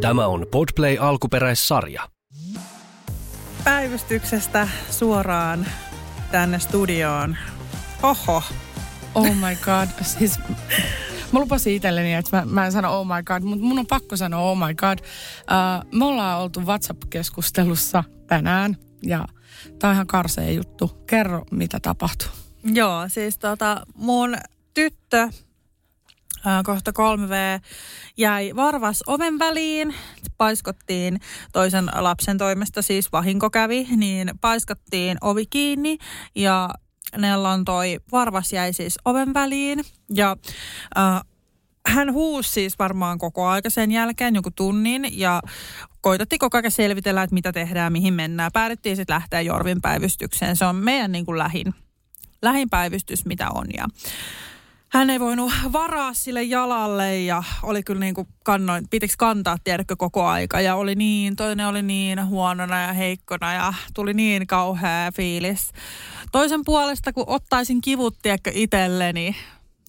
Tämä 0.00 0.26
on 0.26 0.46
Podplay 0.50 0.96
alkuperäissarja. 1.00 2.08
Päivystyksestä 3.64 4.68
suoraan 4.90 5.66
tänne 6.30 6.58
studioon. 6.58 7.36
Oho. 8.02 8.42
Oh 9.14 9.26
my 9.26 9.56
god. 9.64 9.88
Siis, 10.02 10.38
mä 11.32 11.40
lupasin 11.40 11.74
itselleni, 11.74 12.14
että 12.14 12.36
mä, 12.36 12.44
mä 12.44 12.66
en 12.66 12.72
sano 12.72 13.00
oh 13.00 13.06
my 13.06 13.22
god, 13.22 13.42
mutta 13.42 13.64
mun 13.64 13.78
on 13.78 13.86
pakko 13.86 14.16
sanoa 14.16 14.40
oh 14.50 14.58
my 14.58 14.74
god. 14.74 14.98
Uh, 14.98 15.98
me 15.98 16.04
ollaan 16.04 16.40
oltu 16.40 16.60
WhatsApp-keskustelussa 16.60 18.04
tänään 18.26 18.76
ja 19.02 19.24
tää 19.78 19.90
on 19.90 19.94
ihan 19.94 20.06
karsea 20.06 20.50
juttu. 20.50 21.04
Kerro, 21.06 21.44
mitä 21.50 21.80
tapahtuu. 21.80 22.28
Joo, 22.64 23.08
siis 23.08 23.38
tota, 23.38 23.82
mun 23.94 24.36
tyttö 24.74 25.28
kohta 26.64 26.90
3V 26.90 27.60
jäi 28.16 28.56
varvas 28.56 29.02
oven 29.06 29.38
väliin, 29.38 29.94
paiskottiin 30.36 31.20
toisen 31.52 31.90
lapsen 31.94 32.38
toimesta, 32.38 32.82
siis 32.82 33.12
vahinko 33.12 33.50
kävi, 33.50 33.88
niin 33.96 34.30
paiskattiin 34.40 35.18
ovi 35.20 35.46
kiinni 35.46 35.98
ja 36.34 36.70
Nellan 37.16 37.64
toi 37.64 38.00
varvas 38.12 38.52
jäi 38.52 38.72
siis 38.72 38.98
oven 39.04 39.34
väliin 39.34 39.84
ja 40.14 40.36
äh, 40.98 41.20
hän 41.86 42.12
huusi 42.12 42.50
siis 42.50 42.78
varmaan 42.78 43.18
koko 43.18 43.46
aika 43.46 43.70
sen 43.70 43.90
jälkeen, 43.90 44.34
joku 44.34 44.50
tunnin, 44.50 45.18
ja 45.18 45.42
koitettiin 46.00 46.38
koko 46.38 46.58
ajan 46.58 46.70
selvitellä, 46.70 47.22
että 47.22 47.34
mitä 47.34 47.52
tehdään, 47.52 47.92
mihin 47.92 48.14
mennään. 48.14 48.52
Päädyttiin 48.52 48.96
sitten 48.96 49.14
lähteä 49.14 49.40
Jorvin 49.40 49.80
päivystykseen. 49.80 50.56
Se 50.56 50.64
on 50.64 50.76
meidän 50.76 51.12
niin 51.12 51.26
kuin 51.26 51.38
lähin, 51.38 51.74
lähin 52.42 52.70
päivystys, 52.70 53.26
mitä 53.26 53.50
on. 53.50 53.66
Ja 53.76 53.86
hän 54.92 55.10
ei 55.10 55.20
voinut 55.20 55.52
varaa 55.72 56.14
sille 56.14 56.42
jalalle 56.42 57.18
ja 57.18 57.42
oli 57.62 57.82
kyllä 57.82 58.00
niin 58.00 58.14
kuin 58.14 58.28
kannoin, 58.44 58.88
pitiksi 58.88 59.18
kantaa, 59.18 59.56
tiedätkö, 59.64 59.96
koko 59.96 60.26
aika. 60.26 60.60
Ja 60.60 60.76
oli 60.76 60.94
niin, 60.94 61.36
toinen 61.36 61.66
oli 61.66 61.82
niin 61.82 62.26
huonona 62.26 62.82
ja 62.82 62.92
heikkona 62.92 63.54
ja 63.54 63.74
tuli 63.94 64.14
niin 64.14 64.46
kauhea 64.46 65.12
fiilis. 65.12 65.72
Toisen 66.32 66.64
puolesta, 66.64 67.12
kun 67.12 67.24
ottaisin 67.26 67.80
kivut, 67.80 68.18
tiedätkö, 68.22 68.50
itselleni, 68.54 69.36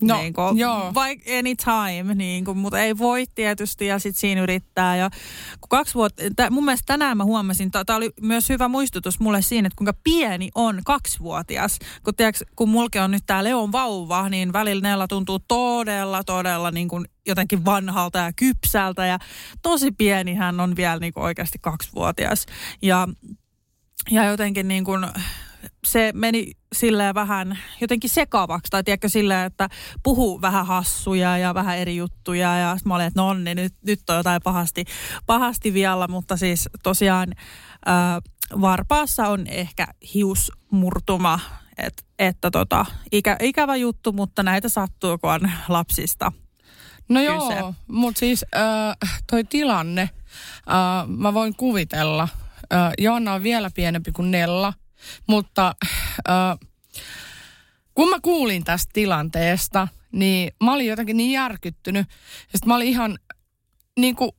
No, 0.02 0.18
niin 0.18 0.34
kuin, 0.34 0.58
joo. 0.58 0.94
Vaikka 0.94 1.32
anytime, 1.40 2.16
niin 2.16 2.46
kuin, 2.46 2.58
mutta 2.58 2.80
ei 2.80 2.98
voi 2.98 3.26
tietysti 3.36 3.86
ja 3.86 4.00
sitten 4.00 4.20
siinä 4.20 4.42
yrittää. 4.42 4.96
Ja 4.96 5.10
kun 5.62 5.70
kaksi 5.70 5.94
vuotta, 5.94 6.24
t- 6.36 6.50
mun 6.50 6.66
mielestä 6.66 6.86
tänään 6.86 7.18
mä 7.18 7.24
huomasin, 7.24 7.72
tämä 7.72 7.98
oli 7.98 8.12
myös 8.22 8.50
hyvä 8.50 8.68
muistutus 8.68 9.20
mulle 9.20 9.42
siinä, 9.42 9.68
että 9.68 9.78
kuinka 9.78 9.94
pieni 10.04 10.50
on 10.56 10.82
kaksivuotias. 10.86 11.80
Kun, 12.04 12.16
tiiäks, 12.16 12.44
kun 12.56 12.70
mulke 12.70 13.02
on 13.02 13.12
nyt 13.12 13.24
tämä 13.26 13.44
Leon 13.44 13.72
vauva, 13.72 14.30
niin 14.30 14.54
välillä 14.54 14.82
Nella 14.82 15.08
tuntuu 15.08 15.40
todella, 15.40 16.24
todella 16.24 16.72
niin 16.72 16.88
kuin 16.88 17.06
jotenkin 17.28 17.66
vanhalta 17.66 18.20
ja 18.20 18.34
kypsältä. 18.34 19.06
Ja 19.06 19.20
tosi 19.62 19.92
pieni 19.92 20.34
hän 20.34 20.60
on 20.60 20.76
vielä 20.76 21.00
niin 21.00 21.14
kuin 21.14 21.24
oikeasti 21.24 21.58
kaksivuotias. 21.62 22.46
Ja, 22.82 23.08
ja 24.12 24.26
jotenkin 24.26 24.68
niin 24.68 24.84
kuin 24.84 25.06
se 25.84 26.12
meni 26.16 26.52
silleen 26.76 27.16
vähän 27.16 27.60
jotenkin 27.82 28.10
sekavaksi. 28.10 28.70
Tai 28.70 28.84
tiedätkö 28.84 29.10
silleen, 29.10 29.46
että 29.46 29.70
puhuu 30.04 30.42
vähän 30.42 30.66
hassuja 30.66 31.38
ja 31.38 31.54
vähän 31.54 31.78
eri 31.78 31.96
juttuja. 31.96 32.58
Ja 32.58 32.78
mä 32.86 32.96
olin, 32.96 33.06
että 33.08 33.22
no 33.22 33.34
niin, 33.34 33.56
nyt, 33.56 33.74
nyt 33.86 34.10
on 34.10 34.16
jotain 34.16 34.42
pahasti, 34.44 34.86
pahasti 35.26 35.74
vielä. 35.74 36.08
Mutta 36.08 36.38
siis 36.38 36.70
tosiaan 36.84 37.34
ää, 37.86 38.22
varpaassa 38.62 39.28
on 39.28 39.48
ehkä 39.48 39.88
hiusmurtuma. 40.14 41.40
Et, 41.78 42.06
että 42.20 42.52
tota, 42.52 42.86
ikä, 43.12 43.38
ikävä 43.42 43.76
juttu, 43.76 44.12
mutta 44.12 44.44
näitä 44.44 44.70
sattuu, 44.70 45.18
kun 45.18 45.32
on 45.32 45.52
lapsista 45.68 46.32
No 47.10 47.20
kyse. 47.20 47.26
joo, 47.60 47.74
mutta 47.88 48.20
siis 48.20 48.46
äh, 48.56 49.12
toi 49.32 49.44
tilanne, 49.44 50.02
äh, 50.02 51.08
mä 51.08 51.34
voin 51.34 51.56
kuvitella. 51.56 52.28
Äh, 52.74 52.92
Joanna 52.98 53.34
on 53.34 53.44
vielä 53.44 53.72
pienempi 53.76 54.12
kuin 54.12 54.32
Nella. 54.32 54.74
Mutta 55.28 55.76
äh, 56.30 56.70
kun 57.96 58.10
mä 58.10 58.20
kuulin 58.22 58.64
tästä 58.64 58.90
tilanteesta, 58.94 59.88
niin 60.12 60.52
mä 60.64 60.74
olin 60.74 60.88
jotenkin 60.88 61.18
niin 61.18 61.32
järkyttynyt. 61.32 62.08
Ja 62.54 62.60
mä 62.66 62.76
olin 62.76 62.88
ihan 62.88 63.18
niin 64.00 64.16
kuin, 64.16 64.32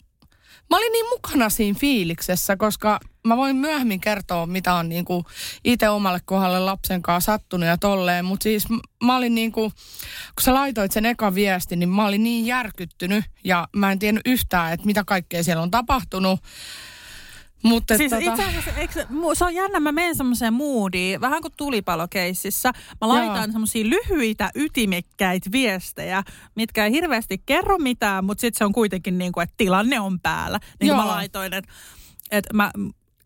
mä 0.70 0.76
olin 0.76 0.92
niin 0.92 1.06
mukana 1.08 1.50
siinä 1.50 1.78
fiiliksessä, 1.78 2.56
koska 2.56 3.00
mä 3.26 3.36
voin 3.36 3.56
myöhemmin 3.56 4.00
kertoa, 4.00 4.46
mitä 4.46 4.74
on 4.74 4.88
niin 4.88 5.04
itse 5.64 5.88
omalle 5.88 6.20
kohdalle 6.24 6.60
lapsen 6.60 7.02
kanssa 7.02 7.32
sattunut 7.32 7.68
ja 7.68 7.76
tolleen. 7.76 8.24
Mutta 8.24 8.44
siis 8.44 8.64
mä 9.04 9.16
olin 9.16 9.34
niin 9.34 9.52
kuin, 9.52 9.70
kun 10.34 10.42
sä 10.42 10.54
laitoit 10.54 10.92
sen 10.92 11.06
eka 11.06 11.34
viesti, 11.34 11.76
niin 11.76 11.88
mä 11.88 12.06
olin 12.06 12.22
niin 12.22 12.46
järkyttynyt 12.46 13.24
ja 13.44 13.68
mä 13.76 13.92
en 13.92 13.98
tiennyt 13.98 14.26
yhtään, 14.26 14.72
että 14.72 14.86
mitä 14.86 15.04
kaikkea 15.06 15.44
siellä 15.44 15.62
on 15.62 15.70
tapahtunut. 15.70 16.40
Mutta 17.62 17.96
siis 17.96 18.10
tota... 18.10 18.30
itse 18.30 18.44
asiassa, 18.44 18.70
eikö, 18.70 19.06
se 19.34 19.44
on 19.44 19.54
jännä, 19.54 19.80
mä 19.80 19.92
menen 19.92 20.16
semmoiseen 20.16 20.54
moodiin, 20.54 21.20
vähän 21.20 21.42
kuin 21.42 21.54
tulipalokeississä. 21.56 22.72
Mä 23.00 23.08
laitan 23.08 23.52
semmoisia 23.52 23.90
lyhyitä, 23.90 24.50
ytimekkäitä 24.54 25.52
viestejä, 25.52 26.22
mitkä 26.54 26.84
ei 26.84 26.92
hirveästi 26.92 27.42
kerro 27.46 27.78
mitään, 27.78 28.24
mutta 28.24 28.40
sitten 28.40 28.58
se 28.58 28.64
on 28.64 28.72
kuitenkin 28.72 29.18
niin 29.18 29.32
kuin, 29.32 29.44
että 29.44 29.54
tilanne 29.56 30.00
on 30.00 30.20
päällä. 30.20 30.60
Niin 30.80 30.88
kuin 30.88 30.96
mä 30.96 31.06
laitoin, 31.06 31.54
että, 31.54 31.72
että 32.30 32.54
mä 32.54 32.70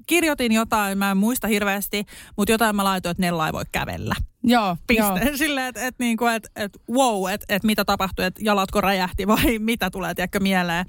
kirjoitin 0.07 0.53
jotain, 0.53 0.99
mä 0.99 1.11
en 1.11 1.17
muista 1.17 1.49
hirveästi, 1.49 2.05
mutta 2.37 2.53
jotain 2.53 2.77
mä 2.77 2.85
laitoin, 2.85 3.11
että 3.11 3.21
Nella 3.21 3.47
ei 3.47 3.53
voi 3.53 3.65
kävellä. 3.73 4.15
Joo, 4.49 4.77
Piste. 4.87 5.03
Joo. 5.03 5.37
Silleen, 5.37 5.67
että 5.67 5.87
et, 5.87 5.95
niinku, 5.99 6.27
et, 6.27 6.51
et, 6.57 6.73
wow, 6.91 7.31
että 7.31 7.47
et 7.49 7.65
mitä 7.65 7.85
tapahtui, 7.85 8.25
että 8.25 8.41
jalatko 8.45 8.81
räjähti 8.81 9.27
vai 9.27 9.59
mitä 9.71 9.91
tulee, 9.91 10.15
tiedätkö, 10.15 10.41
mieleen. 10.41 10.87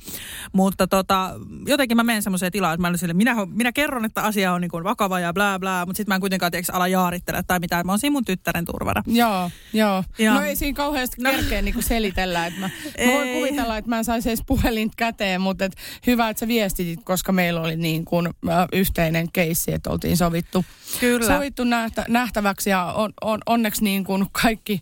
Mutta 0.54 0.88
tota, 0.88 1.34
jotenkin 1.66 1.98
mä 1.98 2.04
menen 2.04 2.24
semmoiseen 2.24 2.52
tilaan, 2.52 2.74
että 2.74 2.90
mä 2.90 2.98
sille, 2.98 3.14
minä, 3.14 3.36
minä 3.46 3.72
kerron, 3.72 4.06
että 4.06 4.22
asia 4.22 4.54
on 4.54 4.62
niinku 4.62 4.84
vakava 4.84 5.20
ja 5.20 5.34
bla 5.34 5.60
bla, 5.60 5.86
mutta 5.86 5.98
sitten 5.98 6.12
mä 6.12 6.16
en 6.16 6.22
kuitenkaan 6.22 6.52
tiedätkö, 6.52 6.74
ala 6.74 6.88
jaarittele 6.88 7.44
tai 7.48 7.60
mitään. 7.60 7.86
Mä 7.86 7.92
oon 7.92 8.00
siinä 8.00 8.12
mun 8.12 8.26
tyttären 8.26 8.66
turvana. 8.66 9.04
Joo, 9.08 9.52
joo. 9.74 10.04
Ja. 10.18 10.34
No 10.34 10.42
ei 10.42 10.56
siinä 10.56 10.76
kauheasti 10.76 11.22
no. 11.22 11.32
kerkeä 11.32 11.62
niinku 11.62 11.82
selitellä. 11.82 12.46
Että 12.46 12.60
mä, 12.60 12.70
mä 13.06 13.14
voin 13.14 13.34
kuvitella, 13.34 13.78
että 13.78 13.90
mä 13.90 13.98
en 13.98 14.06
saisi 14.06 14.30
edes 14.30 14.44
puhelin 14.48 14.92
käteen, 14.98 15.42
mutta 15.42 15.66
et 15.66 15.76
hyvä, 16.08 16.30
että 16.30 16.40
sä 16.40 16.48
viestitit, 16.48 17.00
koska 17.04 17.32
meillä 17.32 17.62
oli 17.62 17.76
niin 17.76 18.06
kuin, 18.06 18.28
äh, 18.28 18.68
yhteinen 18.74 19.32
keissi, 19.32 19.74
että 19.74 19.90
oltiin 19.90 20.18
sovittu, 20.18 20.66
Kyllä. 21.00 21.28
sovittu 21.28 21.64
nähtä, 21.64 22.06
nähtäväksi 22.08 22.70
ja 22.70 22.84
on, 22.84 23.14
on, 23.22 23.40
onneksi 23.48 23.84
niin 23.84 24.04
kuin 24.04 24.26
kaikki 24.32 24.82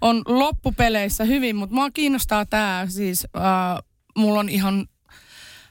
on 0.00 0.22
loppupeleissä 0.26 1.24
hyvin, 1.24 1.56
mutta 1.56 1.74
mua 1.74 1.90
kiinnostaa 1.90 2.46
tämä 2.46 2.86
siis, 2.88 3.26
äh, 3.36 3.84
mulla 4.16 4.40
on 4.40 4.48
ihan 4.48 4.88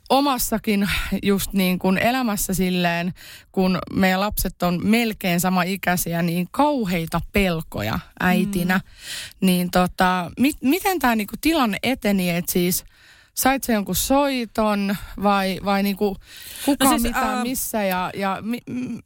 omassakin 0.10 0.90
just 1.24 1.54
niin 1.54 1.80
kuin 1.80 1.98
elämässä 1.98 2.54
silleen, 2.54 3.14
kun 3.52 3.80
meidän 3.94 4.20
lapset 4.20 4.64
on 4.64 4.80
melkein 4.84 5.40
sama 5.40 5.64
ikäisiä, 5.64 6.22
niin 6.22 6.48
kauheita 6.52 7.22
pelkoja 7.32 8.00
äitinä. 8.20 8.78
Mm. 8.78 9.48
Niin 9.48 9.72
tota, 9.72 10.32
mit, 10.40 10.58
miten 10.62 11.00
tämä 11.00 11.16
niinku 11.16 11.36
tilanne 11.42 11.78
eteni, 11.84 12.30
että 12.30 12.52
siis 12.52 12.86
sait 13.34 13.64
se 13.64 13.74
jonkun 13.74 13.96
soiton 13.96 14.96
vai, 15.24 15.60
vai 15.66 15.84
niinku 15.84 16.18
kuka 16.66 16.86
no 16.86 16.90
siis, 16.90 17.04
mitä 17.04 17.38
äh, 17.38 17.44
missä 17.44 17.84
ja, 17.84 18.12
ja 18.16 18.38
mi, 18.42 18.60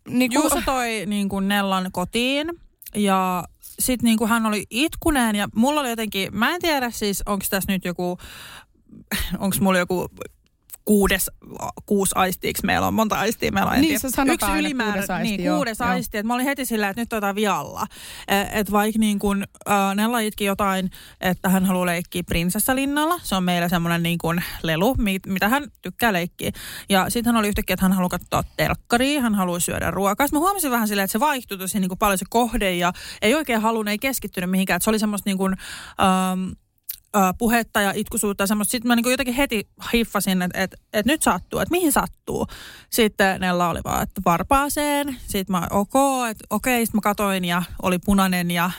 niinku... 0.10 0.40
Juuso 0.40 0.62
toi 0.66 1.04
niinku 1.06 1.40
Nellan 1.40 1.92
kotiin 1.92 2.50
ja 2.96 3.44
sitten 3.80 4.06
niin 4.06 4.18
kuin 4.18 4.30
hän 4.30 4.46
oli 4.46 4.66
itkuneen 4.70 5.36
ja 5.36 5.48
mulla 5.56 5.82
oli 5.82 5.90
jotenkin, 5.90 6.38
mä 6.38 6.56
en 6.56 6.62
tiedä 6.62 6.92
siis, 6.92 7.24
onko 7.26 7.46
tässä 7.50 7.72
nyt 7.72 7.86
joku, 7.86 8.18
onko 9.40 9.56
mulla 9.60 9.80
joku 9.80 10.10
kuudes, 10.90 11.32
kuusi 11.86 12.12
aistiiksi 12.16 12.66
meillä 12.66 12.88
on, 12.88 12.94
monta 12.94 13.20
aistia 13.20 13.52
meillä 13.52 13.72
on. 13.72 13.82
Niin, 13.82 14.00
se 14.00 14.08
Yksi 14.08 14.52
ylimäärä, 14.60 14.92
kuudes 14.92 15.10
aisti. 15.10 15.38
Niin, 15.38 15.44
joo, 15.44 15.56
kuudes 15.56 15.80
joo. 15.80 15.90
aisti. 15.90 16.18
Että 16.18 16.28
mä 16.28 16.34
olin 16.34 16.46
heti 16.46 16.66
sillä, 16.66 16.90
että 16.90 17.02
nyt 17.02 17.10
tota 17.10 17.36
vialla. 17.36 17.88
Että 18.28 18.60
et 18.60 18.72
vaikka 18.72 19.00
niin 19.00 19.20
kun, 19.20 19.44
äh, 19.70 19.96
Nella 19.96 20.20
itki 20.20 20.46
jotain, 20.46 20.90
että 21.22 21.50
hän 21.50 21.66
haluaa 21.66 21.86
leikkiä 21.86 22.24
prinsessalinnalla. 22.24 23.20
Se 23.24 23.36
on 23.36 23.44
meillä 23.44 23.70
semmoinen 23.70 24.04
niin 24.04 24.18
kuin 24.18 24.44
lelu, 24.64 24.96
mit, 24.96 25.22
mitä 25.28 25.50
hän 25.50 25.64
tykkää 25.82 26.14
leikkiä. 26.14 26.52
Ja 26.90 27.10
sitten 27.10 27.34
hän 27.34 27.40
oli 27.40 27.48
yhtäkkiä, 27.48 27.74
että 27.74 27.86
hän 27.86 27.94
haluaa 27.94 28.10
katsoa 28.10 28.44
telkkaria, 28.58 29.22
hän 29.22 29.36
haluaa 29.36 29.60
syödä 29.60 29.92
ruokaa. 29.92 30.28
Sitten 30.28 30.40
mä 30.40 30.46
huomasin 30.46 30.72
vähän 30.72 30.88
silleen, 30.88 31.04
että 31.04 31.12
se 31.12 31.20
vaihtui 31.20 31.58
tosi 31.58 31.80
niin 31.80 31.90
kuin 31.90 32.00
paljon 32.00 32.18
se 32.18 32.26
kohde 32.30 32.76
ja 32.76 32.94
ei 33.22 33.36
oikein 33.36 33.62
halunnut, 33.62 33.92
ei 33.92 34.00
keskittynyt 34.00 34.50
mihinkään. 34.50 34.76
Että 34.76 34.84
se 34.84 34.90
oli 34.90 35.00
semmoista 35.00 35.30
niin 35.30 35.38
kuin, 35.38 35.56
ähm, 36.02 36.50
puhetta 37.38 37.82
ja 37.82 37.94
itkusuutta 37.96 38.44
ja 38.44 38.48
semmoista. 38.48 38.72
Sitten 38.72 38.88
mä 38.88 38.96
niin 38.96 39.12
jotenkin 39.12 39.34
heti 39.34 39.68
hiffasin, 39.94 40.42
että 40.42 40.64
et, 40.64 40.76
et 40.94 41.06
nyt 41.06 41.22
sattuu, 41.22 41.60
että 41.60 41.72
mihin 41.72 41.92
sattuu. 41.92 42.48
Sitten 42.90 43.42
Nella 43.42 43.70
oli 43.70 43.80
vaan, 43.86 44.04
että 44.04 44.22
varpaaseen. 44.26 45.18
Sitten 45.28 45.52
mä, 45.52 45.68
ok, 45.72 45.94
että 46.30 46.46
okei. 46.50 46.86
Sitten 46.86 46.98
mä 46.98 47.02
katoin 47.02 47.46
ja 47.46 47.64
oli 47.82 48.00
punainen 48.00 48.52
ja 48.52 48.72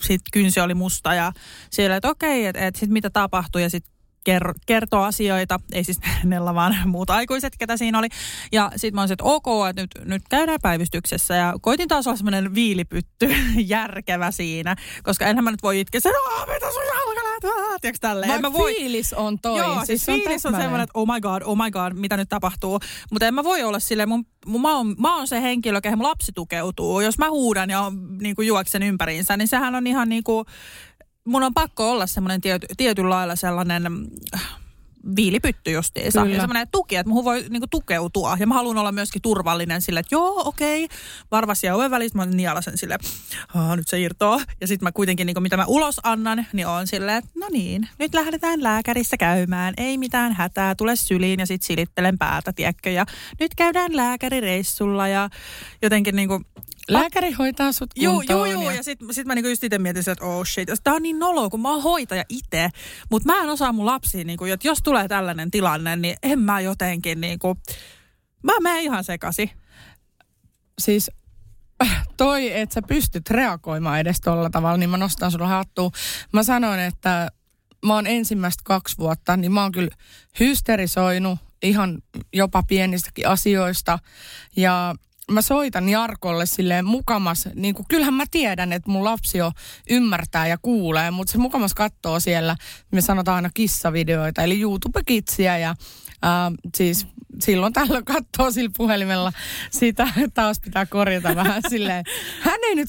sitten 0.00 0.30
kynsi 0.32 0.60
oli 0.60 0.74
musta 0.74 1.14
ja 1.14 1.32
siellä, 1.70 1.96
että 1.96 2.08
okei, 2.08 2.46
että 2.46 2.66
et 2.66 2.76
sitten 2.76 2.92
mitä 2.92 3.10
tapahtui 3.10 3.62
ja 3.62 3.70
sitten 3.70 3.99
ker- 4.28 4.54
kertoo 4.66 5.02
asioita, 5.02 5.60
ei 5.72 5.84
siis 5.84 6.00
Nella 6.24 6.54
vaan 6.54 6.76
muut 6.84 7.10
aikuiset, 7.10 7.56
ketä 7.58 7.76
siinä 7.76 7.98
oli. 7.98 8.08
Ja 8.52 8.70
sitten 8.76 8.94
mä 8.94 9.02
olisin, 9.02 9.12
että 9.12 9.24
ok, 9.24 9.46
että 9.70 9.82
nyt, 9.82 9.90
nyt 10.04 10.22
käydään 10.30 10.58
päivystyksessä 10.62 11.34
ja 11.34 11.54
koitin 11.60 11.88
taas 11.88 12.06
olla 12.06 12.16
semmoinen 12.16 12.54
viilipytty 12.54 13.34
järkevä 13.76 14.30
siinä, 14.30 14.76
koska 15.02 15.26
enhän 15.26 15.44
mä 15.44 15.50
nyt 15.50 15.62
voi 15.62 15.80
itkeä, 15.80 15.98
että 15.98 16.52
mitä 16.52 16.72
sun 16.72 16.82
jalka 16.86 17.20
tiedätkö 17.80 17.98
tälleen. 18.00 18.32
Vaikka 18.32 18.52
voi... 18.52 18.74
fiilis 18.74 19.12
on 19.12 19.38
toi. 19.38 19.58
Joo, 19.58 19.74
siis, 19.84 20.04
siis 20.04 20.04
fiilis 20.04 20.46
on, 20.46 20.54
on 20.54 20.60
semmoinen, 20.60 20.84
että 20.84 20.98
oh 20.98 21.06
my 21.06 21.20
god, 21.20 21.42
oh 21.44 21.56
my 21.56 21.70
god, 21.70 21.92
mitä 21.92 22.16
nyt 22.16 22.28
tapahtuu. 22.28 22.80
Mutta 23.12 23.26
en 23.26 23.34
mä 23.34 23.44
voi 23.44 23.62
olla 23.62 23.78
silleen, 23.78 24.08
mun, 24.08 24.26
mun, 24.46 24.60
mä, 24.60 24.76
oon, 24.76 24.94
mä 24.98 25.16
oon 25.16 25.28
se 25.28 25.42
henkilö, 25.42 25.80
kehen 25.80 25.98
mun 25.98 26.06
lapsi 26.06 26.32
tukeutuu. 26.32 27.00
Jos 27.00 27.18
mä 27.18 27.30
huudan 27.30 27.70
ja 27.70 27.92
niin 28.20 28.36
kuin 28.36 28.48
juoksen 28.48 28.82
ympäriinsä, 28.82 29.36
niin 29.36 29.48
sehän 29.48 29.74
on 29.74 29.86
ihan 29.86 30.08
niin 30.08 30.24
kuin, 30.24 30.46
mun 31.30 31.42
on 31.42 31.54
pakko 31.54 31.90
olla 31.90 32.06
semmoinen 32.06 32.40
tiety, 32.40 32.66
tietyllä 32.76 33.10
lailla 33.10 33.36
sellainen 33.36 33.82
viilipytty 35.16 35.70
justiinsa. 35.70 36.22
Kyllä. 36.22 36.34
Ja 36.34 36.40
semmoinen 36.40 36.68
tuki, 36.72 36.96
että 36.96 37.08
muuhun 37.08 37.24
voi 37.24 37.44
niinku 37.50 37.66
tukeutua. 37.66 38.36
Ja 38.40 38.46
mä 38.46 38.54
haluan 38.54 38.78
olla 38.78 38.92
myöskin 38.92 39.22
turvallinen 39.22 39.82
sille, 39.82 40.00
että 40.00 40.14
joo, 40.14 40.42
okei, 40.44 40.84
okay, 40.84 40.96
varvas 41.30 41.64
ja 41.64 41.76
oven 41.76 41.90
välissä 41.90 42.18
mä 42.18 42.26
nialasen 42.26 42.78
sille, 42.78 42.98
nyt 43.76 43.88
se 43.88 44.00
irtoaa. 44.00 44.40
Ja 44.60 44.66
sitten 44.66 44.86
mä 44.86 44.92
kuitenkin, 44.92 45.26
niinku, 45.26 45.40
mitä 45.40 45.56
mä 45.56 45.64
ulos 45.66 46.00
annan, 46.02 46.46
niin 46.52 46.66
on 46.66 46.86
silleen, 46.86 47.16
että 47.16 47.30
no 47.40 47.46
niin, 47.52 47.88
nyt 47.98 48.14
lähdetään 48.14 48.62
lääkärissä 48.62 49.16
käymään. 49.16 49.74
Ei 49.76 49.98
mitään 49.98 50.32
hätää, 50.32 50.74
tule 50.74 50.96
syliin 50.96 51.40
ja 51.40 51.46
sitten 51.46 51.66
silittelen 51.66 52.18
päätä, 52.18 52.52
tiedätkö. 52.52 52.90
Ja 52.90 53.06
nyt 53.40 53.54
käydään 53.54 53.96
lääkärireissulla 53.96 55.08
ja 55.08 55.30
jotenkin 55.82 56.16
niinku, 56.16 56.40
Lääkäri 56.88 57.32
hoitaa 57.32 57.72
sut 57.72 57.94
kuntoon. 57.94 58.26
Joo, 58.28 58.44
joo, 58.44 58.62
joo. 58.62 58.70
Ja 58.70 58.82
sitten 58.82 59.14
sit 59.14 59.26
mä 59.26 59.34
niinku 59.34 59.48
just 59.48 59.64
itse 59.64 59.78
mietin, 59.78 60.10
että 60.10 60.24
oh 60.24 60.46
shit. 60.46 60.68
Tää 60.84 60.94
on 60.94 61.02
niin 61.02 61.18
nolo, 61.18 61.50
kun 61.50 61.60
mä 61.60 61.70
oon 61.70 61.82
hoitaja 61.82 62.24
itse. 62.28 62.68
Mutta 63.10 63.32
mä 63.32 63.42
en 63.42 63.50
osaa 63.50 63.72
mun 63.72 63.86
lapsiin, 63.86 64.26
niinku, 64.26 64.44
että 64.44 64.68
jos 64.68 64.82
tulee 64.82 65.08
tällainen 65.08 65.50
tilanne, 65.50 65.96
niin 65.96 66.16
en 66.22 66.38
mä 66.38 66.60
jotenkin 66.60 67.20
niinku... 67.20 67.56
Mä 68.42 68.52
menen 68.60 68.82
ihan 68.82 69.04
sekasi. 69.04 69.50
Siis 70.78 71.10
toi, 72.16 72.58
että 72.58 72.74
sä 72.74 72.82
pystyt 72.82 73.30
reagoimaan 73.30 74.00
edes 74.00 74.20
tolla 74.20 74.50
tavalla, 74.50 74.76
niin 74.76 74.90
mä 74.90 74.96
nostan 74.96 75.30
sulla 75.30 75.46
hattua. 75.46 75.90
Mä 76.32 76.42
sanoin, 76.42 76.80
että 76.80 77.30
mä 77.86 77.94
oon 77.94 78.06
ensimmäistä 78.06 78.62
kaksi 78.64 78.98
vuotta, 78.98 79.36
niin 79.36 79.52
mä 79.52 79.62
oon 79.62 79.72
kyllä 79.72 79.90
hysterisoinut 80.40 81.38
ihan 81.62 82.02
jopa 82.32 82.62
pienistäkin 82.62 83.28
asioista. 83.28 83.98
Ja 84.56 84.94
mä 85.30 85.42
soitan 85.42 85.88
Jarkolle 85.88 86.46
silleen 86.46 86.84
mukamas, 86.84 87.48
niin 87.54 87.74
kuin, 87.74 87.86
kyllähän 87.88 88.14
mä 88.14 88.24
tiedän, 88.30 88.72
että 88.72 88.90
mun 88.90 89.04
lapsi 89.04 89.38
jo 89.38 89.52
ymmärtää 89.90 90.46
ja 90.46 90.58
kuulee, 90.62 91.10
mutta 91.10 91.32
se 91.32 91.38
mukamas 91.38 91.74
katsoo 91.74 92.20
siellä, 92.20 92.56
me 92.92 93.00
sanotaan 93.00 93.36
aina 93.36 93.50
kissavideoita, 93.54 94.42
eli 94.42 94.60
YouTube-kitsiä 94.60 95.58
ja 95.58 95.70
äh, 95.70 96.52
siis 96.76 97.06
silloin 97.40 97.72
tällöin 97.72 98.04
katsoo 98.04 98.50
sillä 98.50 98.70
puhelimella 98.76 99.32
sitä, 99.70 100.08
taas 100.34 100.60
pitää 100.60 100.86
korjata 100.86 101.36
vähän 101.36 101.62
silleen. 101.68 102.04
Hän 102.40 102.60
ei 102.62 102.74
nyt 102.74 102.88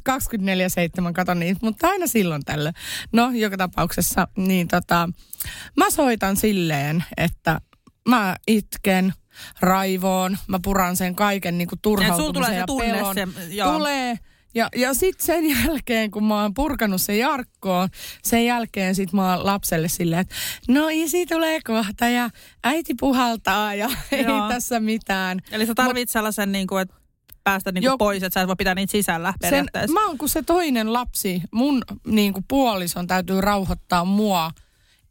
24-7 1.09 1.13
kato 1.13 1.33
niitä, 1.33 1.59
mutta 1.63 1.87
aina 1.87 2.07
silloin 2.07 2.45
tällöin. 2.45 2.75
No, 3.13 3.31
joka 3.31 3.57
tapauksessa, 3.57 4.27
niin 4.37 4.67
tota, 4.67 5.09
mä 5.77 5.89
soitan 5.89 6.37
silleen, 6.37 7.03
että 7.17 7.61
mä 8.09 8.35
itken, 8.47 9.13
raivoon, 9.59 10.37
mä 10.47 10.59
puran 10.63 10.95
sen 10.95 11.15
kaiken 11.15 11.57
niin 11.57 11.67
kuin 11.67 11.79
turhautumisen 11.81 12.53
ja, 12.53 12.59
ja 12.59 12.65
pelon. 12.79 13.15
Se, 13.15 13.27
tulee. 13.63 14.17
Ja, 14.55 14.69
ja 14.75 14.93
sitten 14.93 15.25
sen 15.25 15.43
jälkeen, 15.65 16.11
kun 16.11 16.23
mä 16.23 16.41
oon 16.41 16.53
purkanut 16.53 17.01
sen 17.01 17.19
Jarkkoon, 17.19 17.89
sen 18.23 18.45
jälkeen 18.45 18.95
sit 18.95 19.13
mä 19.13 19.35
oon 19.35 19.45
lapselle 19.45 19.87
silleen, 19.87 20.21
että 20.21 20.35
no 20.67 20.87
isi 20.91 21.25
tulee 21.25 21.59
kohta 21.65 22.07
ja 22.07 22.29
äiti 22.63 22.93
puhaltaa 22.99 23.75
ja 23.75 23.89
ei 24.11 24.25
tässä 24.49 24.79
mitään. 24.79 25.39
Eli 25.51 25.65
sä 25.65 25.75
tarvit 25.75 26.07
Mut, 26.07 26.09
sellaisen, 26.09 26.51
niin 26.51 26.67
kuin, 26.67 26.81
että 26.81 26.95
päästä 27.43 27.71
niin 27.71 27.83
kuin 27.83 27.97
pois, 27.97 28.23
että 28.23 28.33
sä 28.33 28.41
et 28.41 28.47
voi 28.47 28.55
pitää 28.55 28.75
niitä 28.75 28.91
sisällä 28.91 29.33
periaatteessa. 29.41 29.87
Sen, 29.87 29.93
mä 29.93 30.07
oon 30.07 30.17
kuin 30.17 30.29
se 30.29 30.43
toinen 30.43 30.93
lapsi. 30.93 31.41
Mun 31.51 31.81
niin 32.07 32.33
kuin 32.33 32.45
puolison 32.47 33.07
täytyy 33.07 33.41
rauhoittaa 33.41 34.05
mua 34.05 34.51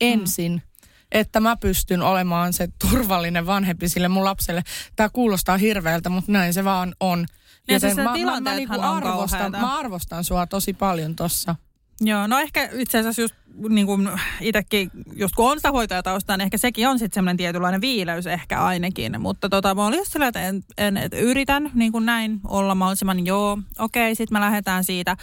ensin. 0.00 0.52
Mm 0.52 0.69
että 1.12 1.40
mä 1.40 1.56
pystyn 1.56 2.02
olemaan 2.02 2.52
se 2.52 2.68
turvallinen 2.88 3.46
vanhempi 3.46 3.88
sille 3.88 4.08
mun 4.08 4.24
lapselle. 4.24 4.62
Tämä 4.96 5.08
kuulostaa 5.08 5.56
hirveältä, 5.56 6.08
mutta 6.08 6.32
näin 6.32 6.54
se 6.54 6.64
vaan 6.64 6.94
on. 7.00 7.26
Ja 7.68 7.74
Joten 7.74 7.94
se 7.94 8.02
mä, 8.02 8.16
mä, 8.24 8.40
mä, 8.40 8.54
niinku 8.54 8.80
arvostan, 8.80 9.52
mä 9.52 9.78
arvostan 9.78 10.24
sua 10.24 10.46
tosi 10.46 10.72
paljon 10.72 11.16
tossa. 11.16 11.54
Joo, 12.00 12.26
no 12.26 12.38
ehkä 12.38 12.68
itse 12.72 12.98
asiassa 12.98 13.22
just 13.22 13.34
niin 13.68 13.86
kuin 13.86 14.10
itsekin, 14.40 14.90
just 15.12 15.34
kun 15.34 15.50
on 15.50 15.58
sitä 15.58 15.72
hoitajataustaa, 15.72 16.36
niin 16.36 16.44
ehkä 16.44 16.58
sekin 16.58 16.88
on 16.88 16.98
sitten 16.98 17.14
semmoinen 17.14 17.36
tietynlainen 17.36 17.80
viileys 17.80 18.26
ehkä 18.26 18.64
ainakin. 18.64 19.20
Mutta 19.20 19.48
tota, 19.48 19.74
mä 19.74 19.86
olin 19.86 19.98
just 19.98 20.12
sillä, 20.12 20.26
että 20.26 20.42
en, 20.42 20.64
en, 20.78 20.96
et 20.96 21.12
yritän 21.14 21.70
niin 21.74 21.92
kuin 21.92 22.06
näin 22.06 22.40
olla 22.48 22.74
mahdollisimman, 22.74 23.26
joo, 23.26 23.58
okei, 23.78 24.14
sitten 24.14 24.36
me 24.36 24.40
lähdetään 24.40 24.84
siitä 24.84 25.16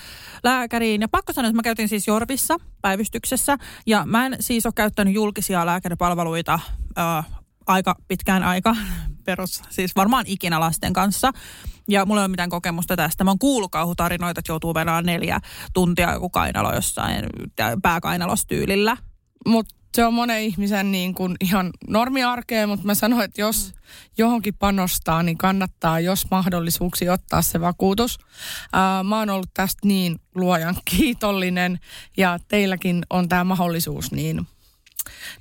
lääkäriin. 0.44 1.02
Ja 1.02 1.08
pakko 1.08 1.34
sanoa, 1.34 1.50
että 1.50 1.56
mä 1.56 1.64
käytin 1.64 1.90
siis 1.90 2.08
Jorvissa 2.08 2.58
päivystyksessä, 2.82 3.58
ja 3.86 4.04
mä 4.06 4.26
en 4.26 4.36
siis 4.40 4.66
ole 4.66 4.74
käyttänyt 4.76 5.14
julkisia 5.14 5.66
lääkäripalveluita 5.66 6.60
äh, 6.98 7.26
aika 7.68 7.96
pitkään 8.08 8.44
aika 8.44 8.76
perus, 9.26 9.62
siis 9.70 9.96
varmaan 9.96 10.26
ikinä 10.28 10.60
lasten 10.60 10.94
kanssa. 10.94 11.32
Ja 11.88 12.06
mulla 12.06 12.22
ei 12.22 12.26
ole 12.26 12.32
mitään 12.32 12.50
kokemusta 12.50 12.96
tästä. 12.96 13.24
Mä 13.24 13.32
oon 13.32 13.40
kuullut 13.40 13.72
kauhutarinoita, 13.72 14.40
että 14.40 14.52
joutuu 14.52 14.74
venaan 14.74 15.06
neljä 15.06 15.40
tuntia 15.74 16.14
joku 16.14 16.30
kainalo 16.30 16.76
jossain 16.76 17.26
pääkainalostyylillä. 17.82 18.98
Mutta 19.48 19.76
se 19.96 20.06
on 20.06 20.14
monen 20.14 20.42
ihmisen 20.42 20.92
niin 20.92 21.14
kuin 21.14 21.36
ihan 21.42 21.70
normiarkea, 21.88 22.68
mutta 22.68 22.86
mä 22.86 22.96
sanoin, 22.96 23.24
että 23.24 23.42
jos 23.42 23.74
johonkin 24.18 24.54
panostaa, 24.54 25.24
niin 25.24 25.38
kannattaa, 25.38 26.00
jos 26.00 26.32
mahdollisuuksia, 26.32 27.14
ottaa 27.14 27.42
se 27.42 27.62
vakuutus. 27.62 28.20
Ää, 28.74 29.04
mä 29.04 29.20
oon 29.20 29.30
ollut 29.30 29.54
tästä 29.54 29.88
niin 29.88 30.20
luojan 30.36 30.76
kiitollinen 30.92 31.80
ja 32.18 32.40
teilläkin 32.48 33.06
on 33.10 33.30
tämä 33.30 33.44
mahdollisuus, 33.44 34.12
niin 34.12 34.48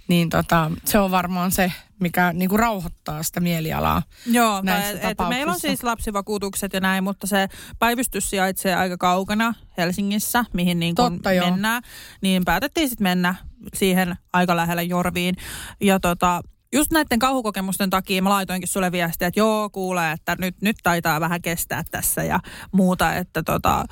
niin 0.09 0.31
tota, 0.31 0.71
se 0.85 0.99
on 0.99 1.11
varmaan 1.11 1.53
se, 1.53 1.73
mikä 2.01 2.33
niin 2.33 2.49
kuin 2.49 2.59
rauhoittaa 2.59 3.23
sitä 3.23 3.41
mielialaa 3.41 4.03
Joo, 4.27 4.61
näissä 4.63 4.93
et, 4.93 5.05
et 5.05 5.29
meillä 5.29 5.53
on 5.53 5.61
siis 5.61 5.83
lapsivakuutukset 5.83 6.73
ja 6.73 6.81
näin, 6.81 7.05
mutta 7.05 7.27
se 7.27 7.49
päivystys 7.79 8.31
sijaitsee 8.31 8.75
aika 8.75 8.97
kaukana 8.97 9.55
Helsingissä, 9.77 10.45
mihin 10.53 10.79
niin 10.79 10.95
kuin 10.95 11.13
Totta, 11.13 11.31
mennään. 11.31 11.83
Niin 12.21 12.45
päätettiin 12.45 12.89
sitten 12.89 13.05
mennä 13.05 13.35
siihen 13.75 14.17
aika 14.33 14.57
lähelle 14.57 14.83
Jorviin. 14.83 15.35
Ja 15.81 16.01
tota, 16.01 16.41
just 16.73 16.91
näiden 16.93 17.19
kauhukokemusten 17.19 17.91
takia 17.91 18.23
mä 18.23 18.31
laitoinkin 18.31 18.69
sulle 18.69 18.93
viestiä, 18.93 19.29
että 19.29 19.41
joo, 19.41 19.71
kuulee, 19.71 20.13
että 20.13 20.37
nyt, 20.39 20.63
nyt 20.63 20.77
taitaa 20.83 21.21
vähän 21.21 21.43
kestää 21.43 21.83
tässä 21.91 22.23
ja 22.23 22.41
muuta, 22.73 23.15
että 23.15 23.43
tota, 23.43 23.85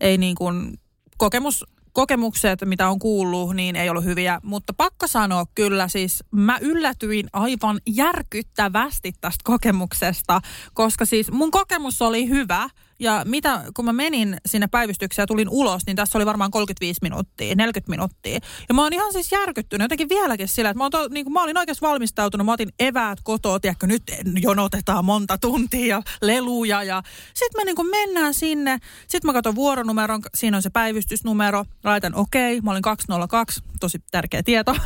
ei 0.00 0.18
niin 0.18 0.34
kuin, 0.36 0.78
kokemus 1.16 1.64
kokemukset, 1.92 2.60
mitä 2.64 2.88
on 2.88 2.98
kuullut, 2.98 3.56
niin 3.56 3.76
ei 3.76 3.90
ollut 3.90 4.04
hyviä. 4.04 4.40
Mutta 4.42 4.74
pakko 4.74 5.06
sanoa 5.06 5.44
kyllä, 5.54 5.88
siis 5.88 6.24
mä 6.30 6.58
yllätyin 6.60 7.28
aivan 7.32 7.80
järkyttävästi 7.86 9.12
tästä 9.20 9.42
kokemuksesta, 9.44 10.40
koska 10.74 11.04
siis 11.04 11.32
mun 11.32 11.50
kokemus 11.50 12.02
oli 12.02 12.28
hyvä– 12.28 12.68
ja 13.00 13.22
mitä, 13.24 13.64
kun 13.74 13.84
mä 13.84 13.92
menin 13.92 14.36
sinne 14.46 14.66
päivystykseen 14.66 15.22
ja 15.22 15.26
tulin 15.26 15.48
ulos, 15.48 15.82
niin 15.86 15.96
tässä 15.96 16.18
oli 16.18 16.26
varmaan 16.26 16.50
35 16.50 16.98
minuuttia, 17.02 17.54
40 17.54 17.90
minuuttia. 17.90 18.38
Ja 18.68 18.74
mä 18.74 18.82
oon 18.82 18.92
ihan 18.92 19.12
siis 19.12 19.32
järkyttynyt 19.32 19.84
jotenkin 19.84 20.08
vieläkin 20.08 20.48
sillä, 20.48 20.70
että 20.70 20.78
mä, 20.78 20.84
oon 20.84 20.90
to, 20.90 21.08
niin 21.08 21.24
kuin 21.24 21.32
mä 21.32 21.42
olin 21.42 21.58
oikeasti 21.58 21.80
valmistautunut. 21.80 22.44
Mä 22.44 22.52
otin 22.52 22.72
eväät 22.78 23.18
kotoa, 23.22 23.60
tiedätkö, 23.60 23.86
nyt 23.86 24.02
jonotetaan 24.42 25.04
monta 25.04 25.38
tuntia 25.38 25.86
ja 25.86 26.02
leluja. 26.22 26.82
Ja 26.82 27.02
sitten 27.34 27.60
me 27.60 27.64
niin 27.64 27.76
kuin 27.76 27.90
mennään 27.90 28.34
sinne. 28.34 28.78
Sitten 29.08 29.28
mä 29.28 29.32
katson 29.32 29.54
vuoronumeron, 29.54 30.22
siinä 30.34 30.56
on 30.56 30.62
se 30.62 30.70
päivystysnumero. 30.70 31.64
Laitan 31.84 32.14
okei, 32.14 32.58
okay, 32.58 32.64
mä 32.64 32.70
olin 32.70 32.82
202, 32.82 33.62
tosi 33.80 33.98
tärkeä 34.10 34.42
tieto. 34.42 34.76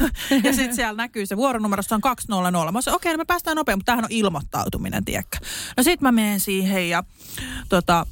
ja 0.42 0.52
sitten 0.52 0.76
siellä 0.85 0.97
näkyy 0.97 1.26
se 1.26 1.37
vuoronomero, 1.37 1.83
se 1.83 1.94
on 1.94 2.00
200. 2.00 2.50
Mä 2.50 2.59
okei, 2.59 2.92
okay, 2.94 3.12
no 3.12 3.18
me 3.18 3.25
päästään 3.25 3.56
nopeasti, 3.56 3.76
mutta 3.76 3.92
tämähän 3.92 4.04
on 4.04 4.12
ilmoittautuminen, 4.12 5.04
tiedätkö. 5.04 5.38
No 5.76 5.83
sitten 5.83 6.06
mä 6.06 6.12
menen 6.12 6.40
siihen 6.40 6.88
ja 6.88 7.04
tota, 7.68 8.03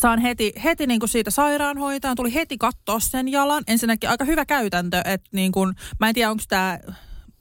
saan 0.00 0.18
heti, 0.18 0.52
heti 0.64 0.86
niin 0.86 1.00
kuin 1.00 1.10
siitä 1.10 1.30
sairaanhoitajan, 1.30 2.16
tuli 2.16 2.34
heti 2.34 2.58
katsoa 2.58 3.00
sen 3.00 3.28
jalan. 3.28 3.64
Ensinnäkin 3.66 4.10
aika 4.10 4.24
hyvä 4.24 4.44
käytäntö, 4.44 5.02
että 5.04 5.28
niin 5.32 5.52
kuin, 5.52 5.74
mä 6.00 6.08
en 6.08 6.14
tiedä 6.14 6.30
onko 6.30 6.42
tämä 6.48 6.78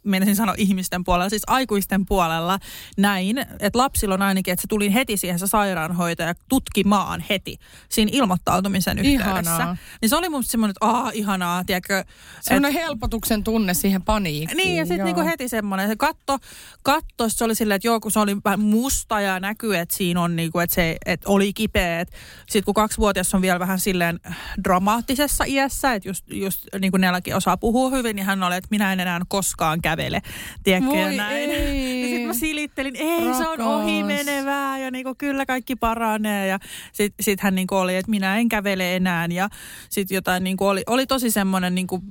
menisin 0.09 0.35
sanoa 0.35 0.55
ihmisten 0.57 1.03
puolella, 1.03 1.29
siis 1.29 1.43
aikuisten 1.47 2.05
puolella 2.05 2.59
näin, 2.97 3.37
että 3.37 3.79
lapsilla 3.79 4.13
on 4.13 4.21
ainakin, 4.21 4.51
että 4.51 4.61
se 4.61 4.67
tuli 4.67 4.93
heti 4.93 5.17
siihen 5.17 5.39
se 5.39 5.47
sairaanhoitaja 5.47 6.33
tutkimaan 6.49 7.23
heti 7.29 7.57
siinä 7.89 8.11
ilmoittautumisen 8.13 8.99
yhteydessä. 8.99 9.55
Ihanaa. 9.55 9.77
Niin 10.01 10.09
se 10.09 10.15
oli 10.15 10.29
mun 10.29 10.43
semmoinen, 10.43 10.71
että 10.71 10.85
aah, 10.85 11.11
ihanaa, 11.13 11.63
tiedätkö. 11.63 12.03
Semmoinen 12.41 12.75
et, 12.75 12.83
helpotuksen 12.83 13.43
tunne 13.43 13.73
siihen 13.73 14.01
paniikkiin. 14.01 14.57
Niin, 14.57 14.75
ja 14.75 14.85
sitten 14.85 15.05
niinku 15.05 15.21
heti 15.21 15.49
semmoinen, 15.49 15.87
se 15.87 15.95
katto, 15.95 16.37
katto 16.83 17.29
se 17.29 17.43
oli 17.43 17.55
silleen, 17.55 17.75
että 17.75 17.87
joo, 17.87 17.99
kun 17.99 18.11
se 18.11 18.19
oli 18.19 18.37
vähän 18.45 18.59
musta 18.59 19.21
ja 19.21 19.39
näkyy, 19.39 19.77
että 19.77 19.95
siinä 19.95 20.21
on 20.21 20.35
niinku, 20.35 20.59
että 20.59 20.75
se 20.75 20.97
että 21.05 21.29
oli 21.29 21.53
kipeä. 21.53 22.05
Sitten 22.39 22.63
kun 22.63 22.73
kaksivuotias 22.73 23.35
on 23.35 23.41
vielä 23.41 23.59
vähän 23.59 23.79
silleen 23.79 24.19
dramaattisessa 24.63 25.43
iässä, 25.47 25.93
että 25.93 26.09
just, 26.09 26.25
just 26.31 26.65
niin 26.79 26.91
kuin 26.91 27.03
osaa 27.35 27.57
puhua 27.57 27.89
hyvin, 27.89 28.15
niin 28.15 28.25
hän 28.25 28.43
oli, 28.43 28.55
että 28.55 28.67
minä 28.71 28.93
en 28.93 28.99
enää 28.99 29.19
koskaan 29.27 29.81
käy 29.81 29.98
kävele, 29.99 30.21
tiedätkö, 30.63 30.95
ja 30.97 31.05
Voi 31.05 31.15
näin. 31.15 31.49
ei. 31.51 32.01
Ja 32.01 32.07
sitten 32.07 32.27
mä 32.27 32.33
silittelin, 32.33 32.95
ei 32.95 33.21
se 33.21 33.47
on 33.47 33.59
Rakas. 33.59 33.65
ohi 33.67 34.03
menevää 34.03 34.77
ja 34.77 34.91
niinku, 34.91 35.15
kyllä 35.17 35.45
kaikki 35.45 35.75
paranee. 35.75 36.47
Ja 36.47 36.59
sitten 36.93 37.23
sit 37.23 37.41
hän 37.41 37.55
niinku 37.55 37.75
oli, 37.75 37.95
että 37.95 38.09
minä 38.09 38.37
en 38.37 38.49
kävele 38.49 38.95
enää 38.95 39.27
ja 39.29 39.49
sitten 39.89 40.15
jotain 40.15 40.43
niinku 40.43 40.67
oli, 40.67 40.83
oli 40.87 41.07
tosi 41.07 41.31
semmoinen 41.31 41.75
niinku 41.75 42.01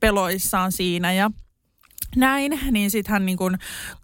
peloissaan 0.00 0.72
siinä 0.72 1.12
ja 1.12 1.30
näin, 2.16 2.60
niin 2.70 2.90
sitten 2.90 3.12
hän 3.12 3.26
niin 3.26 3.38
kun 3.38 3.58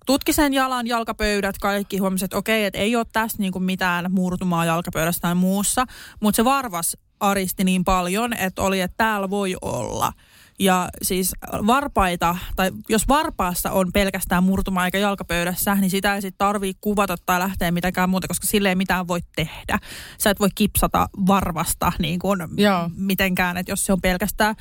tutki 0.07 0.33
sen 0.33 0.55
jalan, 0.55 0.87
jalkapöydät, 0.87 1.59
kaikki 1.59 1.99
huomasi, 1.99 2.25
että 2.25 2.37
okei, 2.37 2.65
että 2.65 2.79
ei 2.79 2.97
ole 2.97 3.07
tässä 3.13 3.39
niin 3.39 3.53
kun 3.53 3.63
mitään 3.63 4.13
murtumaa 4.13 4.65
jalkapöydässä 4.65 5.21
tai 5.21 5.35
muussa, 5.35 5.85
mutta 6.21 6.37
se 6.37 6.45
varvas 6.45 6.97
aristi 7.21 7.65
niin 7.65 7.85
paljon, 7.85 8.33
että 8.33 8.63
oli, 8.63 8.81
että 8.81 8.95
täällä 8.97 9.31
voi 9.31 9.57
olla. 9.63 10.13
Ja 10.59 10.89
siis 11.03 11.33
varpaita, 11.67 12.37
tai 12.57 12.71
jos 12.89 13.09
varpaassa 13.09 13.71
on 13.71 13.93
pelkästään 13.93 14.45
murtuma 14.45 14.85
eikä 14.85 14.99
jalkapöydässä, 14.99 15.75
niin 15.75 15.91
sitä 15.91 16.15
ei 16.15 16.23
sitten 16.23 16.39
tarvii 16.39 16.75
kuvata 16.81 17.17
tai 17.27 17.41
lähteä 17.41 17.71
mitenkään 17.71 18.11
muuta, 18.11 18.29
koska 18.29 18.47
sille 18.47 18.69
ei 18.69 18.75
mitään 18.75 19.09
voi 19.09 19.21
tehdä. 19.37 19.79
Sä 20.19 20.31
et 20.31 20.41
voi 20.41 20.49
kipsata 20.55 21.09
varvasta 21.27 21.93
niin 21.99 22.19
kuin 22.19 22.41
Joo. 22.57 22.91
mitenkään, 22.97 23.57
että 23.57 23.73
jos 23.73 23.87
se 23.87 23.93
on 23.93 24.01
pelkästään 24.01 24.55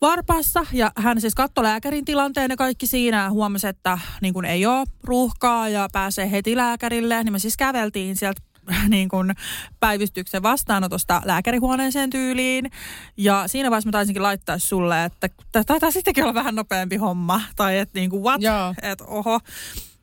varpaassa 0.00 0.66
ja 0.72 0.92
hän 0.96 1.20
siis 1.20 1.34
katsoi 1.34 1.64
lääkärin 1.64 2.04
tilanteen 2.04 2.50
ja 2.50 2.56
kaikki 2.56 2.86
siinä 2.86 3.22
ja 3.22 3.30
huomasi, 3.30 3.66
että 3.66 3.98
niin 4.20 4.34
kuin 4.34 4.44
ei 4.44 4.66
ole 4.66 4.86
ruuhkaa 5.04 5.68
ja 5.68 5.88
pääsee 5.92 6.30
heti 6.30 6.56
lääkärille. 6.56 7.24
Niin 7.24 7.32
me 7.32 7.38
siis 7.38 7.56
käveltiin 7.56 8.16
sieltä 8.16 8.42
niin 8.88 9.08
kuin 9.08 9.34
päivystyksen 9.80 10.42
vastaanotosta 10.42 11.22
lääkärihuoneeseen 11.24 12.10
tyyliin. 12.10 12.70
Ja 13.16 13.44
siinä 13.46 13.70
vaiheessa 13.70 13.88
mä 13.88 13.92
taisinkin 13.92 14.22
laittaa 14.22 14.58
sulle, 14.58 15.04
että 15.04 15.28
taitaa 15.66 15.90
sittenkin 15.90 16.24
olla 16.24 16.34
vähän 16.34 16.54
nopeampi 16.54 16.96
homma. 16.96 17.40
Tai 17.56 17.78
että 17.78 17.98
niin 17.98 18.10
kuin 18.10 18.22
what? 18.22 18.40
Että 18.82 19.04
oho. 19.04 19.40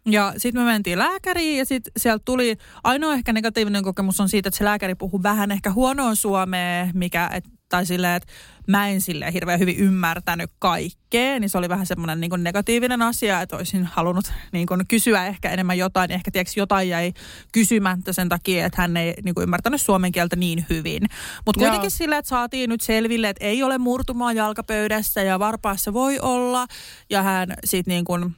Ja 0.05 0.33
sitten 0.37 0.61
me 0.61 0.65
mentiin 0.65 0.99
lääkäriin 0.99 1.57
ja 1.57 1.65
sitten 1.65 1.91
sieltä 1.97 2.21
tuli, 2.25 2.57
ainoa 2.83 3.13
ehkä 3.13 3.33
negatiivinen 3.33 3.83
kokemus 3.83 4.19
on 4.19 4.29
siitä, 4.29 4.49
että 4.49 4.57
se 4.57 4.63
lääkäri 4.63 4.95
puhuu 4.95 5.23
vähän 5.23 5.51
ehkä 5.51 5.71
huonoa 5.71 6.15
suomea, 6.15 6.87
mikä, 6.93 7.29
et, 7.33 7.45
tai 7.73 7.85
silleen, 7.85 8.15
että 8.15 8.33
mä 8.67 8.87
en 8.87 9.01
silleen 9.01 9.33
hirveän 9.33 9.59
hyvin 9.59 9.77
ymmärtänyt 9.77 10.51
kaikkea, 10.59 11.39
niin 11.39 11.49
se 11.49 11.57
oli 11.57 11.69
vähän 11.69 11.85
semmoinen 11.85 12.19
niin 12.19 12.43
negatiivinen 12.43 13.01
asia, 13.01 13.41
että 13.41 13.55
olisin 13.55 13.85
halunnut 13.85 14.31
niin 14.51 14.67
kuin 14.67 14.87
kysyä 14.87 15.25
ehkä 15.25 15.49
enemmän 15.49 15.77
jotain, 15.77 16.11
ehkä 16.11 16.31
tiedätkö, 16.31 16.53
jotain 16.59 16.89
jäi 16.89 17.13
kysymättä 17.51 18.13
sen 18.13 18.29
takia, 18.29 18.65
että 18.65 18.81
hän 18.81 18.97
ei 18.97 19.13
niin 19.23 19.35
kuin 19.35 19.43
ymmärtänyt 19.43 19.81
suomen 19.81 20.11
kieltä 20.11 20.35
niin 20.35 20.65
hyvin. 20.69 21.03
Mutta 21.45 21.59
kuitenkin 21.59 21.91
sillä, 21.91 22.17
että 22.17 22.29
saatiin 22.29 22.69
nyt 22.69 22.81
selville, 22.81 23.29
että 23.29 23.45
ei 23.45 23.63
ole 23.63 23.77
murtumaa 23.77 24.33
jalkapöydässä 24.33 25.23
ja 25.23 25.39
varpaassa 25.39 25.93
voi 25.93 26.19
olla, 26.19 26.67
ja 27.09 27.23
hän 27.23 27.53
sitten 27.63 27.91
niin 27.91 28.05
kuin 28.05 28.35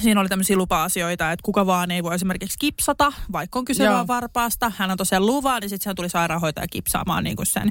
Siinä 0.00 0.20
oli 0.20 0.28
tämmöisiä 0.28 0.56
lupa-asioita, 0.56 1.32
että 1.32 1.42
kuka 1.42 1.66
vaan 1.66 1.90
ei 1.90 2.02
voi 2.02 2.14
esimerkiksi 2.14 2.58
kipsata, 2.58 3.12
vaikka 3.32 3.58
on 3.58 3.64
kyse 3.64 3.84
Joo. 3.84 3.94
vaan 3.94 4.06
varpaasta. 4.06 4.72
Hän 4.76 4.90
on 4.90 4.96
tosiaan 4.96 5.26
luvan, 5.26 5.60
niin 5.60 5.70
sitten 5.70 5.90
hän 5.90 5.96
tuli 5.96 6.08
sairaanhoitaja 6.08 6.66
kipsaamaan 6.70 7.24
niin 7.24 7.36
kuin 7.36 7.46
sen 7.46 7.70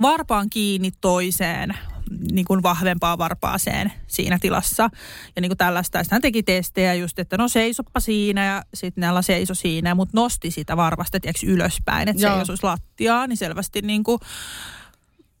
varpaan 0.00 0.50
kiinni 0.50 0.90
toiseen 1.00 1.74
niin 2.32 2.44
kuin 2.44 2.62
vahvempaan 2.62 3.18
varpaaseen 3.18 3.92
siinä 4.06 4.38
tilassa. 4.38 4.90
Ja 5.36 5.42
niin 5.42 5.50
kuin 5.50 5.58
tällaista. 5.58 5.98
Ja 5.98 6.04
sitten 6.04 6.14
hän 6.14 6.22
teki 6.22 6.42
testejä 6.42 6.94
just, 6.94 7.18
että 7.18 7.36
no 7.36 7.48
seisoppa 7.48 8.00
siinä 8.00 8.44
ja 8.44 8.62
sitten 8.74 9.02
Nella 9.02 9.22
seisoi 9.22 9.56
siinä, 9.56 9.94
mutta 9.94 10.20
nosti 10.20 10.50
sitä 10.50 10.76
varvasta 10.76 11.20
tiiäks, 11.20 11.44
ylöspäin, 11.44 12.08
että 12.08 12.20
se 12.20 12.26
Joo. 12.26 12.36
ei 12.36 12.42
osuisi 12.42 12.64
lattiaan, 12.64 13.28
niin 13.28 13.36
selvästi 13.36 13.82
niin 13.82 14.04
kuin 14.04 14.18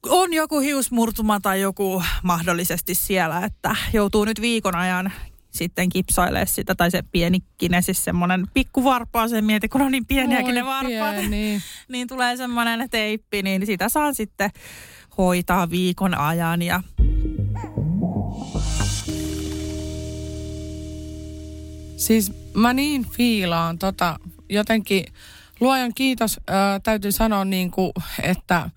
on 0.08 0.32
joku 0.32 0.58
hiusmurtuma 0.58 1.40
tai 1.40 1.60
joku 1.60 2.02
mahdollisesti 2.22 2.94
siellä, 2.94 3.44
että 3.44 3.76
joutuu 3.92 4.24
nyt 4.24 4.40
viikon 4.40 4.76
ajan 4.76 5.12
sitten 5.50 5.88
kipsailee 5.88 6.46
sitä, 6.46 6.74
tai 6.74 6.90
se 6.90 7.02
pienikkinen, 7.12 7.82
siis 7.82 8.04
semmoinen 8.04 8.46
pikkuvarpaa, 8.54 9.28
sen 9.28 9.44
mieti, 9.44 9.68
kun 9.68 9.82
on 9.82 9.92
niin 9.92 10.06
pieniäkin 10.06 10.54
ne 10.54 10.64
varpaat, 10.64 11.16
pieni. 11.16 11.62
niin 11.88 12.08
tulee 12.08 12.36
semmoinen 12.36 12.90
teippi, 12.90 13.42
niin 13.42 13.66
sitä 13.66 13.88
saa 13.88 14.12
sitten 14.12 14.50
hoitaa 15.18 15.70
viikon 15.70 16.18
ajan 16.18 16.62
ja 16.62 16.82
Siis 21.96 22.32
mä 22.54 22.72
niin 22.72 23.04
fiilaan 23.04 23.78
tota, 23.78 24.18
jotenkin 24.48 25.04
luojan 25.60 25.94
kiitos, 25.94 26.40
ää, 26.46 26.80
täytyy 26.80 27.12
sanoa 27.12 27.44
niin 27.44 27.70
kuin, 27.70 27.92
että 28.22 28.70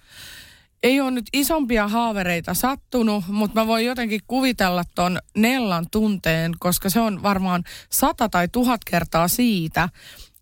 ei 0.84 1.02
ole 1.02 1.12
nyt 1.12 1.26
isompia 1.34 1.88
haavereita 1.88 2.54
sattunut, 2.54 3.28
mutta 3.28 3.60
mä 3.62 3.68
voin 3.68 3.86
jotenkin 3.86 4.22
kuvitella 4.28 4.84
ton 4.96 5.20
Nellan 5.38 5.86
tunteen, 5.92 6.52
koska 6.60 6.90
se 6.90 7.00
on 7.00 7.24
varmaan 7.24 7.64
sata 7.90 8.30
tai 8.30 8.48
tuhat 8.48 8.82
kertaa 8.84 9.28
siitä, 9.28 9.90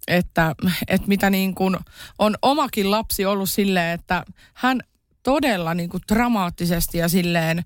että, 0.07 0.55
että 0.87 1.07
mitä 1.07 1.29
niin 1.29 1.55
kuin 1.55 1.77
on 2.19 2.35
omakin 2.41 2.91
lapsi 2.91 3.25
ollut 3.25 3.49
silleen, 3.49 3.99
että 3.99 4.25
hän 4.53 4.81
todella 5.23 5.73
niin 5.73 5.89
kuin 5.89 6.03
dramaattisesti 6.13 6.97
ja 6.97 7.09
silleen 7.09 7.63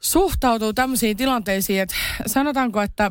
suhtautuu 0.00 0.72
tämmöisiin 0.72 1.16
tilanteisiin, 1.16 1.80
että 1.80 1.94
sanotaanko, 2.26 2.82
että 2.82 3.10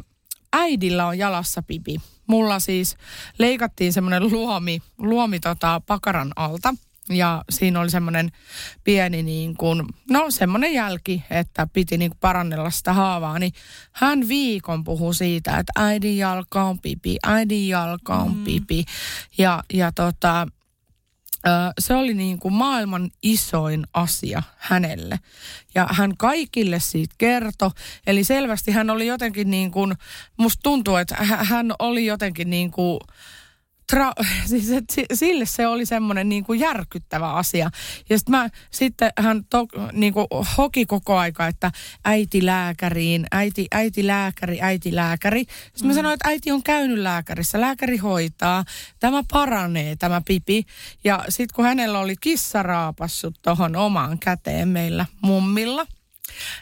äidillä 0.53 1.07
on 1.07 1.17
jalassa 1.17 1.61
pipi. 1.61 2.01
Mulla 2.27 2.59
siis 2.59 2.97
leikattiin 3.39 3.93
semmoinen 3.93 4.31
luomi, 4.31 4.81
luomi 4.97 5.39
tota 5.39 5.81
pakaran 5.87 6.31
alta. 6.35 6.75
Ja 7.09 7.43
siinä 7.49 7.79
oli 7.79 7.89
semmoinen 7.89 8.31
pieni 8.83 9.23
niin 9.23 9.57
kuin, 9.57 9.83
no 10.09 10.31
semmoinen 10.31 10.73
jälki, 10.73 11.23
että 11.29 11.67
piti 11.73 11.97
niin 11.97 12.11
kuin 12.11 12.19
parannella 12.21 12.69
sitä 12.71 12.93
haavaa. 12.93 13.39
Niin 13.39 13.53
hän 13.91 14.27
viikon 14.27 14.83
puhui 14.83 15.15
siitä, 15.15 15.57
että 15.57 15.71
äidin 15.75 16.17
jalka 16.17 16.63
on 16.63 16.79
pipi, 16.79 17.17
äidin 17.27 17.67
jalka 17.67 18.15
on 18.15 18.37
Mm. 18.37 18.43
pipi. 18.43 18.85
Ja, 19.37 19.63
ja 19.73 19.91
tota, 19.91 20.47
se 21.79 21.93
oli 21.93 22.13
niin 22.13 22.39
kuin 22.39 22.53
maailman 22.53 23.11
isoin 23.23 23.87
asia 23.93 24.43
hänelle. 24.57 25.19
Ja 25.75 25.87
hän 25.91 26.17
kaikille 26.17 26.79
siitä 26.79 27.15
kertoi. 27.17 27.69
Eli 28.07 28.23
selvästi 28.23 28.71
hän 28.71 28.89
oli 28.89 29.07
jotenkin 29.07 29.49
niin 29.51 29.71
kuin, 29.71 29.93
musta 30.37 30.59
tuntuu, 30.63 30.95
että 30.95 31.15
hä- 31.15 31.43
hän 31.43 31.71
oli 31.79 32.05
jotenkin 32.05 32.49
niin 32.49 32.71
kuin, 32.71 32.99
tra- 33.91 34.25
siis 34.49 34.71
et 34.71 34.83
si- 34.91 35.05
sille 35.13 35.45
se 35.45 35.67
oli 35.67 35.85
semmoinen 35.85 36.29
niin 36.29 36.43
kuin 36.43 36.59
järkyttävä 36.59 37.33
asia. 37.33 37.69
Ja 38.09 38.17
sit 38.17 38.29
mä, 38.29 38.49
sitten 38.71 39.11
hän 39.19 39.45
to, 39.49 39.67
niin 39.91 40.13
kuin 40.13 40.27
hoki 40.57 40.85
koko 40.85 41.17
aika, 41.17 41.47
että 41.47 41.71
äiti 42.05 42.45
lääkäriin, 42.45 43.25
äiti, 43.31 43.67
äiti 43.71 44.07
lääkäri, 44.07 44.61
äiti 44.61 44.95
lääkäri. 44.95 45.39
Sitten 45.41 45.87
mä 45.87 45.93
sanoin, 45.93 46.13
että 46.13 46.29
äiti 46.29 46.51
on 46.51 46.63
käynyt 46.63 46.97
lääkärissä, 46.97 47.61
lääkäri 47.61 47.97
hoitaa, 47.97 48.63
tämä 48.99 49.23
paranee 49.31 49.95
tämä 49.95 50.21
pipi. 50.25 50.63
Ja 51.03 51.25
sitten 51.29 51.55
kun 51.55 51.65
hänellä 51.65 51.99
oli 51.99 52.15
kissa 52.21 52.63
raapassut 52.63 53.41
tuohon 53.41 53.75
omaan 53.75 54.19
käteen 54.19 54.67
meillä 54.67 55.05
mummilla, 55.21 55.85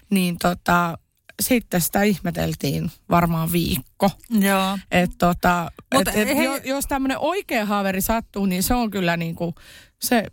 niin 0.10 0.38
tota, 0.38 0.98
sitten 1.42 1.82
sitä 1.82 2.04
ihmeteltiin 2.04 2.92
varmaan 3.10 3.52
viikko. 3.52 4.10
joo. 4.30 4.78
Et 4.92 5.12
tota, 5.18 5.72
Mutta 5.94 6.12
et, 6.12 6.30
et, 6.30 6.66
jos 6.66 6.86
tämmöinen 6.86 7.18
oikea 7.20 7.66
haaveri 7.66 8.02
sattuu, 8.02 8.46
niin 8.46 8.64
se 8.64 8.74
on 8.74 8.92
kyllä 8.92 9.18
niinku, 9.18 9.56
se, 10.00 10.26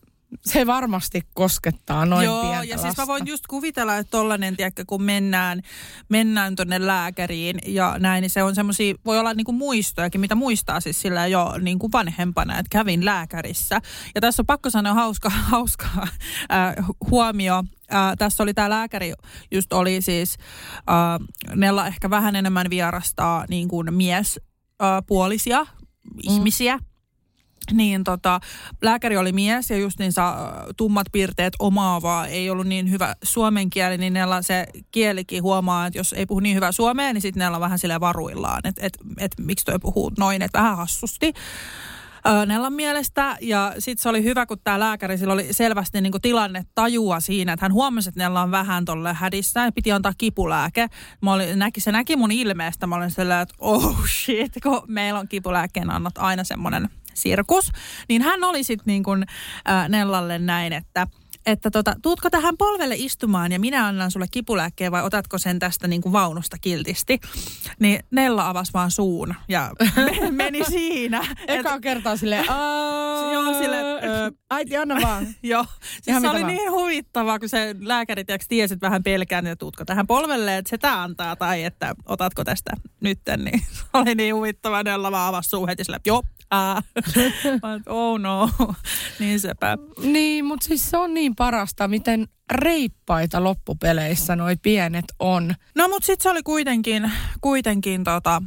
se 0.44 0.66
varmasti 0.66 1.22
koskettaa 1.34 2.06
noin 2.06 2.24
Joo, 2.24 2.40
pientä 2.40 2.64
ja 2.64 2.76
siis 2.76 2.84
lasta. 2.84 3.02
mä 3.02 3.06
voin 3.06 3.26
just 3.26 3.46
kuvitella, 3.46 3.96
että 3.96 4.10
tollanen, 4.10 4.56
tiedätkö, 4.56 4.84
kun 4.86 5.02
mennään, 5.02 5.62
mennään 6.08 6.56
tonne 6.56 6.86
lääkäriin 6.86 7.58
ja 7.66 7.96
näin, 7.98 8.22
niin 8.22 8.30
se 8.30 8.42
on 8.42 8.54
semmoisia, 8.54 8.94
voi 9.04 9.18
olla 9.18 9.34
niinku 9.34 9.52
muistojakin, 9.52 10.20
mitä 10.20 10.34
muistaa 10.34 10.80
siis 10.80 11.00
sillä 11.00 11.26
jo 11.26 11.54
niinku 11.60 11.92
vanhempana, 11.92 12.58
että 12.58 12.68
kävin 12.70 13.04
lääkärissä. 13.04 13.80
Ja 14.14 14.20
tässä 14.20 14.42
on 14.42 14.46
pakko 14.46 14.70
sanoa 14.70 14.94
hauska, 14.94 15.30
hauska 15.52 15.86
äh, 15.96 16.86
huomio. 17.10 17.64
Äh, 17.94 18.16
tässä 18.18 18.42
oli 18.42 18.54
tämä 18.54 18.70
lääkäri, 18.70 19.12
just 19.50 19.72
oli 19.72 20.02
siis, 20.02 20.36
äh, 20.78 21.56
Nella 21.56 21.86
ehkä 21.86 22.10
vähän 22.10 22.36
enemmän 22.36 22.70
vierastaa 22.70 23.44
niin 23.48 23.68
kuin 23.68 23.94
miespuolisia 23.94 25.66
ihmisiä. 26.22 26.78
Niin 27.72 28.04
tota, 28.04 28.40
lääkäri 28.82 29.16
oli 29.16 29.32
mies 29.32 29.70
ja 29.70 29.76
just 29.76 29.98
niin 29.98 30.12
saa 30.12 30.64
tummat 30.76 31.06
piirteet 31.12 31.52
omaavaa, 31.58 32.26
ei 32.26 32.50
ollut 32.50 32.66
niin 32.66 32.90
hyvä 32.90 33.14
suomen 33.22 33.70
kieli, 33.70 33.98
niin 33.98 34.12
Nella 34.12 34.42
se 34.42 34.66
kielikin 34.90 35.42
huomaa, 35.42 35.86
että 35.86 35.98
jos 35.98 36.12
ei 36.12 36.26
puhu 36.26 36.40
niin 36.40 36.56
hyvää 36.56 36.72
suomea, 36.72 37.12
niin 37.12 37.22
sitten 37.22 37.40
Nella 37.40 37.56
on 37.56 37.60
vähän 37.60 37.78
silleen 37.78 38.00
varuillaan, 38.00 38.60
että 38.64 38.86
et, 38.86 38.98
et, 39.18 39.32
miksi 39.38 39.64
toi 39.64 39.78
puhuu 39.78 40.12
noin, 40.18 40.42
että 40.42 40.58
vähän 40.58 40.76
hassusti. 40.76 41.32
Nellan 42.46 42.72
mielestä. 42.72 43.36
Ja 43.40 43.74
sitten 43.78 44.02
se 44.02 44.08
oli 44.08 44.24
hyvä, 44.24 44.46
kun 44.46 44.58
tämä 44.64 44.80
lääkäri, 44.80 45.18
sillä 45.18 45.32
oli 45.32 45.52
selvästi 45.52 46.00
niinku 46.00 46.18
tilanne 46.18 46.64
tajua 46.74 47.20
siinä, 47.20 47.52
että 47.52 47.64
hän 47.64 47.72
huomasi, 47.72 48.08
että 48.08 48.20
Nella 48.20 48.42
on 48.42 48.50
vähän 48.50 48.84
tolle 48.84 49.14
hädissä 49.14 49.60
ja 49.60 49.72
piti 49.72 49.92
antaa 49.92 50.12
kipulääke. 50.18 50.86
Mä 51.22 51.32
olin, 51.32 51.58
näki, 51.58 51.80
se 51.80 51.92
näki 51.92 52.16
mun 52.16 52.32
ilmeestä, 52.32 52.86
mä 52.86 52.96
olin 52.96 53.10
sellainen, 53.10 53.42
että 53.42 53.54
oh 53.58 54.06
shit, 54.06 54.52
kun 54.62 54.82
meillä 54.86 55.20
on 55.20 55.28
kipulääkkeen 55.28 55.90
annot 55.90 56.18
aina 56.18 56.44
semmoinen 56.44 56.88
sirkus. 57.18 57.70
Niin 58.08 58.22
hän 58.22 58.44
oli 58.44 58.64
sitten 58.64 58.86
niin 58.86 59.02
kuin 59.02 59.24
äh, 59.68 59.88
Nellalle 59.88 60.38
näin, 60.38 60.72
että 60.72 61.06
että 61.46 61.70
tota, 61.70 61.94
tuutko 62.02 62.30
tähän 62.30 62.56
polvelle 62.58 62.94
istumaan 62.98 63.52
ja 63.52 63.60
minä 63.60 63.86
annan 63.86 64.10
sulle 64.10 64.26
kipulääkkeen 64.30 64.92
vai 64.92 65.02
otatko 65.02 65.38
sen 65.38 65.58
tästä 65.58 65.88
niin 65.88 66.02
kuin 66.02 66.12
vaunusta 66.12 66.56
kiltisti. 66.60 67.20
Niin 67.80 68.00
Nella 68.10 68.48
avasi 68.48 68.72
vaan 68.72 68.90
suun 68.90 69.34
ja 69.48 69.70
meni 70.30 70.64
siinä. 70.64 71.26
Eka 71.46 71.80
kertaa 71.80 72.16
silleen, 72.16 72.44
Joo, 73.32 73.54
sille, 73.58 73.76
äiti 74.50 74.76
anna 74.76 74.96
vaan. 75.02 75.26
Joo, 75.42 75.64
siis 76.02 76.20
se 76.20 76.30
oli 76.30 76.40
vaan. 76.40 76.54
niin 76.54 76.72
huvittavaa, 76.72 77.38
kun 77.38 77.48
se 77.48 77.74
lääkäri 77.80 78.24
tiesi, 78.48 78.74
että 78.74 78.86
vähän 78.86 79.02
pelkään, 79.02 79.46
että 79.46 79.60
tuutko 79.60 79.84
tähän 79.84 80.06
polvelle, 80.06 80.56
että 80.56 80.70
se 80.70 80.78
tämä 80.78 81.02
antaa 81.02 81.36
tai 81.36 81.64
että 81.64 81.94
otatko 82.06 82.44
tästä 82.44 82.70
nytten, 83.00 83.44
niin 83.44 83.62
oli 83.92 84.14
niin 84.14 84.34
huvittavaa. 84.34 84.82
Nella 84.82 85.12
vaan 85.12 85.28
avasi 85.28 85.48
suu 85.48 85.66
heti 85.66 85.84
sille, 85.84 86.00
joo, 86.06 86.22
ää. 86.50 86.82
oh 87.86 88.18
no, 88.18 88.50
niin 89.18 89.40
sepä. 89.40 89.78
Niin, 90.02 90.44
mutta 90.44 90.66
siis 90.66 90.90
se 90.90 90.96
on 90.96 91.14
niin 91.14 91.36
parasta, 91.36 91.88
miten 91.88 92.28
reippaita 92.52 93.44
loppupeleissä 93.44 94.36
noi 94.36 94.56
pienet 94.56 95.04
on. 95.18 95.54
No 95.74 95.88
mutta 95.88 96.06
sitten 96.06 96.22
se 96.22 96.30
oli 96.30 96.42
kuitenkin, 96.42 97.12
kuitenkin 97.40 98.04
tota, 98.04 98.42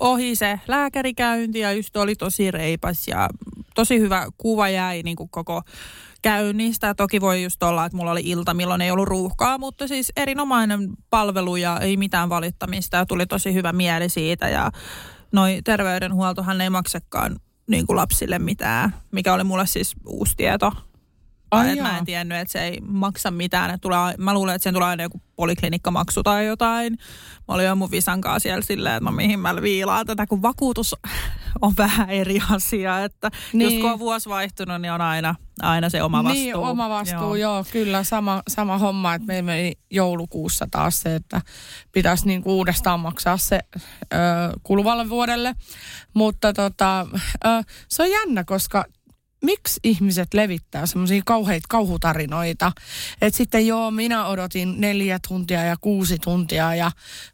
ohi 0.00 0.36
se 0.36 0.60
lääkärikäynti 0.68 1.58
ja 1.58 1.72
just 1.72 1.96
oli 1.96 2.14
tosi 2.14 2.50
reipas 2.50 3.08
ja 3.08 3.28
tosi 3.74 4.00
hyvä 4.00 4.26
kuva 4.38 4.68
jäi 4.68 5.02
niin 5.02 5.16
kuin 5.16 5.30
koko 5.30 5.62
käynnistä. 6.22 6.94
Toki 6.94 7.20
voi 7.20 7.42
just 7.42 7.62
olla, 7.62 7.84
että 7.84 7.96
mulla 7.96 8.10
oli 8.10 8.22
ilta, 8.24 8.54
milloin 8.54 8.80
ei 8.80 8.90
ollut 8.90 9.08
ruuhkaa, 9.08 9.58
mutta 9.58 9.88
siis 9.88 10.12
erinomainen 10.16 10.88
palvelu 11.10 11.56
ja 11.56 11.80
ei 11.80 11.96
mitään 11.96 12.28
valittamista 12.28 12.96
ja 12.96 13.06
tuli 13.06 13.26
tosi 13.26 13.54
hyvä 13.54 13.72
mieli 13.72 14.08
siitä 14.08 14.48
ja 14.48 14.70
noi 15.32 15.60
terveydenhuoltohan 15.64 16.60
ei 16.60 16.70
maksakaan 16.70 17.36
niin 17.66 17.86
kuin 17.86 17.96
lapsille 17.96 18.38
mitään, 18.38 18.94
mikä 19.12 19.34
oli 19.34 19.44
mulle 19.44 19.66
siis 19.66 19.94
uusi 20.06 20.36
tieto. 20.36 20.72
Ai 21.52 21.76
mä 21.76 21.98
en 21.98 22.04
tiennyt, 22.04 22.38
että 22.38 22.52
se 22.52 22.64
ei 22.64 22.80
maksa 22.80 23.30
mitään. 23.30 23.70
Että 23.70 23.82
tulee, 23.82 24.14
mä 24.18 24.34
luulen, 24.34 24.54
että 24.54 24.62
sen 24.64 24.74
tulee 24.74 24.88
aina 24.88 25.02
joku 25.02 25.22
poliklinikkamaksu 25.36 26.22
tai 26.22 26.46
jotain. 26.46 26.98
Mä 27.48 27.54
olin 27.54 27.66
jo 27.66 27.76
mun 27.76 27.90
visankaa 27.90 28.38
siellä 28.38 28.62
silleen, 28.62 28.96
että 28.96 29.10
no 29.10 29.16
mihin 29.16 29.40
mä 29.40 29.62
viilaan 29.62 30.06
tätä, 30.06 30.26
kun 30.26 30.42
vakuutus 30.42 30.96
on 31.62 31.72
vähän 31.78 32.10
eri 32.10 32.38
asia. 32.50 33.04
Että 33.04 33.30
niin. 33.52 33.70
just 33.70 33.80
kun 33.80 33.92
on 33.92 33.98
vuosi 33.98 34.28
vaihtunut, 34.28 34.80
niin 34.80 34.92
on 34.92 35.00
aina, 35.00 35.34
aina 35.62 35.90
se 35.90 36.02
oma 36.02 36.24
vastuu. 36.24 36.42
Niin, 36.42 36.56
oma 36.56 36.88
vastuu, 36.88 37.34
joo, 37.34 37.36
joo 37.36 37.64
kyllä. 37.72 38.04
Sama, 38.04 38.42
sama 38.48 38.78
homma, 38.78 39.14
että 39.14 39.26
me 39.26 39.42
meni 39.42 39.72
joulukuussa 39.90 40.66
taas 40.70 41.00
se, 41.00 41.14
että 41.14 41.40
pitäisi 41.92 42.26
niin 42.26 42.42
kuin 42.42 42.54
uudestaan 42.54 43.00
maksaa 43.00 43.36
se 43.36 43.60
ö, 43.74 44.16
kuluvalle 44.62 45.08
vuodelle. 45.08 45.54
Mutta 46.14 46.52
tota, 46.52 47.06
ö, 47.44 47.48
se 47.88 48.02
on 48.02 48.10
jännä, 48.10 48.44
koska 48.44 48.84
miksi 49.42 49.80
ihmiset 49.84 50.34
levittää 50.34 50.86
semmoisia 50.86 51.22
kauheita 51.26 51.66
kauhutarinoita, 51.68 52.72
että 53.20 53.36
sitten 53.36 53.66
joo, 53.66 53.90
minä 53.90 54.26
odotin 54.26 54.80
neljä 54.80 55.18
tuntia 55.28 55.62
ja 55.64 55.76
kuusi 55.80 56.18
tuntia 56.18 56.74
ja 56.74 56.90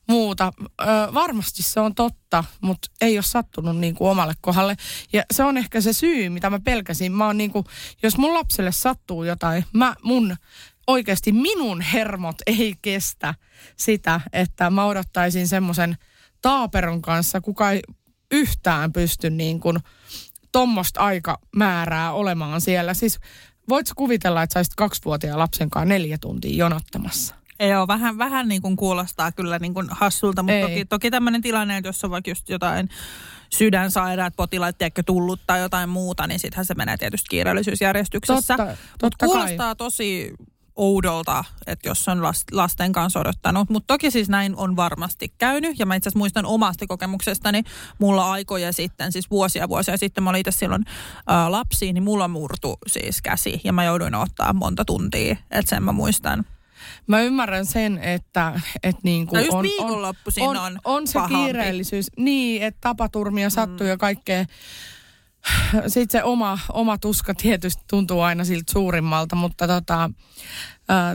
muuta. 0.09 0.53
Ö, 0.81 0.85
varmasti 1.15 1.63
se 1.63 1.81
on 1.81 1.95
totta, 1.95 2.45
mutta 2.61 2.89
ei 3.01 3.17
ole 3.17 3.23
sattunut 3.23 3.77
niin 3.77 3.95
kuin 3.95 4.11
omalle 4.11 4.35
kohdalle. 4.41 4.77
Ja 5.13 5.23
se 5.35 5.45
on 5.45 5.57
ehkä 5.57 5.81
se 5.81 5.93
syy, 5.93 6.29
mitä 6.29 6.51
mä 6.51 6.61
pelkäsin. 6.61 7.13
Mä 7.13 7.27
oon 7.27 7.39
niin 7.39 7.51
kuin, 7.51 7.65
jos 8.03 8.19
mun 8.19 8.35
lapselle 8.35 8.73
sattuu 8.73 9.25
jotain, 9.25 9.65
mä 9.73 9.95
mun 10.03 10.37
oikeasti 10.87 11.33
minun 11.33 11.81
hermot 11.81 12.37
ei 12.47 12.75
kestä 12.83 13.35
sitä, 13.77 14.21
että 14.33 14.71
mä 14.71 14.85
odottaisin 14.85 15.49
semmoisen 15.49 15.97
taaperon 16.43 17.03
kanssa, 17.03 17.41
kuka 17.41 17.71
ei 17.71 17.81
yhtään 18.31 18.93
pysty 18.93 19.31
niin 19.31 19.61
kuin 19.61 19.79
tuommoista 20.53 21.01
aikamäärää 21.01 22.13
olemaan 22.13 22.61
siellä. 22.61 22.95
Siis 22.95 23.19
voitko 23.69 23.93
kuvitella, 23.97 24.43
että 24.43 24.55
saisit 24.55 24.75
kaksivuotiaan 24.75 25.39
lapsen 25.39 25.71
kanssa 25.71 25.89
neljä 25.89 26.19
tuntia 26.21 26.57
jonottamassa? 26.57 27.35
Ole, 27.79 27.87
vähän, 27.87 28.19
vähän 28.19 28.49
niin 28.49 28.63
kuin 28.63 28.77
kuulostaa 28.77 29.33
kyllä 29.33 29.59
niin 29.59 29.75
kuin 29.75 29.87
hassulta, 29.91 30.43
mutta 30.43 30.55
Ei. 30.55 30.63
toki, 30.63 30.85
toki 30.85 31.11
tämmöinen 31.11 31.43
tilanne, 31.43 31.77
että 31.77 31.89
jos 31.89 32.05
on 32.05 32.11
vaikka 32.11 32.31
just 32.31 32.49
jotain 32.49 32.89
sydänsairaat 33.51 34.37
potilaat, 34.37 34.79
tiedätkö, 34.79 35.03
tullut 35.07 35.41
tai 35.47 35.61
jotain 35.61 35.89
muuta, 35.89 36.27
niin 36.27 36.41
sittenhän 36.41 36.67
se 36.67 36.75
menee 36.75 36.97
tietysti 36.97 37.27
kiireellisyysjärjestyksessä. 37.31 38.57
Mutta 39.03 39.27
kuulostaa 39.27 39.75
tosi 39.75 40.35
oudolta, 40.79 41.45
että 41.67 41.89
jos 41.89 42.09
on 42.09 42.23
lasten 42.53 42.93
kanssa 42.93 43.21
odottanut. 43.21 43.71
Mutta 43.71 43.87
toki 43.95 44.11
siis 44.11 44.29
näin 44.29 44.57
on 44.57 44.77
varmasti 44.77 45.33
käynyt. 45.39 45.79
Ja 45.79 45.87
mä 45.87 45.95
itse 45.95 46.09
asiassa 46.09 46.19
muistan 46.19 46.47
omasta 46.47 46.87
kokemuksestani, 46.87 47.63
mulla 47.99 48.33
aikoja 48.33 48.73
sitten, 48.73 49.13
siis 49.13 49.31
vuosia 49.31 49.69
vuosia 49.69 49.97
sitten, 49.97 50.25
mä 50.25 50.31
olin 50.31 50.41
itse 50.41 50.51
silloin 50.51 50.85
ää, 51.27 51.53
lapsi, 51.53 51.93
niin 51.93 52.05
mulla 52.05 52.29
murtu 52.29 52.79
siis 52.87 53.23
käsi. 53.23 53.61
Ja 53.65 53.73
mä 53.73 53.85
jouduin 53.85 54.15
ottaa 54.15 54.53
monta 54.53 54.85
tuntia, 54.85 55.37
että 55.51 55.71
sen 55.71 55.83
mä 55.83 55.93
muistan. 55.93 56.45
Mä 57.07 57.21
ymmärrän 57.21 57.67
sen, 57.67 57.99
että, 57.99 58.61
että 58.83 59.01
niin 59.05 59.27
kuin 59.27 59.47
no 59.47 59.59
on, 59.59 59.67
on, 59.81 60.17
on, 60.41 60.57
on, 60.57 60.79
on 60.85 61.07
se 61.07 61.13
pahampi. 61.13 61.35
kiireellisyys. 61.37 62.07
Niin, 62.17 62.63
että 62.63 62.79
tapaturmia 62.81 63.51
sattuu 63.51 63.85
mm. 63.85 63.91
ja 63.91 63.97
kaikkea 63.97 64.45
sitten 65.87 66.21
se 66.21 66.25
oma, 66.25 66.59
oma 66.73 66.99
tuska 66.99 67.35
tietysti 67.35 67.83
tuntuu 67.91 68.21
aina 68.21 68.45
siltä 68.45 68.73
suurimmalta, 68.73 69.37
mutta 69.37 69.67
tota, 69.67 70.11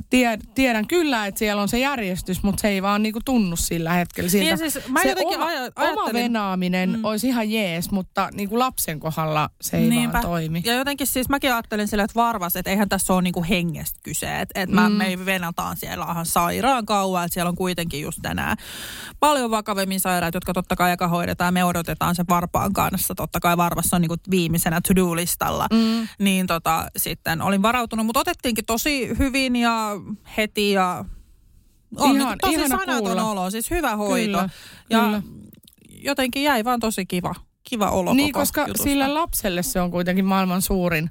tied, 0.09 0.41
tiedän 0.55 0.88
kyllä, 0.88 1.27
että 1.27 1.39
siellä 1.39 1.62
on 1.62 1.69
se 1.69 1.79
järjestys, 1.79 2.43
mutta 2.43 2.62
se 2.62 2.67
ei 2.67 2.81
vaan 2.81 3.03
niinku 3.03 3.19
tunnu 3.25 3.55
sillä 3.55 3.93
hetkellä 3.93 4.29
siltä. 4.29 4.55
Niin 4.55 4.71
siis, 4.71 4.88
mä 4.88 5.01
se 5.01 5.15
oma, 5.25 5.47
oma 5.91 6.13
venaaminen 6.13 6.89
mm. 6.89 7.05
olisi 7.05 7.27
ihan 7.27 7.51
jees, 7.51 7.91
mutta 7.91 8.29
niinku 8.33 8.59
lapsen 8.59 8.99
kohdalla 8.99 9.49
se 9.62 9.77
ei 9.77 9.89
Niinpä. 9.89 10.13
vaan 10.13 10.25
toimi. 10.25 10.62
Ja 10.65 10.73
jotenkin 10.73 11.07
siis 11.07 11.29
mäkin 11.29 11.53
ajattelin 11.53 11.88
sillä, 11.88 12.03
että 12.03 12.15
varvas, 12.15 12.55
että 12.55 12.71
eihän 12.71 12.89
tässä 12.89 13.13
ole 13.13 13.21
niinku 13.21 13.45
hengestä 13.49 13.99
kyse. 14.03 14.41
Että 14.41 14.62
et 14.62 14.69
mm. 14.69 14.91
me 14.91 15.25
venataan 15.25 15.77
siellä 15.77 16.05
ihan 16.12 16.25
sairaan 16.25 16.86
kauan, 16.86 17.25
että 17.25 17.33
siellä 17.33 17.49
on 17.49 17.55
kuitenkin 17.55 18.01
just 18.01 18.19
tänään 18.21 18.57
paljon 19.19 19.51
vakavemmin 19.51 19.99
sairaat, 19.99 20.33
jotka 20.33 20.53
totta 20.53 20.75
kai 20.75 20.89
aika 20.89 21.07
hoidetaan. 21.07 21.53
Me 21.53 21.63
odotetaan 21.63 22.15
se 22.15 22.23
varpaan 22.29 22.73
kanssa. 22.73 23.15
Totta 23.15 23.39
kai 23.39 23.57
varvassa 23.57 23.95
on 23.95 24.01
niinku 24.01 24.15
viimeisenä 24.31 24.81
to-do-listalla. 24.88 25.67
Mm. 25.73 26.07
Niin 26.19 26.47
tota, 26.47 26.86
sitten 26.97 27.41
olin 27.41 27.62
varautunut, 27.62 28.05
mutta 28.05 28.19
otettiinkin 28.19 28.65
tosi 28.65 29.09
hyvin 29.19 29.55
ja 29.63 29.91
heti 30.38 30.71
ja 30.71 31.06
on 31.97 32.15
ihan, 32.15 32.38
tosi 32.41 32.67
sanaton 32.67 33.04
kuulla. 33.04 33.23
olo, 33.23 33.49
siis 33.49 33.71
hyvä 33.71 33.95
hoito. 33.95 34.38
Kyllä, 34.38 34.49
ja 34.89 34.99
kyllä. 34.99 35.21
jotenkin 36.04 36.43
jäi 36.43 36.63
vaan 36.63 36.80
tosi 36.80 37.06
kiva, 37.06 37.36
kiva 37.63 37.89
olo 37.89 38.13
Niin, 38.13 38.34
koska 38.34 38.62
jutusta. 38.62 38.84
sille 38.84 39.08
lapselle 39.08 39.63
se 39.63 39.82
on 39.82 39.91
kuitenkin 39.91 40.26
maailman 40.26 40.62
suurin 40.62 41.10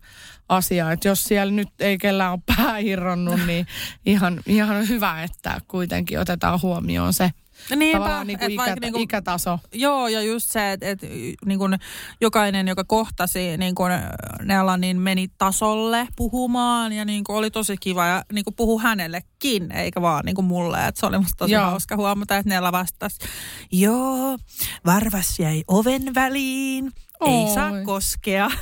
asia. 0.49 0.93
Että 0.93 1.09
jos 1.09 1.25
siellä 1.25 1.53
nyt 1.53 1.69
ei 1.81 1.99
kellään 1.99 2.33
ole 2.33 2.41
pää 2.57 2.79
irronnut, 2.79 3.41
niin 3.47 3.67
ihan, 4.07 4.41
ihan 4.47 4.89
hyvä, 4.89 5.23
että 5.23 5.61
kuitenkin 5.69 6.21
otetaan 6.21 6.63
huomioon 6.63 7.13
se. 7.13 7.31
Niinpä, 7.77 7.99
Tavallaan 7.99 8.27
niin 8.27 8.39
kuin 8.39 8.51
ikä, 8.51 8.77
niin 8.81 8.93
kuin, 8.93 9.03
ikätaso. 9.03 9.59
Joo, 9.73 10.09
ja 10.09 10.23
just 10.23 10.51
se, 10.51 10.73
että, 10.73 10.91
että 10.91 11.07
niin 11.47 11.59
kuin 11.59 11.79
jokainen, 12.21 12.69
joka 12.69 12.85
kohtasi 12.85 13.57
niin 13.57 13.75
kuin 13.75 13.93
Nella, 14.43 14.77
niin 14.77 15.01
meni 15.01 15.29
tasolle 15.39 16.09
puhumaan 16.17 16.93
ja 16.93 17.05
niin 17.05 17.25
kuin 17.25 17.37
oli 17.37 17.51
tosi 17.51 17.77
kiva 17.81 18.07
ja 18.07 18.25
niin 18.33 18.45
kuin 18.45 18.55
puhu 18.55 18.79
hänellekin, 18.79 19.73
eikä 19.73 20.03
vaan 20.03 20.25
niin 20.25 20.35
kuin 20.35 20.45
mulle. 20.45 20.87
Että 20.87 21.01
se 21.01 21.07
oli 21.07 21.19
musta 21.19 21.37
tosi 21.37 21.53
joo. 21.53 21.65
hauska 21.65 21.97
huomata, 21.97 22.37
että 22.37 22.49
Nella 22.49 22.73
vastasi, 22.73 23.19
joo, 23.73 24.39
varvas 24.87 25.39
jäi 25.39 25.65
oven 25.69 26.15
väliin 26.15 26.93
ei 27.27 27.55
saa 27.55 27.73
koskea. 27.85 28.51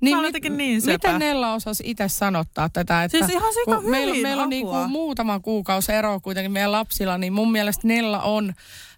Niin, 0.00 0.18
mit, 0.18 0.34
niin. 0.56 0.82
Miten 0.86 1.18
Nella 1.18 1.54
osasi 1.54 1.82
itse 1.86 2.08
sanottaa 2.08 2.68
tätä? 2.68 3.04
Että 3.04 3.18
siis 3.18 3.30
ihan 3.30 3.52
hyvin 3.66 3.90
meillä, 3.90 4.14
meillä 4.22 4.42
on 4.42 4.48
niin 4.48 4.66
kuin 4.66 4.90
muutama 4.90 5.40
kuukausi 5.40 5.92
ero 5.92 6.20
kuitenkin 6.20 6.52
meidän 6.52 6.72
lapsilla, 6.72 7.18
niin 7.18 7.32
mun 7.32 7.52
mielestä 7.52 7.88
Nella 7.88 8.22
on 8.22 8.54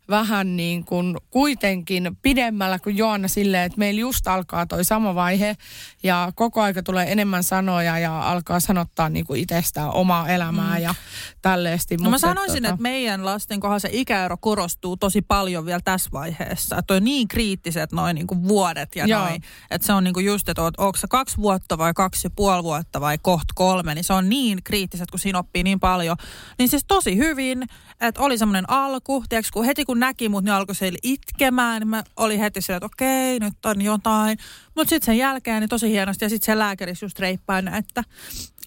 vähän 0.09 0.57
niin 0.57 0.85
kuin 0.85 1.17
kuitenkin 1.31 2.17
pidemmällä 2.23 2.79
kuin 2.79 2.97
Joanna 2.97 3.29
silleen, 3.29 3.65
että 3.65 3.79
meillä 3.79 4.01
just 4.01 4.27
alkaa 4.27 4.67
toi 4.67 4.85
sama 4.85 5.15
vaihe 5.15 5.57
ja 6.03 6.33
koko 6.35 6.63
aika 6.63 6.83
tulee 6.83 7.13
enemmän 7.13 7.43
sanoja 7.43 7.99
ja 7.99 8.31
alkaa 8.31 8.61
sanottaa 8.61 9.09
niin 9.09 9.27
kuin 9.27 9.41
itsestään 9.41 9.91
omaa 9.91 10.29
elämää 10.29 10.77
mm. 10.77 10.83
ja 10.83 10.95
tälleesti. 11.43 11.97
No 11.97 12.11
mä 12.11 12.19
sanoisin, 12.19 12.57
että, 12.57 12.69
tota... 12.69 12.75
että 12.75 12.83
meidän 12.83 13.25
lasten 13.25 13.61
kohdalla 13.61 13.79
se 13.79 13.89
ikäero 13.93 14.37
korostuu 14.37 14.97
tosi 14.97 15.23
paljon 15.23 15.67
vielä 15.67 15.81
tässä 15.85 16.11
vaiheessa. 16.13 16.79
Että 16.79 16.95
on 16.95 17.05
niin 17.05 17.29
kriittiset 17.29 17.93
noin 17.93 18.15
niin 18.15 18.27
kuin 18.27 18.49
vuodet 18.49 18.97
ja 18.97 19.07
noin. 19.07 19.43
Että 19.71 19.87
se 19.87 19.93
on 19.93 20.05
niin 20.05 20.15
kuin 20.15 20.27
just, 20.27 20.49
että 20.49 20.63
onko 20.63 20.97
se 20.97 21.07
kaksi 21.11 21.37
vuotta 21.37 21.79
vai 21.79 21.95
kaksi 21.95 22.27
ja 22.27 22.31
puoli 22.37 22.63
vuotta 22.63 23.01
vai 23.01 23.19
kohta 23.23 23.53
kolme, 23.55 23.95
niin 23.95 24.05
se 24.05 24.13
on 24.13 24.29
niin 24.29 24.63
kriittiset, 24.65 25.11
kun 25.11 25.21
siinä 25.21 25.39
oppii 25.39 25.63
niin 25.63 25.81
paljon. 25.81 26.17
Niin 26.59 26.69
siis 26.69 26.85
tosi 26.89 27.17
hyvin, 27.17 27.65
että 28.01 28.21
oli 28.21 28.39
semmoinen 28.39 28.71
alku, 28.71 29.25
tiedätkö, 29.29 29.51
kun 29.53 29.65
heti 29.65 29.85
kun 29.85 30.01
näki 30.01 30.29
mut, 30.29 30.45
niin 30.45 30.53
alkoi 30.53 30.75
se 30.75 30.93
itkemään. 31.03 31.81
Niin 31.81 31.89
mä 31.89 32.05
olin 32.17 32.41
heti 32.41 32.63
sillä, 32.63 32.77
että 32.77 32.87
okei, 32.87 33.41
nyt 33.41 33.67
on 33.67 33.83
jotain. 33.83 34.39
Mutta 34.77 34.91
sitten 34.91 35.07
sen 35.07 35.19
jälkeen 35.19 35.61
niin 35.61 35.69
tosi 35.69 35.91
hienosti. 35.91 36.25
Ja 36.25 36.29
sitten 36.29 36.47
se 36.47 36.59
lääkäri 36.59 36.93
just 37.03 37.19
reippain, 37.19 37.69
että, 37.69 38.05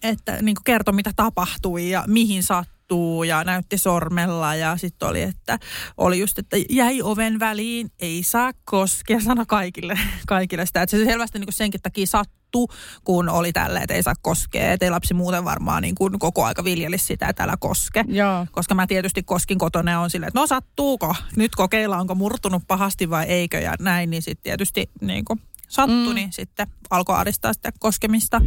että 0.03 0.41
niin 0.41 0.55
kertoi, 0.65 0.93
mitä 0.93 1.11
tapahtui 1.15 1.89
ja 1.89 2.03
mihin 2.07 2.43
sattuu 2.43 3.23
ja 3.23 3.43
näytti 3.43 3.77
sormella 3.77 4.55
ja 4.55 4.77
sitten 4.77 5.07
oli, 5.07 5.21
että 5.21 5.59
oli 5.97 6.19
just, 6.19 6.39
että 6.39 6.57
jäi 6.69 7.01
oven 7.01 7.39
väliin, 7.39 7.91
ei 7.99 8.23
saa 8.23 8.51
koskea, 8.65 9.19
sano 9.19 9.45
kaikille, 9.47 9.99
kaikille 10.27 10.65
sitä, 10.65 10.81
että 10.81 10.97
se 10.97 11.05
selvästi 11.05 11.39
niin 11.39 11.53
senkin 11.53 11.81
takia 11.81 12.07
sattuu 12.07 12.38
sattu, 12.49 12.69
kun 13.03 13.29
oli 13.29 13.53
tälleen, 13.53 13.83
että 13.83 13.93
ei 13.93 14.03
saa 14.03 14.13
koskea. 14.21 14.73
Että 14.73 14.85
ei 14.85 14.89
lapsi 14.91 15.13
muuten 15.13 15.45
varmaan 15.45 15.81
niin 15.81 15.95
kuin 15.95 16.19
koko 16.19 16.45
aika 16.45 16.63
viljelisi 16.63 17.05
sitä, 17.05 17.27
että 17.27 17.43
älä 17.43 17.57
koske. 17.59 18.05
Joo. 18.07 18.47
Koska 18.51 18.75
mä 18.75 18.87
tietysti 18.87 19.23
koskin 19.23 19.57
kotona 19.57 19.91
ja 19.91 19.99
on 19.99 20.09
silleen, 20.09 20.27
että 20.27 20.39
no 20.39 20.47
sattuuko, 20.47 21.15
nyt 21.35 21.55
kokeilla 21.55 21.97
onko 21.97 22.15
murtunut 22.15 22.63
pahasti 22.67 23.09
vai 23.09 23.25
eikö 23.25 23.59
ja 23.59 23.75
näin, 23.79 24.09
niin 24.09 24.21
sitten 24.21 24.43
tietysti 24.43 24.89
niin 25.01 25.25
kuin 25.25 25.41
sattui, 25.67 26.07
mm. 26.07 26.15
niin 26.15 26.33
sitten 26.33 26.67
alkoi 26.89 27.15
aristaa 27.15 27.53
sitä 27.53 27.71
koskemista. 27.79 28.41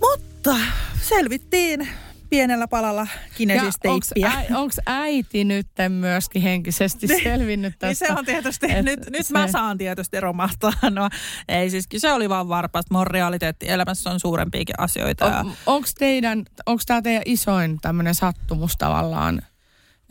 Mutta 0.00 0.56
selvittiin 1.02 1.88
pienellä 2.30 2.68
palalla 2.68 3.06
kinesisteippiä. 3.36 4.32
Onko 4.54 4.74
äiti 4.86 5.44
nyt 5.44 5.66
myöskin 5.88 6.42
henkisesti 6.42 7.06
selvinnyt 7.22 7.74
tästä? 7.78 8.04
niin 8.04 8.14
se 8.14 8.18
on 8.18 8.24
tietysti, 8.24 8.66
Et 8.70 8.84
nyt, 8.84 9.10
nyt 9.10 9.26
se... 9.26 9.32
mä 9.32 9.48
saan 9.48 9.78
tietysti 9.78 10.20
romahtaa. 10.20 10.72
No 10.90 11.08
ei 11.48 11.70
siis, 11.70 11.88
se 11.96 12.12
oli 12.12 12.28
vaan 12.28 12.48
varpas. 12.48 12.84
Mun 12.90 13.06
realiteetti 13.06 13.70
elämässä 13.70 14.10
on 14.10 14.20
suurempiakin 14.20 14.74
asioita. 14.78 15.38
On, 15.38 15.52
onko 15.66 15.88
teidän, 15.98 16.44
onko 16.66 16.82
tämä 16.86 17.02
teidän 17.02 17.22
isoin 17.24 17.78
tämmöinen 17.82 18.14
sattumus 18.14 18.76
tavallaan? 18.78 19.42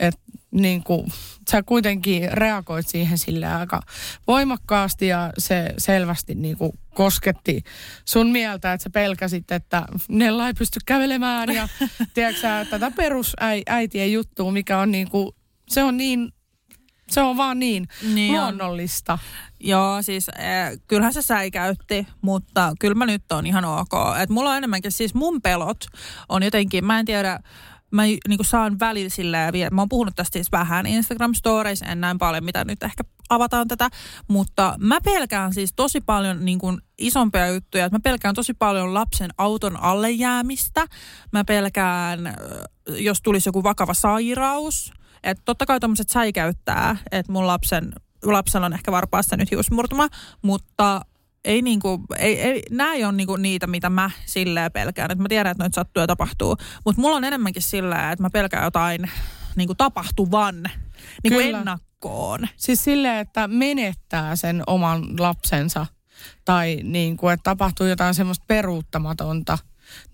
Että 0.00 0.20
niin 0.50 0.82
kuin, 0.82 1.06
sä 1.50 1.62
kuitenkin 1.62 2.32
reagoit 2.32 2.88
siihen 2.88 3.18
sille 3.18 3.46
aika 3.46 3.82
voimakkaasti 4.26 5.06
ja 5.06 5.32
se 5.38 5.74
selvästi 5.78 6.34
niin 6.34 6.56
kuin 6.56 6.72
kosketti 6.94 7.62
sun 8.04 8.30
mieltä, 8.30 8.72
että 8.72 8.84
sä 8.84 8.90
pelkäsit, 8.90 9.52
että 9.52 9.86
Nella 10.08 10.46
ei 10.46 10.54
pysty 10.54 10.80
kävelemään 10.86 11.54
ja 11.54 11.68
tiedätkö 12.14 12.40
sä, 12.40 12.66
tätä 12.70 12.90
perusäitien 12.90 14.12
juttua, 14.12 14.52
mikä 14.52 14.78
on 14.78 14.90
niin 14.90 15.10
kuin, 15.10 15.32
se 15.68 15.82
on 15.82 15.96
niin 15.96 16.32
se 17.10 17.20
on 17.20 17.36
vaan 17.36 17.58
niin, 17.58 17.88
niin 18.14 18.32
luonnollista. 18.32 19.12
On. 19.12 19.18
Joo, 19.60 20.02
siis 20.02 20.28
äh, 20.28 20.80
kyllähän 20.86 21.14
se 21.14 21.22
säikäytti, 21.22 22.06
mutta 22.22 22.72
kyllä 22.80 22.94
mä 22.94 23.06
nyt 23.06 23.32
on 23.32 23.46
ihan 23.46 23.64
ok. 23.64 23.92
Et 24.22 24.30
mulla 24.30 24.50
on 24.50 24.56
enemmänkin, 24.56 24.92
siis 24.92 25.14
mun 25.14 25.42
pelot 25.42 25.84
on 26.28 26.42
jotenkin, 26.42 26.84
mä 26.84 26.98
en 26.98 27.06
tiedä, 27.06 27.40
mä 27.90 28.02
niin 28.02 28.20
saan 28.42 28.78
välillä 28.78 29.08
silleen, 29.08 29.54
mä 29.72 29.80
oon 29.80 29.88
puhunut 29.88 30.16
tästä 30.16 30.32
siis 30.32 30.52
vähän 30.52 30.86
Instagram 30.86 31.34
Stories, 31.34 31.82
en 31.82 32.00
näin 32.00 32.18
paljon, 32.18 32.44
mitä 32.44 32.64
nyt 32.64 32.82
ehkä 32.82 33.04
avataan 33.28 33.68
tätä, 33.68 33.90
mutta 34.28 34.74
mä 34.78 35.00
pelkään 35.00 35.54
siis 35.54 35.72
tosi 35.76 36.00
paljon 36.00 36.44
niin 36.44 36.58
kuin 36.58 36.78
isompia 36.98 37.46
juttuja, 37.46 37.88
mä 37.92 38.00
pelkään 38.00 38.34
tosi 38.34 38.54
paljon 38.54 38.94
lapsen 38.94 39.30
auton 39.38 39.82
alle 39.82 40.10
jäämistä, 40.10 40.86
mä 41.32 41.44
pelkään, 41.44 42.34
jos 42.88 43.22
tulisi 43.22 43.48
joku 43.48 43.62
vakava 43.62 43.94
sairaus, 43.94 44.92
että 45.22 45.42
totta 45.44 45.66
kai 45.66 45.80
tommoset 45.80 46.08
säikäyttää, 46.08 46.96
että 47.12 47.32
mun 47.32 47.46
lapsen 47.46 47.92
lapsella 48.22 48.66
on 48.66 48.72
ehkä 48.72 48.92
varpaassa 48.92 49.36
nyt 49.36 49.50
hiusmurtuma, 49.50 50.08
mutta 50.42 51.00
ei 51.44 51.62
niinku, 51.62 52.00
ei, 52.18 52.40
ei, 52.40 52.62
nämä 52.70 52.94
ei 52.94 53.04
ole 53.04 53.12
niinku 53.12 53.36
niitä, 53.36 53.66
mitä 53.66 53.90
mä 53.90 54.10
silleen 54.26 54.72
pelkään. 54.72 55.10
Että 55.10 55.22
mä 55.22 55.28
tiedän, 55.28 55.50
että 55.50 55.64
noita 55.64 55.74
sattuu 55.74 56.00
ja 56.00 56.06
tapahtuu. 56.06 56.56
Mutta 56.84 57.00
mulla 57.00 57.16
on 57.16 57.24
enemmänkin 57.24 57.62
silleen, 57.62 58.12
että 58.12 58.22
mä 58.22 58.30
pelkään 58.30 58.64
jotain 58.64 59.10
niinku 59.56 59.74
tapahtuvan 59.74 60.62
niinku 61.22 61.40
ennakkoon. 61.40 62.48
Siis 62.56 62.84
silleen, 62.84 63.18
että 63.18 63.48
menettää 63.48 64.36
sen 64.36 64.62
oman 64.66 65.04
lapsensa. 65.18 65.86
Tai 66.44 66.78
niinku, 66.82 67.28
että 67.28 67.44
tapahtuu 67.44 67.86
jotain 67.86 68.14
semmoista 68.14 68.44
peruuttamatonta. 68.48 69.58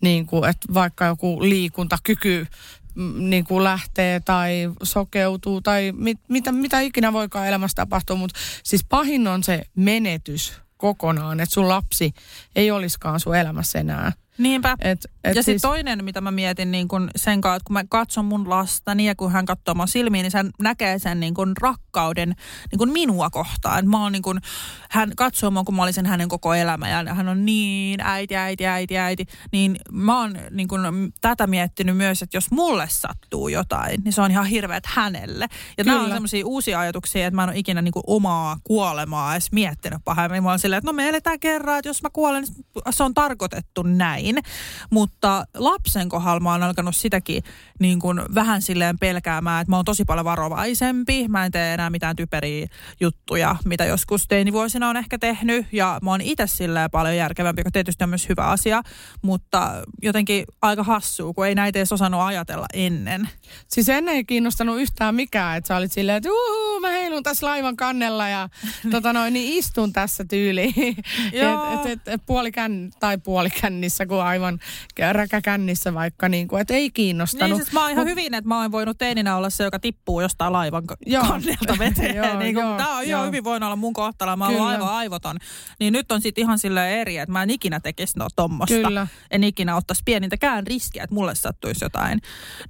Niin 0.00 0.26
kuin, 0.26 0.50
että 0.50 0.74
vaikka 0.74 1.04
joku 1.04 1.42
liikuntakyky 1.42 2.46
niin 3.18 3.44
kuin 3.44 3.64
lähtee 3.64 4.20
tai 4.20 4.72
sokeutuu 4.82 5.60
tai 5.60 5.92
mit, 5.96 6.20
mitä, 6.28 6.52
mitä 6.52 6.80
ikinä 6.80 7.12
voikaan 7.12 7.48
elämässä 7.48 7.74
tapahtua. 7.74 8.16
Mutta 8.16 8.40
siis 8.62 8.84
pahin 8.88 9.28
on 9.28 9.44
se 9.44 9.62
menetys 9.76 10.65
kokonaan, 10.76 11.40
että 11.40 11.54
sun 11.54 11.68
lapsi 11.68 12.12
ei 12.56 12.70
olisikaan 12.70 13.20
sun 13.20 13.36
elämässä 13.36 13.78
enää. 13.78 14.12
Niinpä. 14.38 14.76
Et, 14.80 15.04
et 15.24 15.36
ja 15.36 15.42
siis... 15.42 15.44
sitten 15.44 15.70
toinen, 15.70 16.04
mitä 16.04 16.20
mä 16.20 16.30
mietin 16.30 16.70
niin 16.70 16.88
kun 16.88 17.10
sen 17.16 17.38
että 17.38 17.58
kun 17.64 17.72
mä 17.72 17.84
katson 17.88 18.24
mun 18.24 18.50
lasta, 18.50 18.94
niin 18.94 19.06
ja 19.06 19.14
kun 19.14 19.32
hän 19.32 19.46
katsoo 19.46 19.74
mun 19.74 19.88
silmiin, 19.88 20.22
niin 20.22 20.32
hän 20.34 20.50
näkee 20.60 20.98
sen 20.98 21.20
niin 21.20 21.34
kun 21.34 21.52
rakkauden 21.60 22.34
niin 22.70 22.78
kun 22.78 22.92
minua 22.92 23.30
kohtaan. 23.30 23.88
Mä 23.88 24.02
oon 24.02 24.12
niin 24.12 24.22
kun, 24.22 24.40
hän 24.90 25.12
katsoo 25.16 25.50
mua, 25.50 25.64
kun 25.64 25.76
mä 25.76 25.82
olisin 25.82 26.06
hänen 26.06 26.28
koko 26.28 26.54
elämä 26.54 26.88
ja 26.88 27.14
hän 27.14 27.28
on 27.28 27.46
niin 27.46 28.00
äiti, 28.02 28.36
äiti, 28.36 28.66
äiti, 28.66 28.98
äiti. 28.98 29.26
Niin 29.52 29.76
mä 29.92 30.20
oon 30.20 30.38
niin 30.50 30.68
kun, 30.68 31.12
tätä 31.20 31.46
miettinyt 31.46 31.96
myös, 31.96 32.22
että 32.22 32.36
jos 32.36 32.50
mulle 32.50 32.86
sattuu 32.90 33.48
jotain, 33.48 34.00
niin 34.04 34.12
se 34.12 34.20
on 34.20 34.30
ihan 34.30 34.46
hirveät 34.46 34.86
hänelle. 34.86 35.46
Ja 35.78 35.84
nämä 35.84 36.00
on 36.00 36.10
sellaisia 36.10 36.46
uusia 36.46 36.80
ajatuksia, 36.80 37.26
että 37.26 37.36
mä 37.36 37.42
en 37.42 37.48
ole 37.48 37.58
ikinä 37.58 37.82
niin 37.82 37.92
kun, 37.92 38.02
omaa 38.06 38.56
kuolemaa 38.64 39.32
edes 39.34 39.52
miettinyt 39.52 40.00
pahemmin. 40.04 40.42
Mä 40.42 40.50
oon 40.50 40.58
silleen, 40.58 40.78
että 40.78 40.88
no 40.88 40.92
me 40.92 41.08
eletään 41.08 41.40
kerran, 41.40 41.78
että 41.78 41.88
jos 41.88 42.02
mä 42.02 42.10
kuolen, 42.12 42.42
niin 42.42 42.66
se 42.90 43.02
on 43.02 43.14
tarkoitettu 43.14 43.82
näin. 43.82 44.25
Mutta 44.90 45.44
lapsen 45.54 46.08
kohdalla 46.08 46.40
mä 46.40 46.52
oon 46.52 46.62
alkanut 46.62 46.96
sitäkin 46.96 47.42
niin 47.80 47.98
kuin 47.98 48.20
vähän 48.34 48.62
silleen 48.62 48.98
pelkäämään, 48.98 49.62
että 49.62 49.72
mä 49.72 49.76
oon 49.76 49.84
tosi 49.84 50.04
paljon 50.04 50.24
varovaisempi. 50.24 51.28
Mä 51.28 51.44
en 51.44 51.52
tee 51.52 51.74
enää 51.74 51.90
mitään 51.90 52.16
typeriä 52.16 52.66
juttuja, 53.00 53.56
mitä 53.64 53.84
joskus 53.84 54.28
teinivuosina 54.28 54.88
on 54.88 54.96
ehkä 54.96 55.18
tehnyt. 55.18 55.66
Ja 55.72 55.98
mä 56.02 56.10
oon 56.10 56.20
itse 56.20 56.46
silleen 56.46 56.90
paljon 56.90 57.16
järkevämpi, 57.16 57.60
joka 57.60 57.70
tietysti 57.70 58.04
on 58.04 58.10
myös 58.10 58.28
hyvä 58.28 58.44
asia. 58.44 58.82
Mutta 59.22 59.82
jotenkin 60.02 60.44
aika 60.62 60.82
hassua, 60.82 61.32
kun 61.32 61.46
ei 61.46 61.54
näitä 61.54 61.78
edes 61.78 61.92
osannut 61.92 62.20
ajatella 62.20 62.66
ennen. 62.72 63.28
Siis 63.68 63.88
ennen 63.88 64.14
ei 64.14 64.24
kiinnostanut 64.24 64.80
yhtään 64.80 65.14
mikään, 65.14 65.56
että 65.56 65.68
sä 65.68 65.76
olit 65.76 65.92
silleen, 65.92 66.16
että 66.16 66.28
uhu, 66.30 66.80
mä 66.80 66.88
heilun 66.88 67.22
tässä 67.22 67.46
laivan 67.46 67.76
kannella 67.76 68.28
ja 68.28 68.48
tota 68.90 69.12
noin, 69.12 69.32
niin 69.32 69.58
istun 69.58 69.92
tässä 69.92 70.24
tyyliin. 70.24 70.96
et, 71.32 71.86
et, 71.86 72.08
et, 72.08 72.22
puolikän, 72.26 72.90
tai 73.00 73.18
puolikännissä, 73.18 74.06
kun 74.06 74.15
aivan 74.20 74.58
räkäkännissä 75.12 75.94
vaikka, 75.94 76.28
niin 76.28 76.48
kuin, 76.48 76.60
että 76.60 76.74
ei 76.74 76.90
kiinnostanut. 76.90 77.58
Niin 77.58 77.64
siis 77.64 77.72
mä 77.72 77.80
oon 77.80 77.90
ihan 77.90 78.04
Mut... 78.04 78.10
hyvin, 78.10 78.34
että 78.34 78.48
mä 78.48 78.60
oon 78.60 78.72
voinut 78.72 78.98
teininä 78.98 79.36
olla 79.36 79.50
se, 79.50 79.64
joka 79.64 79.78
tippuu 79.78 80.20
jostain 80.20 80.52
laivan 80.52 80.82
joo. 81.06 81.24
kannelta 81.24 81.78
veteen. 81.78 82.16
joo, 82.24 82.38
niin 82.38 82.54
kuin, 82.54 82.66
joo, 82.66 82.76
tää 82.76 82.94
on 82.94 83.04
ihan 83.04 83.26
hyvin 83.26 83.44
voinut 83.44 83.66
olla 83.66 83.76
mun 83.76 83.92
kohtalo. 83.92 84.36
Mä 84.36 84.48
oon 84.48 84.68
aivan 84.68 84.88
aivoton. 84.88 85.36
Niin 85.80 85.92
nyt 85.92 86.12
on 86.12 86.20
sitten 86.20 86.42
ihan 86.42 86.58
silleen 86.58 86.98
eri, 86.98 87.16
että 87.16 87.32
mä 87.32 87.42
en 87.42 87.50
ikinä 87.50 87.80
tekisi 87.80 88.18
no 88.18 88.28
tommosta. 88.36 88.74
Kyllä. 88.74 89.06
En 89.30 89.44
ikinä 89.44 89.76
ottaisi 89.76 90.02
pienintäkään 90.04 90.66
riskiä, 90.66 91.04
että 91.04 91.14
mulle 91.14 91.34
sattuisi 91.34 91.84
jotain. 91.84 92.20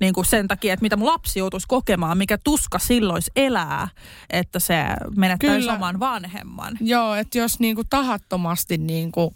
Niin 0.00 0.12
kuin 0.12 0.24
sen 0.24 0.48
takia, 0.48 0.72
että 0.72 0.82
mitä 0.82 0.96
mun 0.96 1.06
lapsi 1.06 1.38
joutuisi 1.38 1.66
kokemaan, 1.68 2.18
mikä 2.18 2.38
tuska 2.44 2.78
silloin 2.78 3.22
elää, 3.36 3.88
että 4.30 4.58
se 4.58 4.76
menettäisi 5.16 5.68
oman 5.68 6.00
vanhemman. 6.00 6.78
Joo, 6.80 7.14
että 7.14 7.38
jos 7.38 7.60
niin 7.60 7.74
kuin 7.74 7.86
tahattomasti 7.90 8.78
niin 8.78 9.12
kuin 9.12 9.30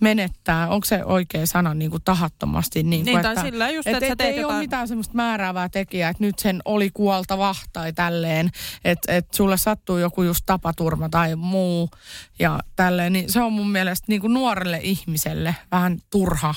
menettää, 0.00 0.68
onko 0.68 0.84
se 0.84 1.04
oikea 1.04 1.46
sana, 1.54 1.74
niin 1.74 1.90
kuin 1.90 2.02
tahattomasti. 2.02 2.82
Niin, 2.82 3.04
kuin, 3.04 3.16
niin 3.16 3.26
että, 3.26 3.42
sillä 3.42 3.70
just, 3.70 3.88
että, 3.88 4.06
että 4.06 4.24
et, 4.24 4.30
ei 4.30 4.40
jotain... 4.40 4.56
ole 4.56 4.62
mitään 4.62 4.88
semmoista 4.88 5.14
määräävää 5.14 5.68
tekijää, 5.68 6.10
että 6.10 6.24
nyt 6.24 6.38
sen 6.38 6.60
oli 6.64 6.90
kuoltava 6.94 7.54
tai 7.72 7.92
tälleen, 7.92 8.50
että 8.84 9.16
et 9.16 9.26
sulle 9.34 9.56
sattuu 9.56 9.98
joku 9.98 10.22
just 10.22 10.40
tapaturma 10.46 11.08
tai 11.08 11.36
muu 11.36 11.90
ja 12.38 12.60
tälleen, 12.76 13.12
niin 13.12 13.32
se 13.32 13.40
on 13.40 13.52
mun 13.52 13.70
mielestä 13.70 14.04
niin 14.08 14.20
kuin 14.20 14.34
nuorelle 14.34 14.80
ihmiselle 14.82 15.56
vähän 15.70 15.98
turha 16.10 16.54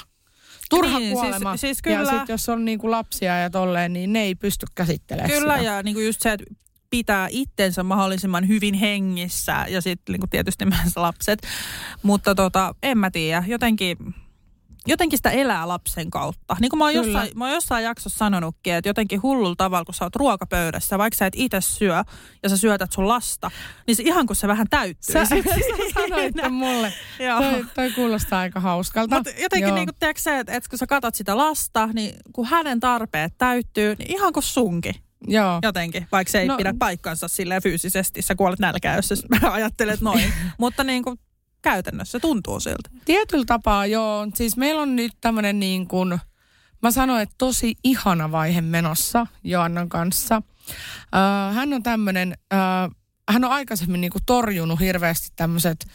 turha 0.70 1.00
niin, 1.00 1.10
siis- 1.10 1.20
kuolema. 1.20 1.52
Siis, 1.52 1.62
siis 1.62 1.82
kyllä. 1.82 2.00
Ja 2.00 2.06
sitten 2.06 2.34
jos 2.34 2.50
on 2.50 2.66
niinku 2.66 2.92
lapsia 2.92 3.38
ja 3.38 3.50
tolleen, 3.50 3.94
niin 3.94 4.14
ne 4.14 4.22
ei 4.22 4.36
pysty 4.36 4.66
käsittelemään 4.76 5.32
Kyllä, 5.32 5.58
sitä. 5.58 5.70
ja 5.70 5.84
niinku 5.84 6.02
just 6.02 6.22
se, 6.22 6.32
että 6.32 6.46
pitää 6.90 7.28
itsensä 7.32 7.84
mahdollisimman 7.84 8.48
hyvin 8.48 8.74
hengissä 8.74 9.66
ja 9.70 9.82
sitten 9.82 10.14
niinku 10.14 10.28
tietysti 10.28 10.66
myös 10.66 10.98
lapset. 10.98 11.48
Mutta 12.04 12.36
tota, 12.36 12.76
en 12.84 12.98
mä 12.98 13.12
tiedä, 13.12 13.44
jotenkin 13.48 13.98
jotenkin 14.88 15.20
sitä 15.20 15.32
elää 15.32 15.68
lapsen 15.68 16.12
kautta. 16.12 16.56
Niin 16.60 16.70
kuin 16.70 16.78
mä 16.78 16.84
oon, 16.84 16.94
jossain, 16.94 17.32
mä 17.36 17.46
oon 17.46 17.54
jossain 17.54 17.84
jaksossa 17.84 18.18
sanonutkin, 18.18 18.74
että 18.74 18.90
jotenkin 18.90 19.22
hullulla 19.22 19.56
tavalla, 19.58 19.86
kun 19.86 19.94
sä 19.94 20.06
oot 20.06 20.16
ruokapöydässä, 20.16 20.98
vaikka 20.98 21.18
sä 21.18 21.26
et 21.26 21.34
itse 21.36 21.62
syö 21.62 22.04
ja 22.44 22.50
sä 22.50 22.58
syötät 22.58 22.92
sun 22.92 23.08
lasta, 23.08 23.52
niin 23.88 23.96
se 23.96 24.04
ihan 24.04 24.28
kun 24.28 24.36
se 24.36 24.48
vähän 24.48 24.68
täyttyy. 24.70 25.14
Sä, 25.14 25.26
sä 25.26 25.36
sanoit 25.94 26.36
mulle. 26.50 26.94
toi, 27.18 27.66
toi 27.76 27.92
kuulostaa 27.92 28.40
aika 28.40 28.60
hauskalta. 28.60 29.16
Mutta 29.16 29.32
jotenkin 29.42 29.76
niin 29.76 29.88
kuin, 30.02 30.14
se, 30.18 30.40
että, 30.40 30.54
että 30.54 30.70
kun 30.70 30.80
sä 30.80 30.88
katot 30.88 31.16
sitä 31.16 31.38
lasta, 31.38 31.88
niin 31.88 32.16
kun 32.34 32.46
hänen 32.46 32.80
tarpeet 32.80 33.34
täyttyy, 33.38 33.96
niin 33.96 34.12
ihan 34.12 34.34
kuin 34.34 34.44
sunkin. 34.44 34.96
Joo. 35.28 35.60
Jotenkin, 35.64 36.08
vaikka 36.12 36.32
se 36.32 36.40
ei 36.40 36.48
no, 36.48 36.58
pidä 36.58 36.74
paikkansa 36.80 37.28
silleen 37.28 37.64
fyysisesti. 37.64 38.22
Sä 38.22 38.36
kuolet 38.36 38.60
nälkää, 38.60 38.96
jos 38.96 39.08
sä 39.08 39.16
ajattelet 39.52 40.02
noin. 40.02 40.34
Mutta 40.60 40.84
niin 40.84 41.04
kuin 41.04 41.20
käytännössä 41.72 42.20
tuntuu 42.20 42.60
siltä. 42.60 42.90
Tietyllä 43.06 43.46
tapaa 43.46 43.86
joo. 43.86 44.28
Siis 44.34 44.58
meillä 44.58 44.82
on 44.82 44.96
nyt 44.96 45.12
tämmöinen 45.22 45.60
niin 45.60 45.88
kuin, 45.88 46.20
mä 46.82 46.92
sanoin, 46.92 47.22
että 47.22 47.36
tosi 47.38 47.76
ihana 47.84 48.32
vaihe 48.32 48.62
menossa 48.62 49.28
Joannan 49.44 49.90
kanssa. 49.90 50.38
Uh, 50.38 51.56
hän 51.56 51.74
on 51.74 51.84
tämmöinen, 51.84 52.38
uh, 52.54 52.96
hän 53.30 53.46
on 53.46 53.52
aikaisemmin 53.52 54.02
niin 54.02 54.12
kuin 54.12 54.24
torjunut 54.26 54.80
hirveästi 54.80 55.28
tämmöiset, 55.36 55.88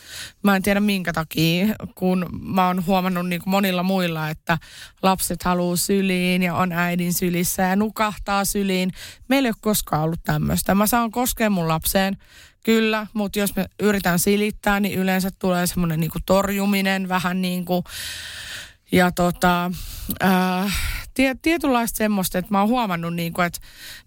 mä 0.43 0.57
en 0.57 0.63
tiedä 0.63 0.81
minkä 0.81 1.13
takia, 1.13 1.67
kun 1.95 2.27
mä 2.43 2.67
oon 2.67 2.87
huomannut 2.87 3.29
niin 3.29 3.43
kuin 3.43 3.51
monilla 3.51 3.83
muilla, 3.83 4.29
että 4.29 4.59
lapset 5.03 5.43
haluaa 5.43 5.77
syliin 5.77 6.43
ja 6.43 6.55
on 6.55 6.73
äidin 6.73 7.15
sylissä 7.15 7.63
ja 7.63 7.77
nukahtaa 7.77 8.45
syliin. 8.45 8.91
Meillä 9.29 9.47
ei 9.47 9.51
ole 9.51 9.57
koskaan 9.61 10.03
ollut 10.03 10.23
tämmöistä. 10.25 10.75
Mä 10.75 10.87
saan 10.87 11.11
koskea 11.11 11.51
mun 11.51 11.69
lapseen, 11.69 12.17
kyllä, 12.63 13.07
mutta 13.15 13.39
jos 13.39 13.57
me 13.57 13.67
yritän 13.83 14.19
silittää, 14.19 14.81
niin 14.81 14.99
yleensä 14.99 15.31
tulee 15.39 15.67
semmoinen 15.67 16.01
niin 16.01 16.11
kuin 16.11 16.23
torjuminen, 16.27 17.09
vähän 17.09 17.43
niin 17.43 17.65
kuin 17.65 17.85
ja 18.93 19.13
tota, 19.13 19.71
äh, 20.25 20.79
tie, 21.15 21.35
tietynlaista 21.43 21.97
semmoista, 21.97 22.39
että 22.39 22.51
mä 22.51 22.61
oon 22.61 22.69
huomannut, 22.69 23.15
niin 23.15 23.33
kuin, 23.33 23.47
että 23.47 23.61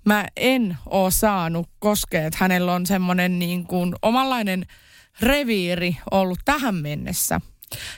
mä 0.06 0.26
en 0.36 0.78
oo 0.86 1.12
saanut 1.12 1.70
koskea, 1.80 2.26
että 2.26 2.38
hänellä 2.42 2.74
on 2.74 2.86
semmoinen 2.86 3.40
niin 3.40 3.68
kuin 3.68 3.96
omanlainen 4.02 4.66
reviiri 5.22 5.98
ollut 6.12 6.40
tähän 6.46 6.76
mennessä. 6.76 7.42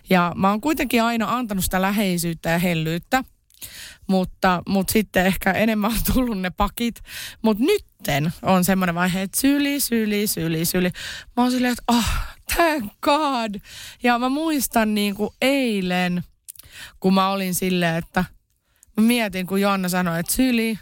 Ja 0.09 0.33
mä 0.35 0.49
oon 0.49 0.61
kuitenkin 0.61 1.03
aina 1.03 1.35
antanut 1.35 1.63
sitä 1.63 1.81
läheisyyttä 1.81 2.49
ja 2.49 2.59
hellyyttä, 2.59 3.23
mutta, 4.07 4.63
mutta 4.67 4.93
sitten 4.93 5.25
ehkä 5.25 5.51
enemmän 5.51 5.91
on 5.91 6.13
tullut 6.13 6.39
ne 6.39 6.49
pakit. 6.49 7.01
Mutta 7.41 7.63
nytten 7.63 8.33
on 8.41 8.63
semmoinen 8.63 8.95
vaihe, 8.95 9.21
että 9.21 9.41
syli, 9.41 9.79
syli, 9.79 10.27
syli, 10.27 10.65
syli. 10.65 10.91
Mä 11.37 11.43
oon 11.43 11.51
silleen, 11.51 11.73
että 11.73 11.83
oh, 11.87 12.09
thank 12.55 12.93
God. 13.01 13.55
Ja 14.03 14.19
mä 14.19 14.29
muistan 14.29 14.95
niin 14.95 15.15
kuin 15.15 15.29
eilen– 15.41 16.23
kun 16.99 17.13
mä 17.13 17.29
olin 17.29 17.55
silleen, 17.55 17.95
että 17.95 18.25
mä 18.97 19.03
mietin, 19.03 19.47
kun 19.47 19.61
Joanna 19.61 19.89
sanoi, 19.89 20.19
että 20.19 20.33
syli, 20.33 20.79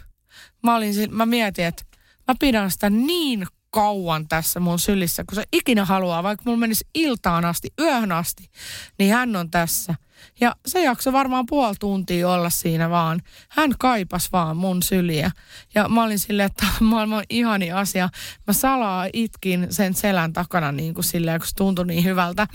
mä, 0.63 0.75
olin, 0.75 0.93
mä 1.11 1.25
mietin, 1.25 1.65
että 1.65 1.83
mä 2.27 2.35
pidän 2.39 2.71
sitä 2.71 2.89
niin 2.89 3.47
kauan 3.75 4.27
tässä 4.27 4.59
mun 4.59 4.79
sylissä, 4.79 5.23
kun 5.23 5.35
se 5.35 5.43
ikinä 5.53 5.85
haluaa, 5.85 6.23
vaikka 6.23 6.43
mulla 6.45 6.57
menisi 6.57 6.87
iltaan 6.93 7.45
asti, 7.45 7.67
yöhön 7.79 8.11
asti, 8.11 8.49
niin 8.99 9.13
hän 9.13 9.35
on 9.35 9.51
tässä. 9.51 9.95
Ja 10.39 10.55
se 10.65 10.83
jakso 10.83 11.11
varmaan 11.11 11.45
puoli 11.45 11.75
tuntia 11.79 12.29
olla 12.29 12.49
siinä 12.49 12.89
vaan. 12.89 13.21
Hän 13.49 13.73
kaipas 13.79 14.31
vaan 14.31 14.57
mun 14.57 14.83
syliä. 14.83 15.31
Ja 15.75 15.89
mä 15.89 16.03
olin 16.03 16.19
silleen, 16.19 16.45
että 16.45 16.65
tämä 16.65 16.77
on 16.81 16.87
maailman 16.87 17.23
ihani 17.29 17.71
asia. 17.71 18.09
Mä 18.47 18.53
salaa 18.53 19.07
itkin 19.13 19.67
sen 19.69 19.93
selän 19.93 20.33
takana 20.33 20.71
niin 20.71 20.93
kuin 20.93 21.05
silleen, 21.05 21.39
kun 21.39 21.47
se 21.47 21.55
tuntui 21.55 21.85
niin 21.85 22.03
hyvältä. 22.03 22.47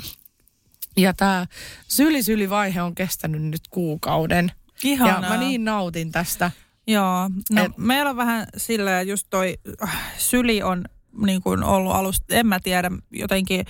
Ja 0.96 1.14
tämä 1.14 1.46
syli-syli-vaihe 1.88 2.82
on 2.82 2.94
kestänyt 2.94 3.42
nyt 3.42 3.62
kuukauden. 3.70 4.52
Ihanaa. 4.84 5.22
Ja 5.22 5.28
mä 5.28 5.36
niin 5.36 5.64
nautin 5.64 6.12
tästä. 6.12 6.50
Joo, 6.86 7.30
no 7.50 7.64
Et, 7.64 7.72
meillä 7.76 8.10
on 8.10 8.16
vähän 8.16 8.46
silleen, 8.56 9.08
just 9.08 9.26
toi 9.30 9.58
äh, 9.82 9.98
syli 10.18 10.62
on 10.62 10.84
niin 11.26 11.42
kuin 11.42 11.64
ollut 11.64 11.92
alusta, 11.92 12.24
en 12.34 12.46
mä 12.46 12.60
tiedä, 12.60 12.90
jotenkin 13.10 13.64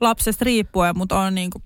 lapsesta 0.00 0.44
riippuen, 0.44 0.98
mutta 0.98 1.20
on 1.20 1.34
niin 1.34 1.50
kuin 1.50 1.62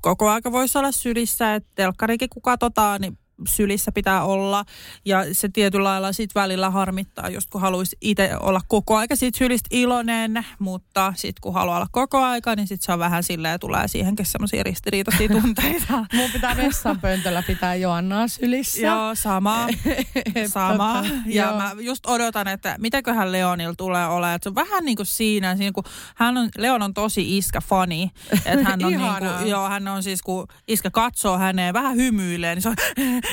koko 0.00 0.30
aika 0.30 0.52
voisi 0.52 0.78
olla 0.78 0.92
sylissä, 0.92 1.54
että 1.54 1.70
telkkarikin 1.74 2.28
kun 2.28 2.42
katsotaan, 2.42 3.00
niin 3.00 3.18
sylissä 3.48 3.92
pitää 3.92 4.24
olla. 4.24 4.64
Ja 5.04 5.34
se 5.34 5.48
tietyllä 5.48 5.84
lailla 5.84 6.12
sitten 6.12 6.40
välillä 6.40 6.70
harmittaa, 6.70 7.28
just 7.28 7.50
kun 7.50 7.60
haluaisi 7.60 7.96
itse 8.00 8.30
olla 8.40 8.60
koko 8.68 8.96
aika 8.96 9.16
siitä 9.16 9.38
sylistä 9.38 9.68
iloinen, 9.70 10.46
mutta 10.58 11.12
sitten 11.16 11.40
kun 11.40 11.54
haluaa 11.54 11.76
olla 11.76 11.86
koko 11.92 12.18
aika, 12.18 12.56
niin 12.56 12.66
sitten 12.66 12.86
se 12.86 12.92
on 12.92 12.98
vähän 12.98 13.22
silleen, 13.22 13.52
ja 13.52 13.58
tulee 13.58 13.88
siihenkin 13.88 14.26
semmoisia 14.26 14.62
ristiriitaisia 14.62 15.28
tunteita. 15.40 16.06
Mun 16.14 16.30
pitää 16.32 16.56
vessanpöntöllä 16.56 17.42
pitää 17.42 17.74
Joannaa 17.74 18.28
sylissä. 18.28 18.86
Joo, 18.86 19.14
sama. 19.14 19.66
sama. 20.46 21.04
ja 21.26 21.44
joo. 21.44 21.56
mä 21.56 21.72
just 21.80 22.06
odotan, 22.06 22.48
että 22.48 22.76
mitäköhän 22.78 23.32
Leonil 23.32 23.72
tulee 23.76 24.06
olemaan. 24.06 24.38
Se 24.42 24.48
on 24.48 24.54
vähän 24.54 24.84
niin 24.84 24.96
kuin 24.96 25.06
siinä, 25.06 25.56
siinä 25.56 25.72
kun 25.72 25.84
hän 26.14 26.36
on, 26.36 26.48
Leon 26.58 26.82
on 26.82 26.94
tosi 26.94 27.38
iskä-fani. 27.38 28.10
Että 28.32 28.64
hän 28.64 28.84
on, 28.84 28.92
niin 28.92 29.00
kuin, 29.00 29.50
joo, 29.50 29.68
hän 29.68 29.88
on 29.88 30.02
siis, 30.02 30.22
kun 30.22 30.46
iskä 30.68 30.90
katsoo 30.90 31.38
häneen, 31.38 31.74
vähän 31.74 31.96
hymyilee, 31.96 32.54
niin 32.54 32.62
se 32.62 32.68
on 32.68 32.76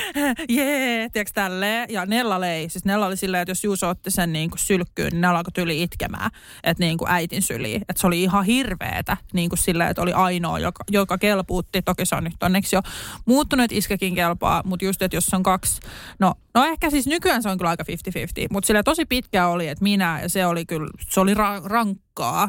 jee, 0.48 1.08
tiedätkö 1.08 1.32
tälleen. 1.34 1.86
Ja 1.90 2.06
Nella 2.06 2.40
lei, 2.40 2.68
siis 2.68 2.84
Nella 2.84 3.06
oli 3.06 3.16
silleen, 3.16 3.42
että 3.42 3.50
jos 3.50 3.64
Juuso 3.64 3.88
otti 3.88 4.10
sen 4.10 4.32
niin 4.32 4.50
kuin 4.50 4.58
sylkkyyn, 4.58 5.10
niin 5.12 5.20
Nella 5.20 5.38
alkoi 5.38 5.52
tyli 5.52 5.82
itkemään, 5.82 6.30
että 6.64 6.84
niin 6.84 6.98
kuin 6.98 7.10
äitin 7.10 7.42
syliin. 7.42 7.82
Että 7.88 8.00
se 8.00 8.06
oli 8.06 8.22
ihan 8.22 8.44
hirveetä, 8.44 9.16
niin 9.32 9.48
kuin 9.48 9.58
silleen, 9.58 9.90
että 9.90 10.02
oli 10.02 10.12
ainoa, 10.12 10.58
joka, 10.58 10.84
joka 10.90 11.18
kelpuutti. 11.18 11.82
Toki 11.82 12.06
se 12.06 12.16
on 12.16 12.24
nyt 12.24 12.42
onneksi 12.42 12.76
jo 12.76 12.82
muuttunut, 13.26 13.64
että 13.64 13.76
iskäkin 13.76 14.14
kelpaa, 14.14 14.62
mutta 14.64 14.84
just, 14.84 15.02
että 15.02 15.16
jos 15.16 15.34
on 15.34 15.42
kaksi, 15.42 15.80
no, 16.18 16.34
no 16.54 16.64
ehkä 16.64 16.90
siis 16.90 17.06
nykyään 17.06 17.42
se 17.42 17.48
on 17.48 17.58
kyllä 17.58 17.70
aika 17.70 17.84
50-50, 17.84 18.46
mutta 18.50 18.66
sille 18.66 18.82
tosi 18.82 19.06
pitkä 19.06 19.48
oli, 19.48 19.68
että 19.68 19.82
minä, 19.82 20.20
ja 20.22 20.28
se 20.28 20.46
oli 20.46 20.66
kyllä, 20.66 20.90
se 21.10 21.20
oli 21.20 21.34
ra- 21.34 21.64
rankkaa. 21.64 22.48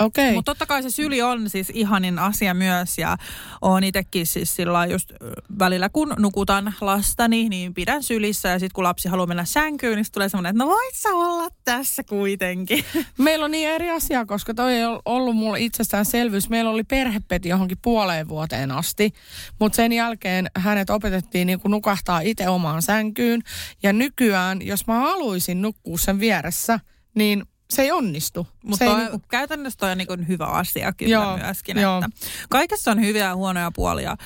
Okay. 0.00 0.34
Mutta 0.34 0.50
totta 0.50 0.66
kai 0.66 0.82
se 0.82 0.90
syli 0.90 1.22
on 1.22 1.50
siis 1.50 1.70
ihanin 1.74 2.18
asia 2.18 2.54
myös 2.54 2.98
ja 2.98 3.16
on 3.60 3.84
itsekin 3.84 4.26
siis 4.26 4.56
sillä 4.56 4.86
just 4.86 5.12
välillä 5.58 5.88
kun 5.88 6.14
nukutan 6.18 6.74
lastani, 6.80 7.48
niin 7.48 7.74
pidän 7.74 8.02
sylissä 8.02 8.48
ja 8.48 8.58
sitten 8.58 8.74
kun 8.74 8.84
lapsi 8.84 9.08
haluaa 9.08 9.26
mennä 9.26 9.44
sänkyyn, 9.44 9.96
niin 9.96 10.06
tulee 10.12 10.28
semmoinen, 10.28 10.50
että 10.50 10.64
no 10.64 10.70
voit 10.70 10.94
sä 10.94 11.08
olla 11.08 11.48
tässä 11.64 12.02
kuitenkin. 12.02 12.84
Meillä 13.18 13.44
on 13.44 13.50
niin 13.50 13.68
eri 13.68 13.90
asia, 13.90 14.26
koska 14.26 14.54
toi 14.54 14.74
ei 14.74 14.82
ollut 15.04 15.36
mulle 15.36 15.60
itsestäänselvyys. 15.60 16.48
Meillä 16.48 16.70
oli 16.70 16.84
perhepeti 16.84 17.48
johonkin 17.48 17.78
puoleen 17.82 18.28
vuoteen 18.28 18.70
asti, 18.70 19.12
mutta 19.60 19.76
sen 19.76 19.92
jälkeen 19.92 20.50
hänet 20.58 20.90
opetettiin 20.90 21.46
niin 21.46 21.60
kuin 21.60 21.70
nukahtaa 21.70 22.20
itse 22.20 22.48
omaan 22.48 22.82
sänkyyn 22.82 23.42
ja 23.82 23.92
nykyään, 23.92 24.66
jos 24.66 24.86
mä 24.86 24.94
haluaisin 24.94 25.62
nukkua 25.62 25.98
sen 25.98 26.20
vieressä, 26.20 26.80
niin 27.14 27.44
se 27.70 27.82
ei 27.82 27.92
onnistu. 27.92 28.46
Mutta 28.64 28.96
niinku... 28.96 29.22
käytännössä 29.28 29.78
toi 29.78 29.92
on 29.92 29.98
niinku 29.98 30.16
hyvä 30.28 30.46
asia 30.46 30.92
kyllä 30.92 31.12
joo, 31.12 31.36
myöskin. 31.36 31.78
Joo. 31.78 31.98
Että 31.98 32.26
kaikessa 32.50 32.90
on 32.90 33.00
hyviä 33.00 33.24
ja 33.24 33.36
huonoja 33.36 33.70
puolia. 33.74 34.16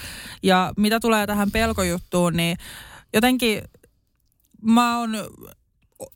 Ja 0.43 0.73
mitä 0.77 1.01
tulee 1.01 1.27
tähän 1.27 1.51
pelkojuttuun, 1.51 2.33
niin 2.33 2.57
jotenkin 3.13 3.63
mä 4.63 4.99
oon 4.99 5.11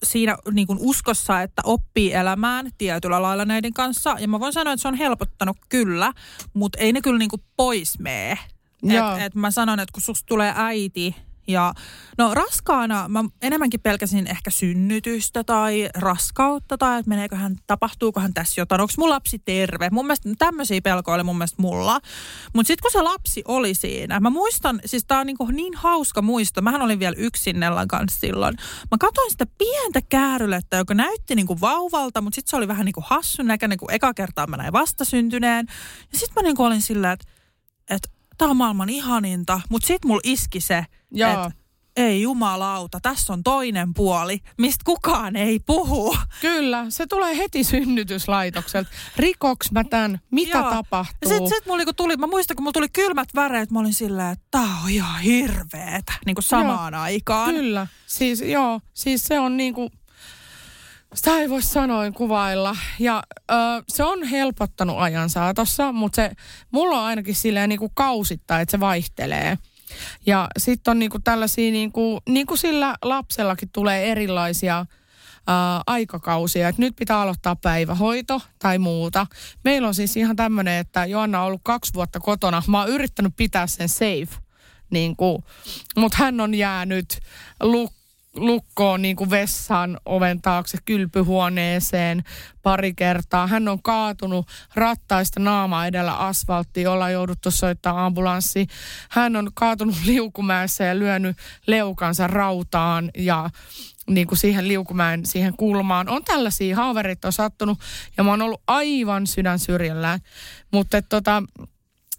siinä 0.03 0.39
niin 0.53 0.67
kuin 0.67 0.79
uskossa, 0.83 1.43
että 1.43 1.63
oppii 1.65 2.13
elämään 2.13 2.71
tietyllä 2.79 3.23
lailla 3.23 3.45
näiden 3.45 3.73
kanssa. 3.73 4.17
Ja 4.19 4.29
mä 4.29 4.41
voin 4.41 4.53
sanoa, 4.53 4.73
että 4.73 4.83
se 4.83 4.89
on 4.89 4.95
helpottanut 4.95 5.57
kyllä, 5.69 6.13
mutta 6.55 6.79
ei 6.79 6.93
ne 6.93 7.01
kyllä 7.01 7.19
niin 7.19 7.31
kuin 7.31 7.43
pois 7.57 7.99
mene. 7.99 8.39
Et, 8.83 9.23
et 9.23 9.35
mä 9.35 9.51
sanon, 9.51 9.81
että 9.81 9.93
kun 9.93 10.03
susta 10.03 10.27
tulee 10.27 10.53
äiti, 10.57 11.17
ja 11.49 11.75
no 12.19 12.35
raskaana 12.35 13.09
mä 13.09 13.25
enemmänkin 13.43 13.81
pelkäsin 13.81 14.27
ehkä 14.27 14.51
synnytystä 14.51 15.45
tai 15.45 15.89
raskautta 15.95 16.79
tai 16.79 16.99
että 16.99 17.09
meneeköhän, 17.09 17.57
tapahtuukohan 17.67 18.35
tässä 18.35 18.61
jotain, 18.61 18.81
onko 18.81 18.93
mun 18.99 19.11
lapsi 19.11 19.39
terve. 19.39 19.91
Mun 19.91 20.07
mielestä 20.07 20.29
tämmöisiä 20.39 20.81
pelkoja 20.81 21.15
oli 21.15 21.23
mun 21.23 21.39
mielestä 21.39 21.63
mulla. 21.63 22.01
Mutta 22.55 22.67
sitten 22.67 22.83
kun 22.83 22.91
se 22.91 23.03
lapsi 23.03 23.43
oli 23.49 23.75
siinä, 23.75 24.21
mä 24.21 24.31
muistan, 24.31 24.81
siis 24.85 25.05
tää 25.05 25.21
on 25.21 25.27
niin, 25.27 25.37
niin 25.53 25.75
hauska 25.77 26.23
muisto. 26.23 26.63
Mähän 26.63 26.83
olin 26.83 26.99
vielä 26.99 27.17
yksin 27.19 27.61
Nellan 27.61 27.89
kanssa 27.89 28.21
silloin. 28.21 28.57
Mä 28.91 28.99
katsoin 29.01 29.31
sitä 29.31 29.47
pientä 29.59 30.01
käärylettä, 30.09 30.77
joka 30.77 30.95
näytti 30.95 31.35
niin 31.35 31.47
kuin 31.47 31.61
vauvalta, 31.61 32.21
mutta 32.21 32.35
sitten 32.35 32.51
se 32.51 32.57
oli 32.57 32.69
vähän 32.69 32.85
niin 32.85 32.93
kuin 32.93 33.05
hassun 33.09 33.47
näköinen, 33.47 33.79
kun 33.79 33.93
eka 33.93 34.15
kertaa 34.15 34.47
mä 34.47 34.57
näin 34.57 34.73
vastasyntyneen. 34.73 35.67
Ja 36.13 36.19
sitten 36.19 36.43
mä 36.43 36.43
niin 36.43 36.57
kuin 36.57 36.67
olin 36.67 36.83
silleen, 36.83 37.13
että, 37.13 37.27
että 37.91 38.09
tämä 38.39 38.51
on 38.51 38.57
maailman 38.57 38.89
ihaninta. 38.89 39.61
Mutta 39.69 39.87
sitten 39.87 40.09
mulla 40.09 40.21
iski 40.25 40.61
se, 40.61 40.87
että 41.15 41.51
ei 41.99 42.23
jumalauta, 42.23 43.01
tässä 43.01 43.33
on 43.33 43.43
toinen 43.43 43.95
puoli, 43.95 44.41
mistä 44.59 44.83
kukaan 44.85 45.37
ei 45.37 45.59
puhu. 45.59 46.17
Kyllä, 46.41 46.87
se 46.89 47.07
tulee 47.07 47.37
heti 47.37 47.65
synnytyslaitokselta. 47.65 48.91
Rikoks 49.17 49.73
mä 49.73 49.85
tämän? 49.85 50.21
Mitä 50.31 50.59
Joo. 50.59 50.71
tapahtuu? 50.71 51.31
Sitten 51.31 51.49
sit 51.49 51.67
mulla 51.67 51.79
niinku 51.79 51.93
tuli, 51.93 52.17
mä 52.17 52.27
muistan, 52.27 52.57
kun 52.57 52.65
mulla 52.65 52.73
tuli 52.73 52.89
kylmät 52.89 53.29
väreet, 53.35 53.71
mä 53.71 53.81
olin 53.81 53.95
silleen, 53.95 54.33
että 54.33 54.45
tää 54.51 54.77
on 54.85 54.91
ihan 54.91 55.21
hirveetä, 55.21 56.13
niin 56.27 56.35
kuin 56.35 56.45
samaan 56.45 56.95
joo, 56.95 57.03
aikaan. 57.03 57.55
Kyllä, 57.55 57.87
siis 58.07 58.41
joo, 58.41 58.81
siis 58.95 59.25
se 59.25 59.39
on 59.39 59.57
niinku, 59.57 59.91
sitä 61.15 61.39
ei 61.39 61.51
voi 61.51 61.63
sanoin 61.63 62.15
kuvailla. 62.15 62.77
Ja 62.99 63.23
ö, 63.51 63.55
se 63.89 64.05
on 64.05 64.25
helpottanut 64.25 64.99
ajan 64.99 65.31
saatossa, 65.31 65.93
mutta 65.93 66.17
se, 66.17 66.31
mulla 66.71 66.99
on 66.99 67.05
ainakin 67.05 67.35
silleen 67.35 67.69
niinku 67.69 67.89
kausittain, 67.95 68.63
että 68.63 68.71
se 68.71 68.81
vaihtelee. 68.81 69.59
Ja 70.27 70.49
sitten 70.59 70.91
on 70.91 70.99
niinku 70.99 71.19
tällaisia, 71.19 71.73
niinku, 71.73 72.21
niin 72.29 72.47
kuin 72.47 72.59
sillä 72.59 72.95
lapsellakin 73.03 73.69
tulee 73.73 74.11
erilaisia 74.13 74.87
ää, 75.47 75.83
aikakausia, 75.87 76.69
että 76.69 76.83
nyt 76.83 76.97
pitää 76.97 77.21
aloittaa 77.21 77.57
päivähoito 77.57 78.43
tai 78.59 78.79
muuta. 78.79 79.27
Meillä 79.65 79.89
on 79.89 79.95
siis 79.95 80.17
ihan 80.17 80.37
tämmöinen, 80.37 80.75
että 80.79 81.05
Joanna 81.05 81.41
on 81.41 81.47
ollut 81.47 81.61
kaksi 81.65 81.95
vuotta 81.95 82.21
kotona. 82.21 82.63
Mä 82.67 82.81
oon 82.81 82.89
yrittänyt 82.89 83.37
pitää 83.37 83.67
sen 83.67 83.89
safe, 83.89 84.29
niin 84.91 85.17
kuin, 85.17 85.45
mutta 85.97 86.19
hän 86.21 86.41
on 86.41 86.55
jäänyt 86.55 87.19
luk 87.63 87.98
lukkoon 88.39 89.03
niin 89.03 89.17
kuin 89.17 89.31
vessan 89.31 89.99
oven 90.05 90.43
taakse 90.43 90.79
kylpyhuoneeseen 90.85 92.25
pari 92.63 92.95
kertaa. 92.95 93.47
Hän 93.47 93.69
on 93.69 93.83
kaatunut 93.83 94.47
rattaista 94.75 95.41
naama 95.41 95.87
edellä 95.87 96.17
asfalttiin, 96.17 96.89
ollaan 96.89 97.13
jouduttu 97.13 97.51
soittaa 97.51 98.07
ambulanssi. 98.07 98.67
Hän 99.09 99.37
on 99.37 99.51
kaatunut 99.55 99.97
liukumäessä 100.05 100.85
ja 100.85 100.99
lyönyt 100.99 101.37
leukansa 101.67 102.27
rautaan 102.27 103.11
ja 103.17 103.51
niin 104.11 104.27
kuin 104.27 104.39
siihen 104.39 104.69
liukumäen, 104.69 105.27
siihen 105.27 105.57
kulmaan. 105.57 106.09
On 106.09 106.25
tällaisia 106.25 106.77
haaverit 106.77 107.25
on 107.25 107.33
sattunut 107.33 107.79
ja 108.17 108.25
mä 108.25 108.31
oon 108.31 108.43
ollut 108.43 108.63
aivan 108.67 109.27
sydän 109.27 109.59
syrjällään. 109.59 110.21
Mutta 110.71 111.03
tota, 111.03 111.43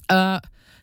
ää, 0.10 0.39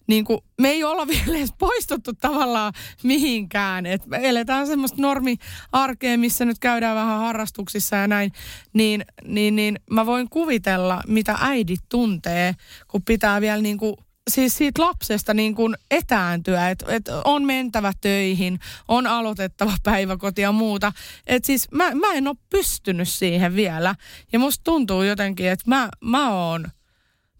niin 0.07 0.25
kuin, 0.25 0.41
me 0.61 0.69
ei 0.69 0.85
olla 0.85 1.07
vielä 1.27 1.39
edes 1.39 1.55
poistuttu 1.59 2.13
tavallaan 2.13 2.73
mihinkään. 3.03 3.87
Et 3.87 4.07
me 4.07 4.19
eletään 4.23 4.67
semmoista 4.67 5.03
normi-arkea, 5.03 6.19
missä 6.19 6.45
nyt 6.45 6.59
käydään 6.59 6.97
vähän 6.97 7.19
harrastuksissa 7.19 7.97
ja 7.97 8.09
näin. 8.09 8.33
Niin, 8.73 9.05
niin, 9.25 9.57
niin 9.57 9.79
mä 9.91 10.07
voin 10.07 10.31
kuvitella, 10.31 11.03
mitä 11.07 11.39
äidit 11.41 11.81
tuntee, 11.89 12.55
kun 12.89 13.03
pitää 13.03 13.41
vielä 13.41 13.63
niin 13.63 13.79
kuin 13.79 13.97
siis 14.31 14.57
siitä 14.57 14.83
lapsesta 14.83 15.35
niin 15.35 15.55
kuin 15.55 15.77
etääntyä, 15.91 16.71
että 16.71 16.87
et 16.89 17.09
on 17.25 17.45
mentävä 17.45 17.93
töihin, 18.01 18.61
on 18.89 19.07
aloitettava 19.07 19.73
päiväkoti 19.85 20.43
ja 20.43 20.53
muuta. 20.53 20.93
Että 21.27 21.47
siis 21.47 21.71
mä, 21.71 21.95
mä 21.95 22.13
en 22.13 22.29
ole 22.29 22.37
pystynyt 22.51 23.09
siihen 23.09 23.55
vielä. 23.55 23.95
Ja 24.33 24.39
musta 24.39 24.65
tuntuu 24.65 25.03
jotenkin, 25.03 25.49
että 25.51 25.65
mä, 25.69 25.89
mä 26.01 26.31
oon 26.31 26.67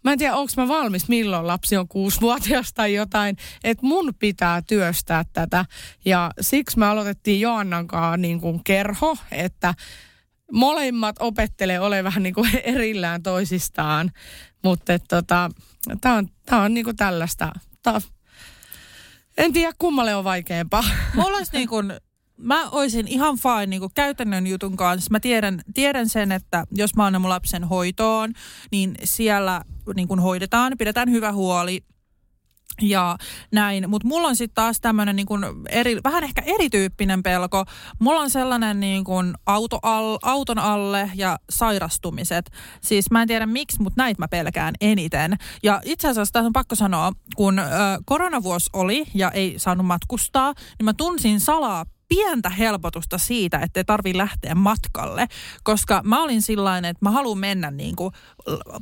Mä 0.07 0.11
en 0.11 0.19
tiedä, 0.19 0.35
onko 0.35 0.53
mä 0.57 0.67
valmis, 0.67 1.07
milloin 1.07 1.47
lapsi 1.47 1.77
on 1.77 1.87
kuusivuotias 1.87 2.73
tai 2.73 2.93
jotain. 2.93 3.37
Että 3.63 3.85
mun 3.85 4.13
pitää 4.19 4.61
työstää 4.61 5.25
tätä. 5.33 5.65
Ja 6.05 6.31
siksi 6.41 6.79
me 6.79 6.85
aloitettiin 6.85 7.41
Joannan 7.41 7.87
kanssa 7.87 8.17
niin 8.17 8.41
kuin 8.41 8.63
kerho, 8.63 9.17
että 9.31 9.73
molemmat 10.51 11.15
opettelee 11.19 11.79
ole 11.79 12.03
vähän 12.03 12.23
niin 12.23 12.33
kuin 12.33 12.49
erillään 12.63 13.23
toisistaan. 13.23 14.11
Mutta 14.63 14.99
tota, 14.99 15.49
tämä 16.01 16.15
on, 16.15 16.27
tää 16.45 16.61
on 16.61 16.73
niin 16.73 16.83
kuin 16.83 16.95
tällaista. 16.95 17.51
Tää, 17.83 18.01
en 19.37 19.53
tiedä, 19.53 19.73
kummalle 19.79 20.15
on 20.15 20.23
vaikeampaa. 20.23 20.83
Mulla 21.13 21.37
olisi 21.37 21.53
niin 21.53 21.67
kuin 21.67 21.93
mä 22.37 22.69
olisin 22.69 23.07
ihan 23.07 23.37
fine 23.37 23.65
niin 23.65 23.81
käytännön 23.95 24.47
jutun 24.47 24.77
kanssa. 24.77 25.11
Mä 25.11 25.19
tiedän, 25.19 25.61
tiedän 25.73 26.09
sen, 26.09 26.31
että 26.31 26.63
jos 26.71 26.95
mä 26.95 27.05
annan 27.05 27.21
mun 27.21 27.29
lapsen 27.29 27.63
hoitoon, 27.63 28.33
niin 28.71 28.95
siellä 29.03 29.61
niin 29.95 30.07
kuin 30.07 30.19
hoidetaan, 30.19 30.73
pidetään 30.77 31.11
hyvä 31.11 31.31
huoli 31.31 31.83
ja 32.81 33.17
näin. 33.51 33.89
Mutta 33.89 34.07
mulla 34.07 34.27
on 34.27 34.35
sitten 34.35 34.55
taas 34.55 34.81
tämmöinen 34.81 35.15
niin 35.15 35.27
vähän 36.03 36.23
ehkä 36.23 36.41
erityyppinen 36.45 37.23
pelko. 37.23 37.65
Mulla 37.99 38.21
on 38.21 38.29
sellainen 38.29 38.79
niin 38.79 39.03
kuin 39.03 39.33
auto 39.45 39.79
al, 39.81 40.17
auton 40.21 40.59
alle 40.59 41.11
ja 41.15 41.39
sairastumiset. 41.49 42.51
Siis 42.81 43.11
mä 43.11 43.21
en 43.21 43.27
tiedä 43.27 43.45
miksi, 43.45 43.81
mutta 43.81 44.03
näitä 44.03 44.21
mä 44.21 44.27
pelkään 44.27 44.75
eniten. 44.81 45.37
Ja 45.63 45.81
itse 45.85 46.07
asiassa 46.07 46.33
tässä 46.33 46.47
on 46.47 46.53
pakko 46.53 46.75
sanoa, 46.75 47.11
kun 47.35 47.59
ö, 47.59 47.63
koronavuosi 48.05 48.69
oli 48.73 49.05
ja 49.13 49.31
ei 49.31 49.53
saanut 49.57 49.85
matkustaa, 49.85 50.53
niin 50.79 50.85
mä 50.85 50.93
tunsin 50.93 51.39
salaa 51.39 51.85
pientä 52.09 52.49
helpotusta 52.49 53.17
siitä, 53.17 53.59
että 53.59 53.79
ei 53.79 53.83
tarvi 53.83 54.17
lähteä 54.17 54.55
matkalle, 54.55 55.27
koska 55.63 56.01
mä 56.03 56.23
olin 56.23 56.41
sillainen, 56.41 56.89
että 56.89 57.05
mä 57.05 57.11
haluan 57.11 57.37
mennä 57.37 57.71
niin 57.71 57.95
kuin 57.95 58.13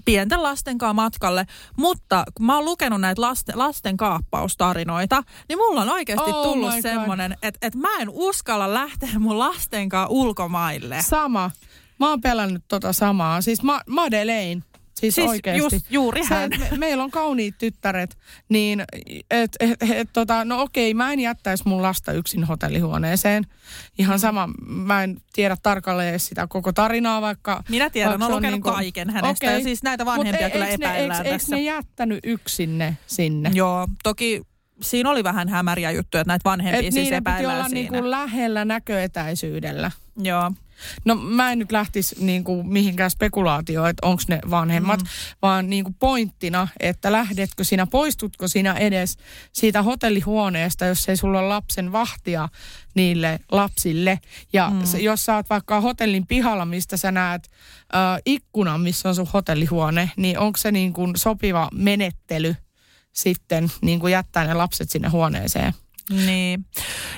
pienten 0.05 0.43
lasten 0.43 0.77
kanssa 0.77 0.93
matkalle, 0.93 1.45
mutta 1.77 2.23
kun 2.33 2.45
mä 2.45 2.55
oon 2.55 2.65
lukenut 2.65 3.01
näitä 3.01 3.21
lasten, 3.21 3.59
lasten 3.59 3.97
kaappaustarinoita, 3.97 5.23
niin 5.49 5.57
mulla 5.57 5.81
on 5.81 5.89
oikeasti 5.89 6.31
oh 6.31 6.43
tullut 6.43 6.73
semmoinen, 6.81 7.31
että, 7.41 7.67
että 7.67 7.79
mä 7.79 7.97
en 7.99 8.09
uskalla 8.09 8.73
lähteä 8.73 9.19
mun 9.19 9.39
lasten 9.39 9.89
kanssa 9.89 10.09
ulkomaille. 10.09 11.01
Sama. 11.01 11.51
Mä 11.99 12.09
oon 12.09 12.21
pelännyt 12.21 12.63
tota 12.67 12.93
samaa. 12.93 13.41
Siis 13.41 13.63
ma- 13.63 13.81
Madeleine 13.87 14.61
Siis, 14.99 15.15
siis 15.15 15.29
oikeasti. 15.29 15.75
Just, 15.75 15.85
juuri 15.89 16.21
hän. 16.29 16.51
Se, 16.51 16.57
me, 16.57 16.77
meillä 16.77 17.03
on 17.03 17.11
kauniit 17.11 17.55
tyttäret, 17.57 18.17
niin 18.49 18.83
et, 19.31 19.51
et, 19.59 19.89
et, 19.91 20.09
tota, 20.13 20.45
no 20.45 20.61
okei, 20.61 20.93
mä 20.93 21.13
en 21.13 21.19
jättäisi 21.19 21.63
mun 21.67 21.81
lasta 21.81 22.11
yksin 22.11 22.43
hotellihuoneeseen. 22.43 23.43
Ihan 23.97 24.19
sama, 24.19 24.49
mä 24.65 25.03
en 25.03 25.17
tiedä 25.33 25.57
tarkalleen 25.63 26.19
sitä 26.19 26.47
koko 26.47 26.73
tarinaa, 26.73 27.21
vaikka... 27.21 27.63
Minä 27.69 27.89
tiedän, 27.89 28.23
olen 28.23 28.35
lukenut 28.35 28.51
niin 28.51 28.61
kuin, 28.61 28.73
kaiken 28.73 29.09
hänestä 29.09 29.47
okay. 29.47 29.57
ja 29.57 29.63
siis 29.63 29.83
näitä 29.83 30.05
vanhempia 30.05 30.45
Mut 30.45 30.53
kyllä 30.53 30.67
epäillään 30.67 31.23
ne, 31.23 31.29
tässä. 31.29 31.55
Eikö 31.55 31.65
ne 31.65 31.71
jättänyt 31.71 32.19
yksinne 32.23 32.97
sinne? 33.07 33.51
Joo, 33.53 33.87
toki 34.03 34.41
siinä 34.81 35.09
oli 35.09 35.23
vähän 35.23 35.49
hämäriä 35.49 35.91
juttuja, 35.91 36.21
että 36.21 36.31
näitä 36.31 36.49
vanhempia 36.49 36.87
Et 36.87 36.93
siis 36.93 37.11
epäillään 37.11 37.57
olla 37.57 37.69
siinä. 37.69 37.91
Niin 37.91 38.01
kuin 38.01 38.11
lähellä 38.11 38.65
näköetäisyydellä. 38.65 39.91
Joo. 40.17 40.51
No 41.05 41.15
mä 41.15 41.51
en 41.51 41.59
nyt 41.59 41.71
lähtisi 41.71 42.15
niin 42.19 42.43
kuin 42.43 42.67
mihinkään 42.67 43.11
spekulaatioon, 43.11 43.89
että 43.89 44.07
onko 44.07 44.23
ne 44.27 44.39
vanhemmat, 44.49 44.99
mm. 44.99 45.07
vaan 45.41 45.69
niin 45.69 45.83
kuin 45.83 45.95
pointtina, 45.99 46.67
että 46.79 47.11
lähdetkö 47.11 47.63
sinä, 47.63 47.87
poistutko 47.87 48.47
sinä 48.47 48.73
edes 48.73 49.17
siitä 49.53 49.83
hotellihuoneesta, 49.83 50.85
jos 50.85 51.09
ei 51.09 51.17
sulla 51.17 51.39
ole 51.39 51.47
lapsen 51.47 51.91
vahtia 51.91 52.49
niille 52.95 53.39
lapsille. 53.51 54.19
Ja 54.53 54.69
mm. 54.69 54.99
jos 54.99 55.25
sä 55.25 55.35
oot 55.35 55.49
vaikka 55.49 55.81
hotellin 55.81 56.27
pihalla, 56.27 56.65
mistä 56.65 56.97
sä 56.97 57.11
näet 57.11 57.51
äh, 57.95 58.21
ikkunan, 58.25 58.81
missä 58.81 59.09
on 59.09 59.15
sun 59.15 59.27
hotellihuone, 59.33 60.11
niin 60.17 60.39
onko 60.39 60.57
se 60.57 60.71
niin 60.71 60.93
kuin 60.93 61.13
sopiva 61.17 61.69
menettely 61.73 62.55
sitten 63.13 63.71
niin 63.81 63.99
kuin 63.99 64.11
jättää 64.11 64.43
ne 64.43 64.53
lapset 64.53 64.89
sinne 64.89 65.09
huoneeseen? 65.09 65.73
Niin. 66.09 66.65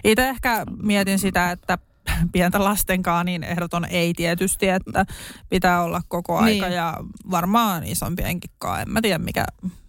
Itse 0.04 0.30
ehkä 0.30 0.66
mietin 0.84 1.20
sitä, 1.20 1.52
että 1.52 1.78
pientä 2.34 2.64
lastenkaan, 2.64 3.26
niin 3.26 3.44
ehdoton 3.44 3.86
ei 3.86 4.14
tietysti, 4.14 4.70
että 4.70 5.06
pitää 5.50 5.84
olla 5.84 6.02
koko 6.08 6.38
aika 6.38 6.66
niin. 6.66 6.76
ja 6.76 6.94
varmaan 7.32 7.84
isompienkin 7.84 8.52
kanssa. 8.60 8.82
En 8.82 8.90
mä 8.90 9.02
tiedä, 9.02 9.18
mikä, 9.18 9.46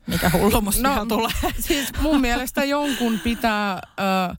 mikä 0.07 0.31
hullumus 0.35 0.81
no, 0.81 1.07
tulee. 1.07 1.52
Siis 1.61 1.92
mun 2.02 2.20
mielestä 2.20 2.64
jonkun 2.64 3.20
pitää 3.20 3.81
ö, 4.00 4.35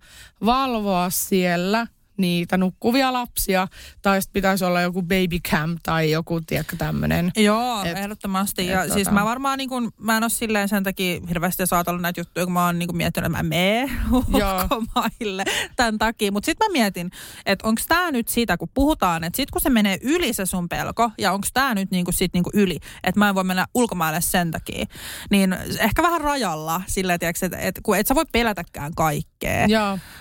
valvoa 0.45 1.09
siellä– 1.09 1.87
niitä 2.19 2.58
nukkuvia 2.58 3.13
lapsia, 3.13 3.67
tai 4.01 4.21
sitten 4.21 4.34
pitäisi 4.34 4.65
olla 4.65 4.82
joku 4.82 5.01
baby 5.01 5.39
cam 5.49 5.77
tai 5.84 6.12
joku, 6.12 6.41
tiedätkö, 6.41 6.75
tämmöinen. 6.75 7.32
Joo, 7.38 7.84
et, 7.84 7.97
ehdottomasti. 7.97 8.67
Ja 8.67 8.84
et, 8.84 8.93
siis 8.93 9.08
tota... 9.08 9.19
mä 9.19 9.25
varmaan 9.25 9.58
niin 9.58 9.69
kun, 9.69 9.91
mä 9.97 10.17
en 10.17 10.23
ole 10.23 10.29
silleen 10.29 10.69
sen 10.69 10.84
takia 10.84 11.21
hirveästi 11.29 11.67
saatella 11.67 12.01
näitä 12.01 12.19
juttuja, 12.19 12.45
kun 12.45 12.53
mä 12.53 12.65
oon 12.65 12.79
niin 12.79 12.97
miettinyt, 12.97 13.25
että 13.25 13.38
mä 13.38 13.49
menen 13.49 13.91
ulkomaille 14.12 15.43
tämän 15.75 15.97
takia. 15.97 16.32
Mutta 16.32 16.45
sitten 16.45 16.67
mä 16.67 16.71
mietin, 16.71 17.12
että 17.45 17.67
onko 17.67 17.82
tämä 17.88 18.12
nyt 18.12 18.27
sitä, 18.27 18.58
kun 18.58 18.69
puhutaan, 18.73 19.23
että 19.23 19.38
sitten 19.38 19.51
kun 19.51 19.62
se 19.62 19.69
menee 19.69 19.97
yli 20.01 20.34
se 20.34 20.45
sun 20.45 20.69
pelko, 20.69 21.12
ja 21.17 21.32
onko 21.32 21.47
tämä 21.53 21.73
nyt 21.73 21.91
niin 21.91 22.05
sit 22.10 22.34
niin 22.34 22.43
yli, 22.53 22.79
että 23.03 23.19
mä 23.19 23.29
en 23.29 23.36
voi 23.36 23.43
mennä 23.43 23.65
ulkomaille 23.73 24.21
sen 24.21 24.51
takia, 24.51 24.86
niin 25.29 25.53
ehkä 25.79 26.03
vähän 26.03 26.21
rajalla 26.21 26.82
silleen, 26.88 27.19
että 27.21 27.58
et, 27.60 27.79
kun 27.84 27.97
et 27.97 28.08
sä 28.08 28.15
voi 28.15 28.25
pelätäkään 28.32 28.95
kaikkea. 28.95 29.67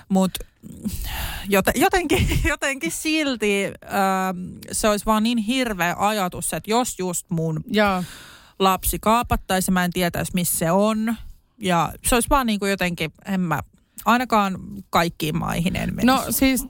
Mutta 0.09 0.45
jotenkin, 1.75 2.29
jotenkin 2.53 2.93
silti 2.93 3.65
äh, 3.67 3.73
se 4.73 4.89
olisi 4.89 5.07
vaan 5.07 5.23
niin 5.23 5.39
hirveä 5.39 5.97
ajatus, 5.99 6.53
että 6.53 6.71
jos 6.71 6.99
just 6.99 7.27
mun 7.31 7.65
ja. 7.67 8.05
lapsi 8.59 8.99
kaapattaisi, 8.99 9.71
mä 9.71 9.85
en 9.85 9.91
tietäisi 9.91 10.33
missä 10.35 10.59
se 10.59 10.71
on. 10.71 11.17
Ja 11.59 11.93
se 12.05 12.15
olisi 12.15 12.29
vaan 12.31 12.47
niin 12.47 12.59
kuin 12.59 12.71
jotenkin, 12.71 13.13
en 13.25 13.41
mä, 13.41 13.61
ainakaan 14.05 14.59
kaikkiin 14.91 15.39
maihin 15.39 15.77
en 15.77 15.95
menisi. 15.95 16.07
No 16.07 16.25
siis 16.31 16.67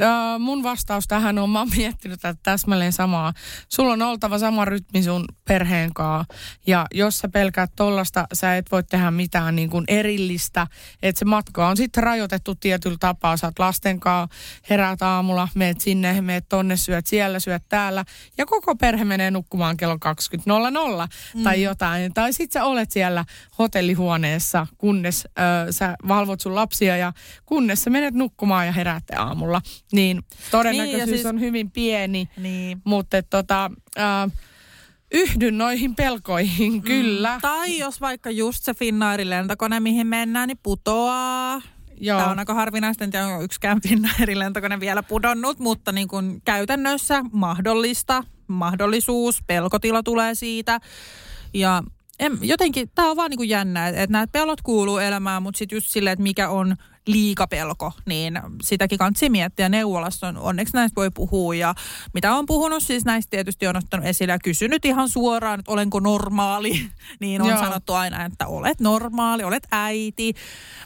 äh, 0.00 0.38
mun 0.38 0.62
vastaus 0.62 1.08
tähän 1.08 1.38
on, 1.38 1.50
mä 1.50 1.58
oon 1.58 1.68
miettinyt 1.76 2.20
tätä 2.20 2.40
täsmälleen 2.42 2.92
samaa. 2.92 3.32
Sulla 3.68 3.92
on 3.92 4.02
oltava 4.02 4.38
sama 4.38 4.64
rytmi 4.64 5.02
sun 5.02 5.24
perheen 5.48 5.94
kanssa. 5.94 6.34
Ja 6.66 6.86
jos 6.94 7.18
sä 7.18 7.28
pelkäät 7.28 7.70
tollasta, 7.76 8.26
sä 8.32 8.56
et 8.56 8.72
voi 8.72 8.82
tehdä 8.82 9.10
mitään 9.10 9.56
niin 9.56 9.70
kuin 9.70 9.84
erillistä. 9.88 10.66
Että 11.02 11.18
se 11.18 11.24
matka 11.24 11.68
on 11.68 11.76
sitten 11.76 12.02
rajoitettu 12.02 12.54
tietyllä 12.54 12.96
tapaa. 13.00 13.36
Sä 13.36 13.46
oot 13.46 13.58
lasten 13.58 14.00
kanssa, 14.00 14.36
heräät 14.70 15.02
aamulla, 15.02 15.48
meet 15.54 15.80
sinne, 15.80 16.20
meet 16.20 16.48
tonne, 16.48 16.76
syöt 16.76 17.06
siellä, 17.06 17.40
syöt 17.40 17.62
täällä. 17.68 18.04
Ja 18.38 18.46
koko 18.46 18.76
perhe 18.76 19.04
menee 19.04 19.30
nukkumaan 19.30 19.76
kello 19.76 19.94
20.00 19.94 21.08
mm. 21.34 21.42
tai 21.42 21.62
jotain. 21.62 22.14
Tai 22.14 22.32
sit 22.32 22.52
sä 22.52 22.64
olet 22.64 22.90
siellä 22.90 23.24
hotellihuoneessa, 23.58 24.66
kunnes 24.78 25.28
äh, 25.38 25.44
sä 25.70 25.96
valvot 26.08 26.40
sun 26.40 26.54
lapsia 26.54 26.96
ja 26.96 27.12
kunnes 27.46 27.84
sä 27.84 27.90
menet 27.90 28.14
nukkumaan 28.14 28.66
ja 28.66 28.72
heräätte 28.72 29.16
aamulla 29.16 29.62
niin 29.92 30.22
todennäköisyys 30.50 31.06
niin, 31.06 31.16
siis, 31.16 31.26
on 31.26 31.40
hyvin 31.40 31.70
pieni. 31.70 32.28
Niin. 32.36 32.82
Mutta 32.84 33.22
tota, 33.22 33.70
äh, 33.98 34.32
yhdyn 35.12 35.58
noihin 35.58 35.94
pelkoihin, 35.94 36.72
mm. 36.72 36.82
kyllä. 36.82 37.38
Tai 37.42 37.78
jos 37.78 38.00
vaikka 38.00 38.30
just 38.30 38.64
se 38.64 38.74
Finnairin 38.74 39.30
lentokone, 39.30 39.80
mihin 39.80 40.06
mennään, 40.06 40.48
niin 40.48 40.58
putoaa. 40.62 41.62
Joo. 42.00 42.18
Tämä 42.18 42.30
on 42.30 42.38
aika 42.38 42.54
harvinaista, 42.54 43.04
että 43.04 43.26
onko 43.26 43.42
yksikään 43.42 43.80
Finnairin 43.88 44.38
lentokone 44.38 44.80
vielä 44.80 45.02
pudonnut, 45.02 45.58
mutta 45.58 45.92
niin 45.92 46.08
kuin 46.08 46.42
käytännössä 46.44 47.24
mahdollista, 47.32 48.24
mahdollisuus, 48.46 49.42
pelkotila 49.46 50.02
tulee 50.02 50.34
siitä. 50.34 50.80
Ja 51.54 51.82
en, 52.18 52.38
jotenkin 52.42 52.90
tämä 52.94 53.10
on 53.10 53.16
vaan 53.16 53.30
niin 53.30 53.38
kuin 53.38 53.48
jännä, 53.48 53.88
että, 53.88 54.02
että 54.02 54.12
nämä 54.12 54.26
pelot 54.26 54.62
kuuluu 54.62 54.98
elämään, 54.98 55.42
mutta 55.42 55.58
sitten 55.58 55.76
just 55.76 55.90
silleen, 55.90 56.12
että 56.12 56.22
mikä 56.22 56.48
on 56.48 56.76
liikapelko, 57.06 57.92
niin 58.06 58.40
sitäkin 58.62 58.98
kansi 58.98 59.30
miettiä. 59.30 59.68
Neuvolassa 59.68 60.28
on, 60.28 60.36
onneksi 60.36 60.74
näistä 60.74 60.96
voi 60.96 61.10
puhua 61.14 61.54
ja 61.54 61.74
mitä 62.14 62.34
on 62.34 62.46
puhunut, 62.46 62.82
siis 62.82 63.04
näistä 63.04 63.30
tietysti 63.30 63.66
on 63.66 63.76
ottanut 63.76 64.06
esille 64.06 64.32
ja 64.32 64.38
kysynyt 64.38 64.84
ihan 64.84 65.08
suoraan, 65.08 65.60
että 65.60 65.72
olenko 65.72 66.00
normaali, 66.00 66.86
niin 67.20 67.42
on 67.42 67.48
Joo. 67.48 67.58
sanottu 67.58 67.92
aina, 67.92 68.24
että 68.24 68.46
olet 68.46 68.80
normaali, 68.80 69.44
olet 69.44 69.66
äiti, 69.70 70.34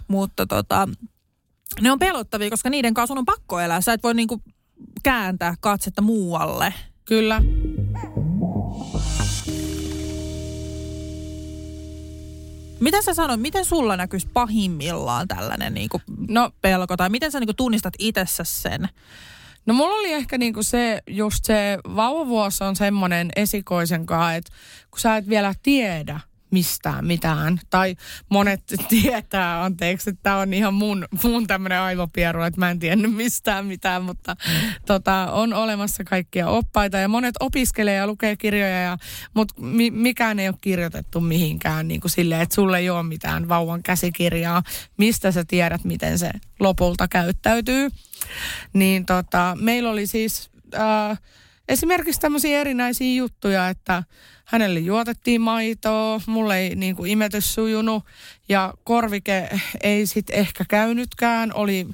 mutta 0.08 0.46
tota, 0.46 0.88
ne 1.80 1.92
on 1.92 1.98
pelottavia, 1.98 2.50
koska 2.50 2.70
niiden 2.70 2.94
kanssa 2.94 3.14
on 3.14 3.24
pakko 3.24 3.60
elää. 3.60 3.80
Sä 3.80 3.92
et 3.92 4.02
voi 4.02 4.14
niinku 4.14 4.42
kääntää 5.02 5.54
katsetta 5.60 6.02
muualle. 6.02 6.74
Kyllä. 7.04 7.42
Mitä 12.80 13.02
sä 13.02 13.14
sanoit, 13.14 13.40
miten 13.40 13.64
sulla 13.64 13.96
näkyisi 13.96 14.28
pahimmillaan 14.32 15.28
tällainen 15.28 15.74
niin 15.74 15.88
kuin 15.88 16.02
no, 16.28 16.50
pelko, 16.62 16.96
tai 16.96 17.08
miten 17.08 17.32
sä 17.32 17.40
niin 17.40 17.48
kuin 17.48 17.56
tunnistat 17.56 17.94
itsessä 17.98 18.44
sen? 18.44 18.88
No 19.66 19.74
mulla 19.74 19.96
oli 19.96 20.12
ehkä 20.12 20.38
niinku 20.38 20.62
se, 20.62 21.02
just 21.06 21.44
se 21.44 21.78
vauvavuosi 21.96 22.64
on 22.64 22.76
semmoinen 22.76 23.30
esikoisen 23.36 24.06
kanssa, 24.06 24.34
että 24.34 24.52
kun 24.90 25.00
sä 25.00 25.16
et 25.16 25.28
vielä 25.28 25.54
tiedä, 25.62 26.20
mistään 26.50 27.06
mitään. 27.06 27.60
Tai 27.70 27.96
monet 28.28 28.60
tietää, 28.88 29.64
anteeksi, 29.64 30.10
että 30.10 30.22
tämä 30.22 30.36
on 30.36 30.54
ihan 30.54 30.74
mun, 30.74 31.04
mun 31.22 31.46
tämmöinen 31.46 31.80
aivopieru, 31.80 32.42
että 32.42 32.60
mä 32.60 32.70
en 32.70 32.78
tiennyt 32.78 33.14
mistään 33.14 33.66
mitään, 33.66 34.04
mutta 34.04 34.36
tota, 34.86 35.32
on 35.32 35.52
olemassa 35.52 36.04
kaikkia 36.04 36.48
oppaita 36.48 36.98
ja 36.98 37.08
monet 37.08 37.34
opiskelee 37.40 37.94
ja 37.94 38.06
lukee 38.06 38.36
kirjoja, 38.36 38.82
ja, 38.82 38.98
mutta 39.34 39.54
mi, 39.60 39.90
mikään 39.90 40.38
ei 40.38 40.48
ole 40.48 40.56
kirjoitettu 40.60 41.20
mihinkään 41.20 41.88
niin 41.88 42.00
kuin 42.00 42.10
silleen, 42.10 42.40
että 42.40 42.54
sulle 42.54 42.78
ei 42.78 42.90
ole 42.90 43.02
mitään 43.02 43.48
vauvan 43.48 43.82
käsikirjaa, 43.82 44.62
mistä 44.96 45.32
sä 45.32 45.44
tiedät, 45.48 45.84
miten 45.84 46.18
se 46.18 46.30
lopulta 46.60 47.08
käyttäytyy. 47.08 47.88
Niin 48.72 49.06
tota, 49.06 49.56
meillä 49.60 49.90
oli 49.90 50.06
siis... 50.06 50.50
Äh, 50.74 51.18
esimerkiksi 51.68 52.20
tämmöisiä 52.20 52.60
erinäisiä 52.60 53.16
juttuja, 53.16 53.68
että 53.68 54.02
hänelle 54.44 54.80
juotettiin 54.80 55.40
maitoa, 55.40 56.20
mulle 56.26 56.58
ei 56.58 56.74
niin 56.74 56.96
kuin 56.96 57.10
imetys 57.10 57.54
sujunut 57.54 58.04
ja 58.48 58.74
korvike 58.84 59.48
ei 59.82 60.06
sitten 60.06 60.36
ehkä 60.36 60.64
käynytkään, 60.68 61.54
oli 61.54 61.86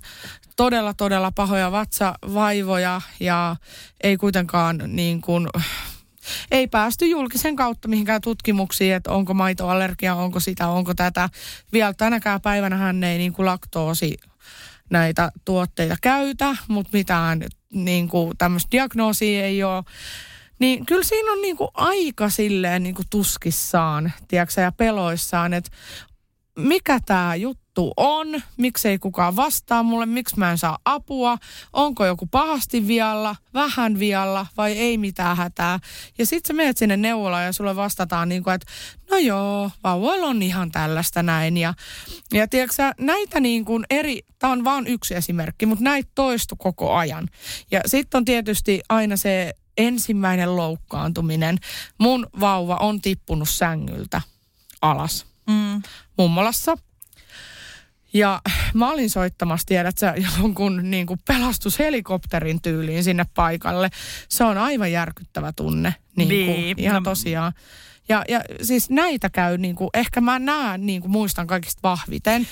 todella 0.56 0.94
todella 0.94 1.32
pahoja 1.32 1.72
vatsavaivoja 1.72 3.00
ja 3.20 3.56
ei 4.02 4.16
kuitenkaan 4.16 4.82
niin 4.86 5.20
kuin, 5.20 5.48
ei 6.50 6.66
päästy 6.66 7.06
julkisen 7.06 7.56
kautta 7.56 7.88
mihinkään 7.88 8.20
tutkimuksiin, 8.20 8.94
että 8.94 9.10
onko 9.10 9.34
maitoallergia, 9.34 10.14
onko 10.14 10.40
sitä, 10.40 10.68
onko 10.68 10.94
tätä. 10.94 11.28
Vielä 11.72 11.94
tänäkään 11.94 12.40
päivänä 12.40 12.76
hän 12.76 13.04
ei 13.04 13.18
niin 13.18 13.32
kuin 13.32 13.46
laktoosi 13.46 14.16
näitä 14.90 15.32
tuotteita 15.44 15.96
käytä, 16.02 16.56
mutta 16.68 16.90
mitään 16.92 17.42
niin 17.74 18.08
kuin 18.08 18.32
tämmöistä 18.38 18.70
diagnoosia 18.70 19.44
ei 19.44 19.64
ole. 19.64 19.84
Niin 20.58 20.86
kyllä 20.86 21.02
siinä 21.02 21.32
on 21.32 21.40
niin 21.42 21.56
kuin 21.56 21.70
aika 21.74 22.28
silleen 22.30 22.82
niin 22.82 22.94
kuin 22.94 23.06
tuskissaan, 23.10 24.12
tiedätkö, 24.28 24.60
ja 24.60 24.72
peloissaan, 24.72 25.52
että 25.52 25.70
mikä 26.58 27.00
tämä 27.06 27.34
juttu 27.34 27.63
on, 27.96 28.42
miksei 28.56 28.98
kukaan 28.98 29.36
vastaa 29.36 29.82
mulle, 29.82 30.06
miksi 30.06 30.38
mä 30.38 30.50
en 30.50 30.58
saa 30.58 30.78
apua, 30.84 31.38
onko 31.72 32.06
joku 32.06 32.26
pahasti 32.26 32.86
vialla, 32.86 33.36
vähän 33.54 33.98
vialla 33.98 34.46
vai 34.56 34.72
ei 34.72 34.98
mitään 34.98 35.36
hätää. 35.36 35.78
Ja 36.18 36.26
sitten 36.26 36.48
sä 36.48 36.56
menet 36.56 36.76
sinne 36.76 36.96
neuvolaan 36.96 37.44
ja 37.44 37.52
sulle 37.52 37.76
vastataan 37.76 38.28
niin 38.28 38.42
kuin, 38.42 38.54
että 38.54 38.66
no 39.10 39.18
joo, 39.18 39.70
vauvoilla 39.84 40.26
on 40.26 40.42
ihan 40.42 40.70
tällaista 40.70 41.22
näin. 41.22 41.56
Ja, 41.56 41.74
ja 42.32 42.48
tiedätkö 42.48 42.92
näitä 43.00 43.40
niin 43.40 43.64
kuin 43.64 43.84
eri, 43.90 44.20
tämä 44.38 44.52
on 44.52 44.64
vain 44.64 44.86
yksi 44.86 45.14
esimerkki, 45.14 45.66
mutta 45.66 45.84
näitä 45.84 46.10
toistu 46.14 46.56
koko 46.56 46.94
ajan. 46.94 47.28
Ja 47.70 47.80
sitten 47.86 48.18
on 48.18 48.24
tietysti 48.24 48.80
aina 48.88 49.16
se 49.16 49.54
ensimmäinen 49.76 50.56
loukkaantuminen. 50.56 51.58
Mun 51.98 52.26
vauva 52.40 52.76
on 52.76 53.00
tippunut 53.00 53.48
sängyltä 53.48 54.22
alas 54.82 55.26
mm. 55.46 55.82
mummolassa. 56.18 56.76
Ja 58.14 58.40
mä 58.74 58.90
olin 58.90 59.10
soittamassa, 59.10 59.66
tiedät 59.66 59.98
sä, 59.98 60.14
jonkun 60.38 60.90
niin 60.90 61.06
kuin 61.06 61.20
pelastushelikopterin 61.28 62.62
tyyliin 62.62 63.04
sinne 63.04 63.26
paikalle. 63.34 63.90
Se 64.28 64.44
on 64.44 64.58
aivan 64.58 64.92
järkyttävä 64.92 65.52
tunne. 65.52 65.94
Niin 66.16 66.28
kuin, 66.28 66.46
niin. 66.46 66.80
Ihan 66.80 67.02
no. 67.02 67.10
tosiaan. 67.10 67.52
Ja, 68.08 68.24
ja 68.28 68.40
siis 68.62 68.90
näitä 68.90 69.30
käy, 69.30 69.58
niin 69.58 69.74
kuin, 69.74 69.90
ehkä 69.94 70.20
mä 70.20 70.38
näen, 70.38 70.86
niin 70.86 71.00
kuin 71.00 71.10
muistan 71.10 71.46
kaikista 71.46 71.80
vahviten. 71.82 72.46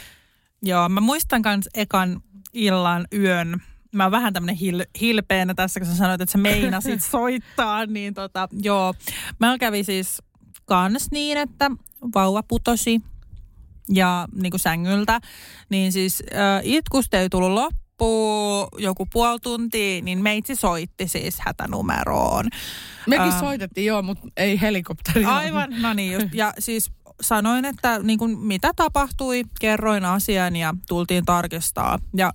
Joo, 0.63 0.89
mä 0.89 1.01
muistan 1.01 1.43
kans 1.43 1.69
ekan 1.75 2.21
illan 2.53 3.07
yön. 3.13 3.63
Mä 3.93 4.03
oon 4.05 4.13
vähän 4.13 4.33
tämmönen 4.33 4.57
hil, 4.57 4.85
hilpeänä 5.01 5.55
tässä, 5.55 5.81
kun 5.81 5.89
sä 5.89 5.97
sanoit, 5.97 6.21
että 6.21 6.33
sä 6.33 6.39
meinasit 6.39 7.03
soittaa. 7.11 7.87
Niin 7.87 8.15
tota, 8.15 8.49
joo, 8.53 8.95
mä 9.41 9.59
kävi 9.59 9.85
siis 9.85 10.23
kans 10.65 11.11
niin, 11.11 11.39
että 11.39 11.71
vauva 12.15 12.43
putosi 12.43 13.01
ja 13.89 14.29
niin 14.35 14.51
kuin 14.51 14.61
sängyltä, 14.61 15.21
niin 15.69 15.93
siis 15.93 16.23
äh, 16.35 16.61
itkusta 16.63 17.19
ei 17.19 17.29
tullut 17.29 17.51
loppuun 17.51 18.69
joku 18.79 19.07
puoli 19.13 19.41
tuntia, 19.41 20.03
niin 20.03 20.23
meitsi 20.23 20.55
soitti 20.55 21.09
siis 21.09 21.41
hätänumeroon. 21.41 22.49
Mekin 23.07 23.29
äh, 23.29 23.41
soitettiin 23.41 23.87
joo, 23.87 24.03
mutta 24.03 24.29
ei 24.37 24.61
helikopteri. 24.61 25.25
Aivan, 25.25 25.71
no 25.83 25.95
niin 25.95 26.13
just. 26.13 26.35
Ja 26.35 26.55
siis 26.59 26.91
sanoin, 27.21 27.65
että 27.65 27.99
niin 28.03 28.19
kuin, 28.19 28.39
mitä 28.39 28.71
tapahtui, 28.77 29.45
kerroin 29.61 30.05
asian 30.05 30.57
ja 30.57 30.75
tultiin 30.89 31.25
tarkistaa. 31.25 31.99
Ja 32.17 32.33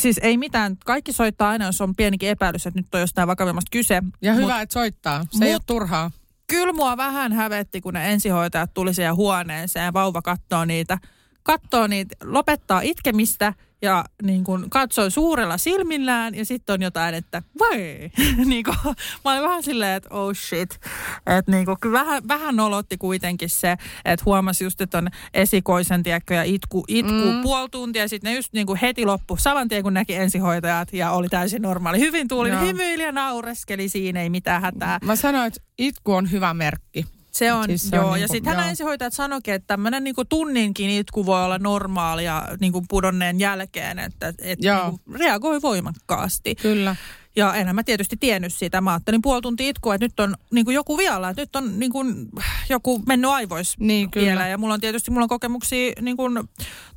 siis 0.00 0.18
ei 0.22 0.36
mitään, 0.36 0.76
kaikki 0.84 1.12
soittaa 1.12 1.48
aina, 1.48 1.66
jos 1.66 1.80
on 1.80 1.96
pienikin 1.96 2.28
epäilys, 2.28 2.66
että 2.66 2.80
nyt 2.80 2.94
on 2.94 3.00
jostain 3.00 3.28
vakavimmasta 3.28 3.70
kyse. 3.70 4.02
Ja 4.22 4.32
mut, 4.32 4.42
hyvä, 4.42 4.60
että 4.60 4.72
soittaa. 4.72 5.22
Se 5.22 5.28
mut, 5.32 5.42
ei 5.42 5.54
ole 5.54 5.60
turhaa 5.66 6.10
kyllä 6.54 6.72
mua 6.72 6.96
vähän 6.96 7.32
hävetti, 7.32 7.80
kun 7.80 7.94
ne 7.94 8.12
ensihoitajat 8.12 8.74
tuli 8.74 8.94
siihen 8.94 9.16
huoneeseen. 9.16 9.92
Vauva 9.92 10.22
katsoo 10.22 10.64
niitä, 10.64 10.98
katsoo 11.44 11.86
niitä, 11.86 12.16
lopettaa 12.24 12.80
itkemistä 12.80 13.54
ja 13.82 14.04
niin 14.22 14.44
kuin 14.44 14.70
katsoi 14.70 15.10
suurella 15.10 15.58
silmillään 15.58 16.34
ja 16.34 16.44
sitten 16.44 16.74
on 16.74 16.82
jotain, 16.82 17.14
että 17.14 17.42
vai? 17.58 18.10
niin 18.50 18.64
kuin, 18.64 18.76
mä 19.24 19.32
olin 19.32 19.42
vähän 19.42 19.62
silleen, 19.62 19.96
että 19.96 20.14
oh 20.14 20.34
shit. 20.34 20.80
Että 21.26 21.50
niin 21.52 21.64
kuin, 21.64 21.92
vähän, 21.92 22.28
vähän 22.28 22.56
nolotti 22.56 22.96
kuitenkin 22.98 23.50
se, 23.50 23.76
että 24.04 24.22
huomasi 24.26 24.64
just, 24.64 24.80
että 24.80 24.98
on 24.98 25.08
esikoisen 25.34 26.02
tiedätkö, 26.02 26.34
ja 26.34 26.42
itku, 26.42 26.84
itku 26.88 27.32
mm. 27.32 27.42
puoli 27.42 27.68
tuntia 27.70 28.02
ja 28.02 28.08
sitten 28.08 28.30
ne 28.30 28.36
just 28.36 28.52
niin 28.52 28.66
kuin 28.66 28.78
heti 28.78 29.04
loppu 29.04 29.36
saman 29.36 29.68
tien, 29.68 29.82
kun 29.82 29.94
näki 29.94 30.14
ensihoitajat 30.14 30.92
ja 30.92 31.10
oli 31.10 31.28
täysin 31.28 31.62
normaali. 31.62 32.00
Hyvin 32.00 32.28
tuuli, 32.28 32.50
hymyili 32.60 33.02
ja 33.02 33.12
naureskeli, 33.12 33.88
siinä 33.88 34.22
ei 34.22 34.30
mitään 34.30 34.62
hätää. 34.62 34.98
Mä 35.04 35.16
sanoin, 35.16 35.46
että 35.46 35.60
itku 35.78 36.12
on 36.12 36.30
hyvä 36.30 36.54
merkki. 36.54 37.13
Se 37.34 37.52
on, 37.52 37.64
siis 37.64 37.88
se 37.88 37.96
joo. 37.96 38.04
On 38.04 38.10
ja 38.10 38.14
niinku, 38.16 38.32
sitten 38.32 38.56
hän 38.56 38.68
ensihoitajat 38.68 39.12
sanoikin, 39.12 39.54
että 39.54 39.66
tämmöinen 39.66 40.04
niinku 40.04 40.24
tunninkin 40.24 40.90
itku 40.90 41.26
voi 41.26 41.44
olla 41.44 41.58
normaalia 41.58 42.42
niinku 42.60 42.84
pudonneen 42.88 43.40
jälkeen, 43.40 43.98
että 43.98 44.28
et 44.28 44.58
niinku 44.60 45.00
reagoi 45.14 45.62
voimakkaasti. 45.62 46.54
Kyllä. 46.54 46.96
Ja 47.36 47.54
enhän 47.54 47.74
mä 47.74 47.82
tietysti 47.82 48.16
tiennyt 48.16 48.54
sitä. 48.54 48.80
Mä 48.80 48.92
ajattelin 48.92 49.22
puoli 49.22 49.42
tuntia 49.42 49.68
itkua, 49.68 49.94
että 49.94 50.04
nyt 50.04 50.20
on 50.20 50.34
niin 50.50 50.64
kuin 50.64 50.74
joku 50.74 50.98
vialla, 50.98 51.28
että 51.28 51.42
nyt 51.42 51.56
on 51.56 51.78
niin 51.78 51.92
kuin 51.92 52.28
joku 52.68 53.02
mennyt 53.06 53.30
aivois 53.30 53.78
niin, 53.78 54.10
kyllä. 54.10 54.26
vielä. 54.26 54.48
Ja 54.48 54.58
mulla 54.58 54.74
on 54.74 54.80
tietysti 54.80 55.10
mulla 55.10 55.24
on 55.24 55.28
kokemuksia 55.28 55.92
niin 56.00 56.16
kuin 56.16 56.38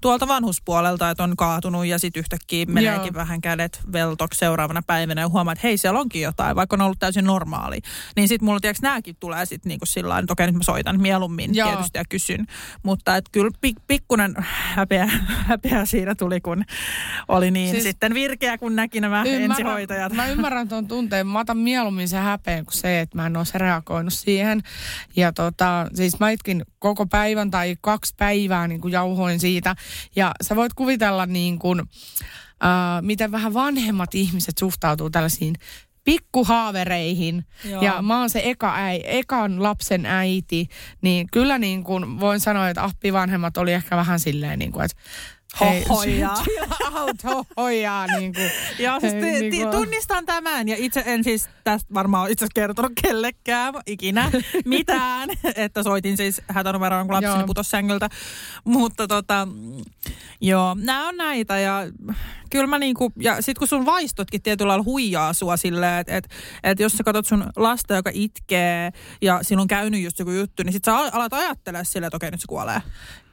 tuolta 0.02 0.28
vanhuspuolelta, 0.28 1.10
että 1.10 1.24
on 1.24 1.36
kaatunut 1.36 1.86
ja 1.86 2.00
sitten 2.00 2.20
yhtäkkiä 2.20 2.66
meneekin 2.66 3.06
Joo. 3.06 3.14
vähän 3.14 3.42
kädet 3.42 3.82
veltoksi 3.92 4.40
seuraavana 4.40 4.82
päivänä 4.88 5.22
ja 5.22 5.30
huomaa, 5.30 5.54
että 5.54 5.68
hei 5.68 5.78
siellä 5.78 6.00
onkin 6.00 6.22
jotain, 6.22 6.56
vaikka 6.56 6.76
on 6.76 6.82
ollut 6.82 7.00
täysin 7.00 7.26
normaali. 7.26 7.80
Niin 8.16 8.28
sitten 8.28 8.46
mulla 8.46 8.60
tiedätkö 8.60 8.88
nämäkin 8.88 9.16
tulee 9.20 9.46
sitten 9.46 9.70
niin 9.70 9.80
kuin 9.80 9.88
sillä 9.88 10.08
tavalla, 10.08 10.20
että 10.20 10.34
okei 10.34 10.48
nyt 10.48 10.56
mä 10.56 10.64
soitan 10.64 11.02
mieluummin 11.02 11.56
Joo. 11.56 11.70
tietysti 11.70 11.98
ja 11.98 12.04
kysyn. 12.10 12.46
Mutta 12.84 13.16
että 13.16 13.30
kyllä 13.32 13.52
pik- 13.68 13.84
pikkunen 13.88 14.36
häpeä, 14.76 15.10
häpeä 15.28 15.86
siinä 15.86 16.16
tuli, 16.16 16.42
kun 16.42 16.66
oli 17.28 17.52
niin 17.52 17.72
siis, 17.72 17.84
sitten 17.84 18.14
virkeä, 18.14 18.58
kun 18.58 18.76
näki 18.76 19.02
nämä 19.02 19.24
ymmärrän, 19.24 19.52
ensihoitajat. 19.52 20.14
Mä 20.14 20.28
ymmärrän 20.28 20.68
tuon 20.68 20.88
tunteen. 20.88 21.28
Mä 21.28 21.40
otan 21.40 21.58
mieluummin 21.58 22.08
se 22.08 22.18
häpeen 22.18 22.66
kuin 22.66 22.74
se, 22.74 23.00
että 23.00 23.18
mä 23.18 23.26
en 23.26 23.38
olisi 23.38 23.58
reagoinut 23.58 24.14
siihen. 24.14 24.62
Ja 25.16 25.34
tota, 25.34 25.88
siis 25.94 26.20
mä 26.20 26.30
itkin 26.30 26.66
koko 26.80 27.06
päivän 27.06 27.52
tai 27.52 27.76
kaksi 27.82 28.14
päivää 28.18 28.68
niin 28.68 28.82
kuin 28.82 28.92
jauhoin 28.92 29.40
siitä. 29.40 29.76
Ja 30.16 30.32
sä 30.42 30.56
voit 30.56 30.74
kuvitella 30.74 31.26
niin 31.26 31.60
kuin, 31.60 31.80
äh, 31.80 33.02
miten 33.02 33.32
vähän 33.32 33.54
vanhemmat 33.54 34.16
ihmiset 34.16 34.58
suhtautuu 34.58 35.10
tällaisiin 35.10 35.56
pikkuhaavereihin. 36.04 37.46
Joo. 37.66 37.82
Ja 37.82 38.02
mä 38.02 38.20
oon 38.20 38.30
se 38.30 38.42
eka 38.44 38.76
äi, 38.76 39.02
ekan 39.04 39.64
lapsen 39.64 40.06
äiti, 40.06 40.68
niin 41.02 41.28
kyllä 41.32 41.58
niin 41.58 41.84
kuin 41.84 42.20
voin 42.20 42.40
sanoa, 42.40 42.70
että 42.70 42.84
appivanhemmat 42.84 43.58
oli 43.58 43.74
ehkä 43.74 43.98
vähän 43.98 44.20
silleen, 44.20 44.60
niin 44.60 44.72
kuin, 44.72 44.86
että 44.86 44.98
hohoja. 45.60 46.34
out, 46.94 47.24
hohoja. 47.24 48.06
Niin 48.18 48.34
kuin, 48.34 48.52
ja 48.86 49.00
siis 49.00 49.14
hei, 49.14 49.50
niin 49.50 49.64
kuin. 49.64 49.72
tunnistan 49.72 50.26
tämän 50.26 50.68
ja 50.68 50.76
itse 50.80 51.04
en 51.06 51.24
siis 51.24 51.50
tästä 51.64 51.94
varmaan 51.94 52.32
itse 52.32 52.48
kertonut 52.56 52.92
kellekään 53.02 53.74
ikinä 53.86 54.32
mitään, 54.66 55.30
että 55.56 55.84
soitin 55.84 56.18
siis 56.18 56.42
hätänumeroon, 56.48 57.08
kun 57.08 57.14
lapseni 57.14 57.44
putosi 57.48 57.70
sängyltä. 57.70 58.10
Mutta 58.64 59.08
tota, 59.08 59.48
joo, 60.42 60.76
nämä 60.80 61.08
on 61.08 61.18
näitä 61.18 61.60
ja 61.60 61.82
kyllä 62.50 62.68
mä 62.68 62.78
niinku, 62.78 63.12
ja 63.20 63.42
sit 63.42 63.58
kun 63.60 63.68
sun 63.68 63.86
vaistotkin 63.86 64.42
tietyllä 64.42 64.70
lailla 64.70 64.84
huijaa 64.84 65.34
sua 65.34 65.58
silleen, 65.58 66.00
että 66.00 66.18
et, 66.18 66.30
et 66.64 66.80
jos 66.80 66.94
sä 66.94 67.04
katsot 67.04 67.26
sun 67.26 67.46
lasta, 67.56 67.96
joka 67.96 68.12
itkee 68.14 68.92
ja 69.22 69.40
silloin 69.42 69.62
on 69.62 69.68
käynyt 69.68 70.02
just 70.02 70.20
joku 70.20 70.32
juttu, 70.32 70.64
niin 70.64 70.74
sit 70.74 70.86
sä 70.86 70.98
alat 70.98 71.34
ajattelemaan 71.34 71.86
silleen, 71.86 72.08
että 72.08 72.18
okei, 72.18 72.32
nyt 72.32 72.42
se 72.42 72.48
kuolee. 72.48 72.82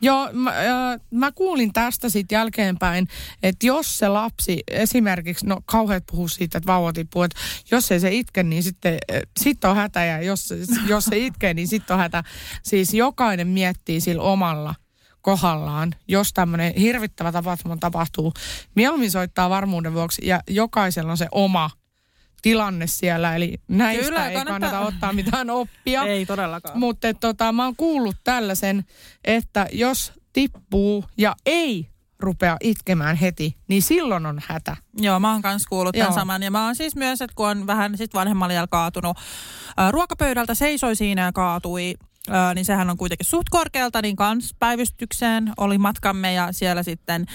Joo, 0.05 0.29
mä, 0.33 0.51
äh, 0.51 1.01
mä 1.11 1.33
kuulin 1.33 1.73
tästä 1.73 2.09
sitten 2.09 2.37
jälkeenpäin, 2.37 3.09
että 3.43 3.67
jos 3.67 3.99
se 3.99 4.09
lapsi 4.09 4.63
esimerkiksi, 4.71 5.47
no 5.47 5.61
kauheat 5.65 6.05
puhuu 6.11 6.29
siitä, 6.29 6.59
että 6.59 6.67
vauva 6.67 6.93
tippuu, 6.93 7.23
että 7.23 7.41
jos 7.71 7.93
ei 7.93 8.01
se 8.01 8.13
itke, 8.13 8.43
niin 8.43 8.63
sitten 8.63 8.99
sit 9.41 9.65
on 9.65 9.77
hätä 9.77 10.05
ja 10.05 10.23
jos, 10.23 10.55
jos 10.89 11.05
se 11.05 11.19
itkee, 11.19 11.55
niin 11.55 11.69
sitten 11.69 11.95
on 11.95 12.01
hätä. 12.01 12.25
Siis 12.63 12.95
jokainen 12.95 13.49
miettii 13.49 14.01
sillä 14.01 14.23
omalla 14.23 14.75
kohdallaan, 15.21 15.95
jos 16.09 16.33
tämmöinen 16.33 16.75
hirvittävä 16.75 17.33
tapahtuma 17.33 17.77
tapahtuu. 17.77 18.33
Mieluummin 18.75 19.11
soittaa 19.11 19.51
varmuuden 19.51 19.95
vuoksi 19.95 20.23
ja 20.27 20.41
jokaisella 20.49 21.11
on 21.11 21.19
se 21.19 21.29
oma 21.33 21.71
tilanne 22.45 22.87
siellä, 22.87 23.37
eli 23.37 23.55
näistä 23.69 24.05
Kyllä, 24.05 24.29
ei 24.29 24.35
kannata, 24.35 24.61
kannata 24.61 24.81
ottaa 24.81 25.13
mitään 25.13 25.51
oppia. 25.51 26.03
ei 26.15 26.27
todellakaan. 26.27 26.79
Mutta 26.79 27.15
tota, 27.15 27.53
mä 27.53 27.65
oon 27.65 27.77
kuullut 27.77 28.17
tällaisen, 28.25 28.85
että 29.25 29.67
jos 29.73 30.13
tippuu 30.33 31.05
ja 31.19 31.35
ei 31.47 31.89
rupea 32.19 32.57
itkemään 32.61 33.17
heti, 33.17 33.57
niin 33.69 33.83
silloin 33.83 34.27
on 34.27 34.41
hätä. 34.47 34.77
Joo, 34.97 35.21
mä 35.21 35.33
oon 35.33 35.43
kanssa 35.43 35.69
kuullut 35.69 35.97
Joo. 35.97 36.05
tämän 36.05 36.15
saman. 36.15 36.43
Ja 36.43 36.51
mä 36.51 36.65
oon 36.65 36.77
siis 36.77 36.97
myös, 36.97 37.21
että 37.21 37.35
kun 37.35 37.49
on 37.49 37.67
vähän 37.67 37.97
sit 37.97 38.15
vanhemmalla 38.15 38.67
kaatunut 38.67 39.17
ruokapöydältä, 39.91 40.55
seisoi 40.55 40.97
siinä 40.97 41.23
ja 41.23 41.33
kaatui 41.33 41.95
Öö, 42.31 42.55
niin 42.55 42.65
sehän 42.65 42.91
on 42.91 42.97
kuitenkin 42.97 43.27
suht 43.27 43.49
korkealta, 43.51 44.03
niin 44.03 44.17
kans 44.17 44.55
päivystykseen 44.59 45.53
oli 45.57 45.79
matkamme 45.79 46.33
ja 46.33 46.53
siellä 46.53 46.83
sitten 46.83 47.27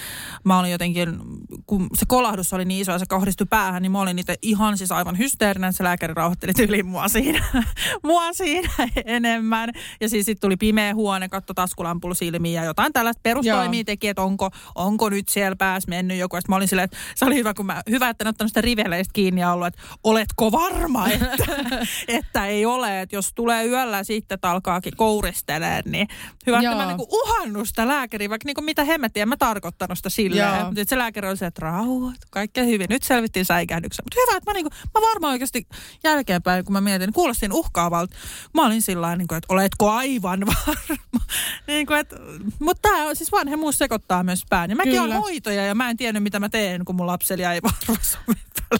mä 0.44 0.58
olin 0.58 0.70
jotenkin, 0.70 1.18
kun 1.66 1.86
se 1.94 2.04
kolahdus 2.08 2.52
oli 2.52 2.64
niin 2.64 2.80
iso 2.80 2.92
ja 2.92 2.98
se 2.98 3.06
kohdistui 3.08 3.46
päähän, 3.50 3.82
niin 3.82 3.92
mä 3.92 4.00
olin 4.00 4.16
niitä 4.16 4.34
ihan 4.42 4.78
siis 4.78 4.92
aivan 4.92 5.18
hysteerinen, 5.18 5.72
se 5.72 5.84
lääkäri 5.84 6.14
rauhoitteli 6.14 6.52
tyyliin 6.54 6.86
mua 6.86 7.08
siinä, 7.08 7.44
mua 8.04 8.32
siinä 8.32 8.70
enemmän. 9.04 9.70
Ja 10.00 10.08
siis 10.08 10.26
sitten 10.26 10.40
tuli 10.40 10.56
pimeä 10.56 10.94
huone, 10.94 11.28
katto 11.28 11.54
taskulampulla 11.54 12.14
silmiin 12.14 12.54
ja 12.54 12.64
jotain 12.64 12.92
tällaista 12.92 13.20
perustoimia 13.22 13.84
teki, 13.84 14.08
että 14.08 14.22
onko, 14.22 14.50
onko 14.74 15.08
nyt 15.08 15.28
siellä 15.28 15.56
pääs 15.56 15.86
mennyt 15.86 16.18
joku. 16.18 16.36
Ja 16.36 16.42
mä 16.48 16.56
olin 16.56 16.68
silleen, 16.68 16.84
että 16.84 16.96
se 17.14 17.24
oli 17.24 17.34
hyvä, 17.34 17.54
kun 17.54 17.66
mä, 17.66 17.82
hyvä, 17.90 18.08
että 18.08 18.24
en 18.24 18.28
ottanut 18.28 18.50
sitä 18.50 18.60
riveleistä 18.60 19.12
kiinni 19.12 19.40
ja 19.40 19.52
ollut, 19.52 19.66
että 19.66 19.82
oletko 20.04 20.52
varma, 20.52 21.08
että, 21.08 21.44
että 22.08 22.46
ei 22.46 22.66
ole, 22.66 23.00
että 23.00 23.16
jos 23.16 23.32
tulee 23.34 23.66
yöllä 23.66 24.04
sitten, 24.04 24.34
että 24.34 24.50
alkaa 24.50 24.79
alkaakin 24.80 24.96
kouristelee, 24.96 25.82
niin 25.84 26.08
hyvä, 26.46 26.58
että 26.58 26.74
mä 26.74 26.86
niinku 26.86 27.08
uhannut 27.10 27.68
sitä 27.68 27.88
lääkäriä, 27.88 28.30
vaikka 28.30 28.46
niinku 28.46 28.62
mitä 28.62 28.84
hemmettiä, 28.84 29.22
en 29.22 29.28
mä 29.28 29.36
tarkoittanut 29.36 29.98
sitä 29.98 30.10
silleen. 30.10 30.66
Mutta 30.66 30.80
se 30.86 30.98
lääkäri 30.98 31.28
oli 31.28 31.36
se, 31.36 31.46
että 31.46 31.60
rauhoit, 31.60 32.20
kaikkea 32.30 32.64
hyvin. 32.64 32.86
Nyt 32.90 33.02
selvittiin 33.02 33.44
säikähdyksen. 33.44 34.04
Mutta 34.04 34.20
hyvä, 34.20 34.36
että 34.36 34.50
mä, 34.50 34.54
niinku, 34.54 34.70
mä 34.94 35.00
varmaan 35.10 35.32
oikeasti 35.32 35.66
jälkeenpäin, 36.04 36.64
kun 36.64 36.72
mä 36.72 36.80
mietin, 36.80 37.06
niin 37.06 37.14
kuulostin 37.14 37.52
uhkaavalta. 37.52 38.16
Mä 38.54 38.66
olin 38.66 38.82
sillä 38.82 39.16
niin 39.16 39.34
että 39.36 39.54
oletko 39.54 39.90
aivan 39.90 40.40
varma. 40.66 41.24
niin 41.66 41.86
kuin, 41.86 42.00
että, 42.00 42.16
mutta 42.58 42.88
tämä 42.88 43.14
siis 43.14 43.32
vanhemmuus 43.32 43.78
sekoittaa 43.78 44.22
myös 44.22 44.42
pään. 44.50 44.70
Ja 44.70 44.76
mäkin 44.76 45.00
olen 45.00 45.20
hoitoja 45.20 45.66
ja 45.66 45.74
mä 45.74 45.90
en 45.90 45.96
tiennyt, 45.96 46.22
mitä 46.22 46.40
mä 46.40 46.48
teen, 46.48 46.84
kun 46.84 46.96
mun 46.96 47.06
lapseli 47.06 47.44
ei 47.44 47.60
varmasti 47.62 48.18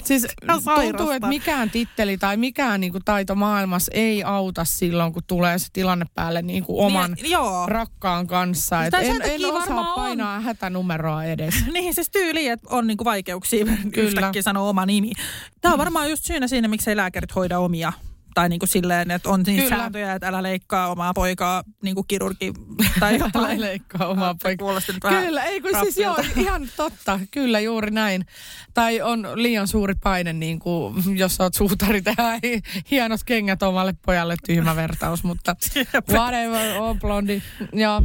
Siis 0.05 0.27
tuntuu, 0.85 1.11
että 1.11 1.29
mikään 1.29 1.71
titteli 1.71 2.19
tai 2.19 2.37
mikään 2.37 2.81
niin 2.81 2.93
kuin 2.93 3.05
taito 3.05 3.35
maailmassa 3.35 3.93
ei 3.95 4.23
auta 4.23 4.65
silloin, 4.65 5.13
kun 5.13 5.23
tulee 5.27 5.59
se 5.59 5.67
tilanne 5.73 5.90
päälle 6.15 6.43
niin 6.43 6.65
kuin 6.65 6.85
oman 6.85 7.13
niin, 7.13 7.31
joo. 7.31 7.67
rakkaan 7.67 8.27
kanssa. 8.27 8.85
Et 8.85 8.95
en, 8.95 9.23
en 9.23 9.53
osaa 9.53 9.95
painaa 9.95 10.37
on. 10.37 10.43
hätänumeroa 10.43 11.25
edes. 11.25 11.55
niin, 11.75 11.95
siis 11.95 12.11
tyyli, 12.11 12.49
että 12.49 12.69
on 12.71 12.87
niin 12.87 12.97
kuin 12.97 13.05
vaikeuksia 13.05 13.65
Kyllä. 13.65 14.09
yhtäkkiä 14.09 14.43
sanoa 14.43 14.69
oma 14.69 14.87
nimi. 14.87 15.13
Tämä 15.61 15.73
on 15.73 15.79
varmaan 15.79 16.11
just 16.11 16.25
syynä 16.25 16.49
siinä, 16.49 16.69
miksei 16.69 16.97
lääkärit 16.97 17.35
hoida 17.35 17.59
omia 17.59 17.93
tai 18.35 18.49
niin 18.49 18.59
kuin 18.59 18.69
silleen, 18.69 19.11
että 19.11 19.29
on 19.29 19.43
niin 19.47 19.69
sääntöjä, 19.69 20.15
että 20.15 20.29
älä 20.29 20.43
leikkaa 20.43 20.89
omaa 20.89 21.15
poikaa 21.15 21.63
niin 21.83 21.95
kuin 21.95 22.07
kirurgi 22.09 22.53
tai 23.01 23.19
jotain. 23.19 23.45
älä 23.45 23.61
leikkaa 23.61 24.07
omaa 24.07 24.35
poikaa. 24.43 24.81
Kyllä, 25.25 25.45
ei 25.45 25.61
kun 25.61 25.71
siis 25.83 25.97
joo, 25.99 26.17
ihan 26.37 26.69
totta. 26.77 27.21
Kyllä, 27.31 27.61
juuri 27.61 27.91
näin. 27.91 28.27
Tai 28.75 29.01
on 29.01 29.29
liian 29.35 29.69
suuri 29.69 29.95
paine, 29.95 30.33
niin 30.33 30.59
kuin, 30.59 30.95
jos 31.19 31.41
oot 31.41 31.55
suutari, 31.55 32.03
tehdä 32.03 32.39
hienot 32.91 33.21
kengät 33.25 33.63
omalle 33.63 33.95
pojalle, 34.07 34.37
tyhmä 34.47 34.77
vertaus, 34.77 35.25
mutta 35.25 35.57
whatever, 36.13 36.79
on 36.79 37.01
blondi. 37.01 37.43
Ja 37.73 38.03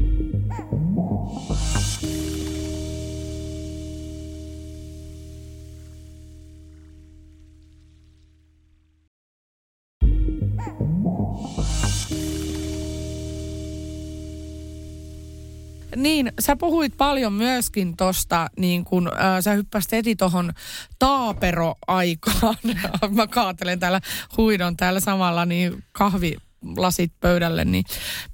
Niin, 15.96 16.32
sä 16.40 16.56
puhuit 16.56 16.98
paljon 16.98 17.34
myöskin 17.34 17.98
tosta, 17.98 18.48
niin 18.60 18.86
kun 18.86 19.08
äh, 19.08 19.42
sä 19.42 19.54
hyppäsit 19.54 19.92
heti 19.92 20.16
tohon 20.16 20.54
taaperoaikaan. 21.00 22.56
Mä 23.10 23.28
kaatelen 23.28 23.80
täällä, 23.80 24.02
huidon 24.38 24.78
täällä 24.78 25.00
samalla 25.00 25.46
niin 25.46 25.84
kahvilasit 25.92 27.14
pöydälle. 27.20 27.66
Niin. 27.66 27.84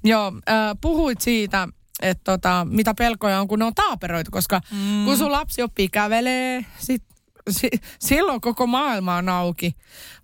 Joo, 0.04 0.32
äh, 0.48 0.76
puhuit 0.80 1.20
siitä, 1.20 1.68
että 2.02 2.24
tota, 2.24 2.66
mitä 2.70 2.94
pelkoja 2.94 3.40
on, 3.40 3.48
kun 3.48 3.58
ne 3.58 3.64
on 3.64 3.74
taaperoita, 3.74 4.30
koska 4.30 4.60
mm. 4.70 5.04
kun 5.04 5.16
sun 5.16 5.32
lapsi 5.32 5.62
oppii 5.62 5.88
kävelee, 5.88 6.64
sit 6.78 7.02
si, 7.50 7.70
silloin 7.98 8.40
koko 8.40 8.66
maailma 8.66 9.16
on 9.16 9.28
auki 9.28 9.76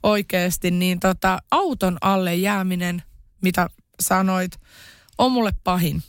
oikeasti, 0.02 0.70
niin 0.70 1.00
tota, 1.00 1.38
auton 1.50 1.98
alle 2.00 2.34
jääminen, 2.34 3.02
mitä 3.42 3.68
sanoit, 4.00 4.60
on 5.18 5.32
mulle 5.32 5.52
pahin 5.64 6.02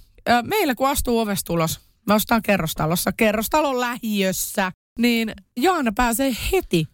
meillä 0.44 0.76
kun 0.76 0.90
astuu 0.90 1.20
ovesta 1.20 1.54
ulos, 1.54 1.80
me 2.08 2.14
ostaan 2.14 2.42
kerrostalossa, 2.42 3.12
kerrostalon 3.12 3.80
lähiössä, 3.80 4.72
niin 5.00 5.34
Jaana 5.58 5.92
pääsee 5.96 6.38
heti 6.52 6.88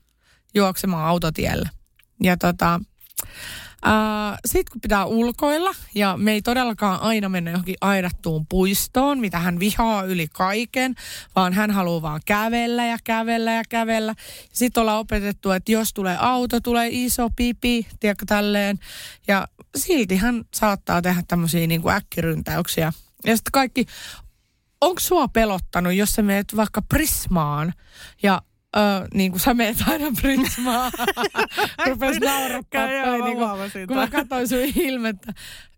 juoksemaan 0.54 1.08
autotielle. 1.08 1.70
Ja 2.24 2.38
tota, 2.38 2.80
sitten 4.46 4.72
kun 4.72 4.82
pitää 4.82 5.06
ulkoilla, 5.06 5.72
ja 5.96 6.18
me 6.18 6.32
ei 6.32 6.42
todellakaan 6.42 7.02
aina 7.02 7.30
mennä 7.30 7.52
johonkin 7.52 7.76
aidattuun 7.82 8.46
puistoon, 8.48 9.20
mitä 9.20 9.40
hän 9.40 9.60
vihaa 9.60 10.04
yli 10.04 10.28
kaiken, 10.28 10.96
vaan 11.36 11.54
hän 11.54 11.72
haluaa 11.72 12.02
vaan 12.02 12.22
kävellä 12.26 12.86
ja 12.86 12.98
kävellä 13.04 13.52
ja 13.52 13.64
kävellä. 13.70 14.16
Sitten 14.54 14.82
ollaan 14.82 15.00
opetettu, 15.00 15.52
että 15.52 15.72
jos 15.72 15.94
tulee 15.94 16.18
auto, 16.20 16.60
tulee 16.60 16.90
iso 16.92 17.30
pipi, 17.36 17.88
tiedätkö 18.00 18.26
tälleen. 18.28 18.80
Ja 19.28 19.48
silti 19.76 20.16
hän 20.16 20.46
saattaa 20.54 21.02
tehdä 21.02 21.24
tämmöisiä 21.28 21.68
niin 21.68 21.82
kuin 21.82 21.96
äkkiryntäyksiä 21.96 22.94
ja 23.26 23.38
sitten 23.38 23.52
kaikki, 23.52 23.86
onko 24.82 25.00
sua 25.00 25.28
pelottanut, 25.28 25.94
jos 25.94 26.10
sä 26.10 26.22
meet 26.22 26.56
vaikka 26.56 26.82
Prismaan 26.82 27.74
ja 28.24 28.42
Öö, 28.78 29.08
niin 29.14 29.32
kuin 29.32 29.42
sä 29.42 29.54
meet 29.54 29.78
aina 29.88 30.06
Prismaan. 30.22 30.92
Rupes 31.88 32.20
naurattaa. 32.20 32.88
Niin 33.26 33.88
kun 33.88 33.98
mä 33.98 34.08
katsoin 34.08 34.48
sun 34.48 34.60
ilmettä 34.76 35.34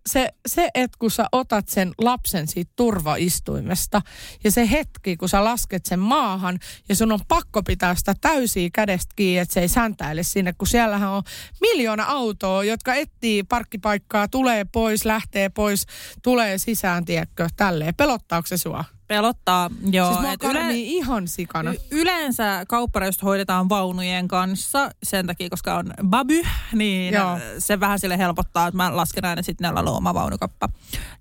se, 0.08 0.30
se, 0.48 0.70
että 0.74 0.98
kun 1.00 1.12
sä 1.12 1.26
otat 1.32 1.70
sen 1.70 1.92
lapsen 1.98 2.48
siitä 2.48 2.72
turvaistuimesta 2.76 4.02
ja 4.44 4.52
se 4.52 4.72
hetki, 4.72 5.18
kun 5.18 5.30
sä 5.30 5.44
lasket 5.44 5.86
sen 5.86 6.00
maahan 6.00 6.60
ja 6.90 6.96
sun 6.96 7.12
on 7.12 7.20
pakko 7.28 7.64
pitää 7.64 7.96
sitä 7.96 8.16
täysiä 8.22 8.70
kädestä 8.74 9.14
kiinni, 9.16 9.40
että 9.40 9.54
se 9.54 9.60
ei 9.60 9.68
säntäile 9.68 10.24
sinne, 10.24 10.54
kun 10.58 10.68
siellähän 10.68 11.10
on 11.10 11.24
miljoona 11.62 12.04
autoa, 12.04 12.64
jotka 12.64 12.94
etsii 12.94 13.44
parkkipaikkaa, 13.44 14.28
tulee 14.28 14.66
pois, 14.66 15.06
lähtee 15.06 15.50
pois, 15.50 15.86
tulee 16.24 16.58
sisään, 16.58 17.06
tiedätkö, 17.06 17.48
tälleen. 17.56 17.96
Pelottaako 17.96 18.48
se 18.48 18.58
sua? 18.58 18.86
Pelottaa, 19.08 19.70
joo. 19.92 20.14
Siis 20.14 20.34
et 20.34 20.44
yle- 20.44 20.74
ihan 20.74 21.28
sikana. 21.28 21.72
Y- 21.74 21.78
yleensä 21.92 22.66
kauppareista 22.68 23.26
hoidetaan 23.26 23.70
vaunujen 23.70 24.28
kanssa 24.28 24.90
sen 25.04 25.28
takia, 25.28 25.50
koska 25.50 25.76
on 25.76 25.94
baby, 26.10 26.42
niin 26.74 27.14
joo. 27.14 27.40
se 27.60 27.80
vähän 27.80 28.00
sille 28.00 28.18
helpottaa, 28.18 28.68
että 28.68 28.78
mä 28.78 28.96
lasken 28.96 29.26
aina 29.26 29.42
sitten 29.42 29.64
näillä 29.76 29.92
oma 29.92 30.14
vaunukappa. 30.14 30.70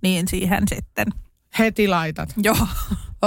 Niin 0.02 0.28
siihen 0.28 0.62
sitten. 0.68 1.06
Heti 1.58 1.88
laitat? 1.88 2.28
Joo. 2.36 2.56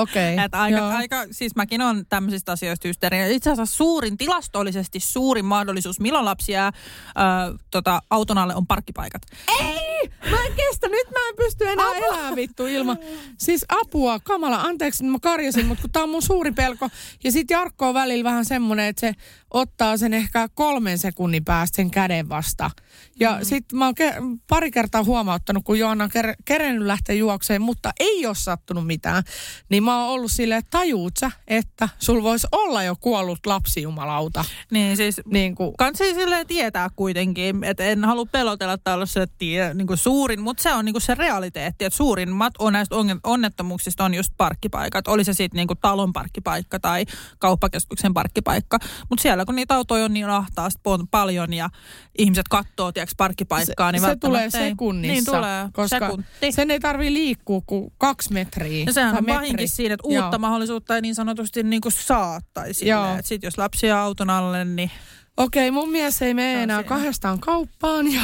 Okei. 0.02 0.34
Okay, 0.34 0.48
aika, 0.52 0.88
aika, 0.88 1.26
siis 1.32 1.56
mäkin 1.56 1.82
on 1.82 2.06
tämmöisistä 2.10 2.52
asioista 2.52 2.88
hysteerinen. 2.88 3.32
Itse 3.32 3.52
asiassa 3.52 3.78
suurin, 3.78 4.18
tilastollisesti 4.18 5.00
suurin 5.00 5.46
mahdollisuus, 5.46 6.00
milloin 6.00 6.26
lapsi 6.26 6.52
jää 6.52 6.68
ö, 6.68 7.58
tota, 7.72 8.02
auton 8.10 8.38
alle, 8.38 8.56
on 8.56 8.68
parkkipaikat. 8.68 9.22
Ei! 9.60 10.10
Mä 10.32 10.44
en 10.46 10.54
kestä, 10.54 10.88
nyt 10.88 11.08
mä 11.12 11.30
en 11.30 11.36
pysty 11.36 11.68
enää 11.68 11.90
apua. 11.90 12.08
elämään 12.08 12.36
vittu 12.36 12.66
ilman. 12.66 12.98
Siis 13.38 13.66
apua, 13.70 14.20
kamala, 14.20 14.62
anteeksi, 14.62 15.04
mä 15.04 15.18
karjasin, 15.22 15.66
mutta 15.66 15.82
kun 15.82 15.92
tää 15.92 16.04
on 16.04 16.10
mun 16.10 16.22
suuri 16.22 16.52
pelko. 16.52 16.90
Ja 17.24 17.32
sit 17.32 17.50
Jarkko 17.50 17.88
on 17.88 17.94
välillä 17.94 18.24
vähän 18.24 18.46
semmonen, 18.46 18.86
että 18.86 19.00
se 19.00 19.14
ottaa 19.54 19.98
sen 19.98 20.14
ehkä 20.14 20.50
kolmen 20.54 20.98
sekunnin 20.98 21.46
päästä 21.46 21.76
sen 21.76 21.92
käden 21.92 22.30
vasta. 22.30 22.72
Ja 23.20 23.38
mm. 23.38 23.46
sit 23.46 23.66
mä 23.74 23.86
oon 23.86 23.94
ke- 24.02 24.40
pari 24.50 24.72
kertaa 24.72 25.04
huomauttanut, 25.04 25.64
kun 25.64 25.80
Joanna 25.80 26.04
on 26.04 26.10
ker- 26.10 26.36
kerennyt 26.46 26.88
lähteä 26.88 27.16
juokseen, 27.16 27.62
mutta 27.62 27.92
ei 28.00 28.26
ole 28.26 28.36
sattunut 28.36 28.88
mitään. 28.88 29.24
Niin 29.70 29.84
mä 29.90 30.04
oon 30.04 30.14
ollut 30.14 30.32
silleen, 30.32 30.60
että 30.60 30.78
tajuut 30.78 31.18
sä, 31.18 31.32
että 31.48 31.90
sul 32.00 32.24
voisi 32.24 32.48
olla 32.52 32.84
jo 32.84 32.96
kuollut 33.00 33.40
lapsi 33.46 33.82
jumalauta. 33.82 34.46
Niin 34.72 34.98
siis 34.98 35.22
niin 35.26 35.56
kuin. 35.56 35.74
kansi 35.78 36.14
silleen 36.14 36.48
tietää 36.48 36.90
kuitenkin, 36.96 37.64
että 37.64 37.84
en 37.84 38.06
halua 38.06 38.26
pelotella, 38.26 39.06
se 39.06 39.28
tie, 39.38 39.74
niin 39.74 39.88
kuin 39.88 39.98
suurin, 39.98 40.42
mutta 40.42 40.64
se 40.64 40.74
on 40.74 40.86
niin 40.86 40.94
kuin 40.94 41.02
se 41.02 41.16
realiteetti. 41.16 41.86
että 41.86 41.98
suurimmat 41.98 42.54
on 42.60 42.74
näistä 42.74 42.96
onnettomuuksista 43.24 44.06
on 44.06 44.14
just 44.14 44.34
parkkipaikat. 44.38 45.08
Oli 45.08 45.24
se 45.24 45.34
sitten 45.34 45.58
niinku 45.58 45.76
talon 45.76 46.14
parkkipaikka 46.14 46.80
tai 46.80 47.06
kauppakeskuksen 47.40 48.14
parkkipaikka. 48.14 48.80
Mutta 49.10 49.22
siellä 49.22 49.46
kun 49.46 49.56
niitä 49.56 49.76
autoja 49.76 50.06
on 50.06 50.14
niin 50.14 50.30
ahtaasti 50.30 50.82
paljon 51.12 51.54
ja 51.54 51.70
ihmiset 52.18 52.48
katsoo 52.50 52.92
tiedätkö, 52.92 53.16
parkkipaikkaa, 53.18 53.92
niin 53.92 54.02
se, 54.02 54.08
se 54.08 54.16
tulee 54.16 54.50
sekunnissa. 54.50 55.14
Niin 55.14 55.26
tulee, 55.26 55.70
koska 55.74 56.00
sekunti. 56.00 56.52
sen 56.52 56.72
ei 56.72 56.80
tarvii 56.80 57.14
liikkua 57.14 57.62
kuin 57.68 57.94
kaksi 57.98 58.34
metriä. 58.34 58.84
Ja 58.86 58.94
sehän 58.94 59.18
on 59.18 59.26
pahinkin 59.26 59.69
siinä, 59.70 59.94
että 59.94 60.08
uutta 60.08 60.30
Joo. 60.32 60.40
mahdollisuutta 60.40 60.96
ei 60.96 61.02
niin 61.02 61.16
sanotusti 61.16 61.64
niin 61.64 61.82
kuin 61.82 61.92
saattaisi. 61.92 62.86
Sitten 63.22 63.48
jos 63.48 63.58
lapsia 63.58 64.02
auton 64.02 64.30
alle, 64.30 64.66
niin... 64.66 64.92
Okei, 65.38 65.72
mun 65.72 65.90
mies 65.90 66.22
ei 66.22 66.34
mene 66.34 66.64
enää 66.64 66.84
kahdestaan 66.84 67.40
kauppaan 67.40 68.12
ja 68.14 68.22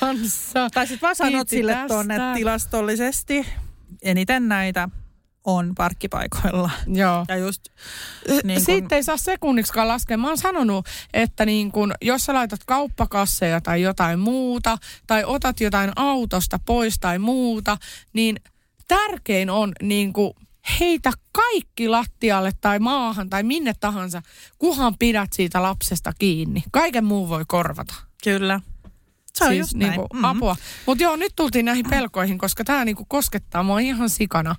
kanssa. 0.00 0.70
Tai 0.74 0.86
sitten 0.86 1.06
vaan 1.06 1.16
sanot 1.16 1.48
sille 1.48 1.76
tuonne 1.88 2.18
tilastollisesti. 2.34 3.46
Eniten 4.02 4.48
näitä 4.48 4.88
on 5.44 5.74
parkkipaikoilla. 5.74 6.70
Joo. 6.86 7.24
Ja 7.28 7.36
just, 7.36 7.68
niin 8.44 8.58
kun... 8.58 8.74
Sitten 8.74 8.96
ei 8.96 9.02
saa 9.02 9.16
sekunniksikaan 9.16 9.88
laskea. 9.88 10.16
Mä 10.16 10.28
oon 10.28 10.38
sanonut, 10.38 10.86
että 11.14 11.46
niin 11.46 11.72
kun, 11.72 11.94
jos 12.02 12.24
sä 12.24 12.34
laitat 12.34 12.60
kauppakasseja 12.66 13.60
tai 13.60 13.82
jotain 13.82 14.18
muuta, 14.18 14.78
tai 15.06 15.24
otat 15.26 15.60
jotain 15.60 15.92
autosta 15.96 16.58
pois 16.66 16.98
tai 16.98 17.18
muuta, 17.18 17.76
niin 18.12 18.36
tärkein 18.88 19.50
on 19.50 19.72
niin 19.82 20.12
heitä 20.80 21.12
kaikki 21.32 21.88
lattialle 21.88 22.52
tai 22.60 22.78
maahan 22.78 23.30
tai 23.30 23.42
minne 23.42 23.74
tahansa, 23.80 24.22
kuhan 24.58 24.98
pidät 24.98 25.32
siitä 25.32 25.62
lapsesta 25.62 26.12
kiinni. 26.18 26.62
Kaiken 26.70 27.04
muu 27.04 27.28
voi 27.28 27.44
korvata. 27.48 27.94
Kyllä. 28.24 28.60
Se 29.34 29.44
on 29.44 29.50
siis 29.50 29.58
just 29.58 29.74
niinku, 29.74 30.02
mm-hmm. 30.02 30.24
apua. 30.24 30.56
Mutta 30.86 31.04
joo, 31.04 31.16
nyt 31.16 31.32
tultiin 31.36 31.64
näihin 31.64 31.90
pelkoihin, 31.90 32.38
koska 32.38 32.64
tämä 32.64 32.84
niinku 32.84 33.04
koskettaa 33.04 33.62
mua 33.62 33.78
ihan 33.78 34.10
sikana. 34.10 34.56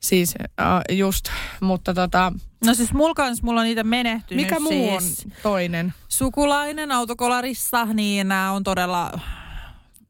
Siis 0.00 0.34
äh, 0.40 0.96
just, 0.96 1.24
mutta 1.60 1.94
tota... 1.94 2.32
No 2.64 2.74
siis 2.74 2.92
mulla 2.92 3.14
kans, 3.14 3.42
mulla 3.42 3.60
on 3.60 3.66
niitä 3.66 3.84
menehtynyt 3.84 4.44
Mikä 4.44 4.60
muu 4.60 5.00
siis 5.00 5.24
on 5.24 5.32
toinen? 5.42 5.94
Sukulainen 6.08 6.92
autokolarissa, 6.92 7.84
niin 7.84 8.28
nämä 8.28 8.52
on 8.52 8.64
todella 8.64 9.20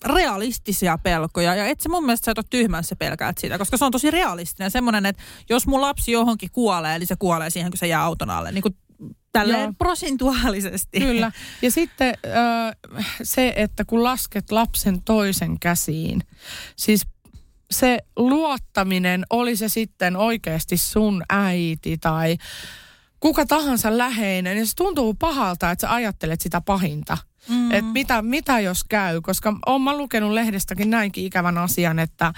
realistisia 0.04 0.98
pelkoja. 0.98 1.54
Ja 1.54 1.66
et 1.66 1.80
se 1.80 1.88
mun 1.88 2.04
mielestä 2.04 2.24
sä 2.24 2.30
et 2.30 2.38
ole 2.38 2.46
tyhmä, 2.50 2.78
jos 2.78 2.88
sä 2.88 2.96
pelkäät 2.96 3.38
sitä, 3.38 3.58
koska 3.58 3.76
se 3.76 3.84
on 3.84 3.92
tosi 3.92 4.10
realistinen. 4.10 4.70
Semmoinen, 4.70 5.06
että 5.06 5.22
jos 5.48 5.66
mun 5.66 5.80
lapsi 5.80 6.12
johonkin 6.12 6.50
kuolee, 6.52 6.96
eli 6.96 7.06
se 7.06 7.16
kuolee 7.16 7.50
siihen, 7.50 7.70
kun 7.70 7.78
se 7.78 7.86
jää 7.86 8.02
auton 8.02 8.30
alle. 8.30 8.52
Niin 8.52 8.62
kuin 8.62 8.76
tälleen 9.32 9.60
Joo. 9.60 9.72
prosentuaalisesti. 9.78 11.00
Kyllä. 11.00 11.32
Ja 11.62 11.70
sitten 11.70 12.14
äh, 12.26 12.76
se, 13.22 13.52
että 13.56 13.84
kun 13.84 14.02
lasket 14.02 14.50
lapsen 14.50 15.02
toisen 15.02 15.60
käsiin, 15.60 16.22
siis 16.76 17.06
se 17.70 17.98
luottaminen, 18.16 19.24
oli 19.30 19.56
se 19.56 19.68
sitten 19.68 20.16
oikeasti 20.16 20.76
sun 20.76 21.22
äiti 21.28 21.98
tai 21.98 22.36
kuka 23.20 23.46
tahansa 23.46 23.98
läheinen, 23.98 24.56
niin 24.56 24.66
se 24.66 24.74
tuntuu 24.76 25.14
pahalta, 25.14 25.70
että 25.70 25.86
sä 25.86 25.94
ajattelet 25.94 26.40
sitä 26.40 26.60
pahinta. 26.60 27.18
Mm. 27.48 27.72
Että 27.72 27.92
mitä, 27.92 28.22
mitä 28.22 28.60
jos 28.60 28.84
käy, 28.84 29.20
koska 29.20 29.54
olen 29.66 29.82
mä 29.82 29.96
lukenut 29.96 30.32
lehdestäkin 30.32 30.90
näinkin 30.90 31.24
ikävän 31.26 31.58
asian, 31.58 31.98
että, 31.98 32.32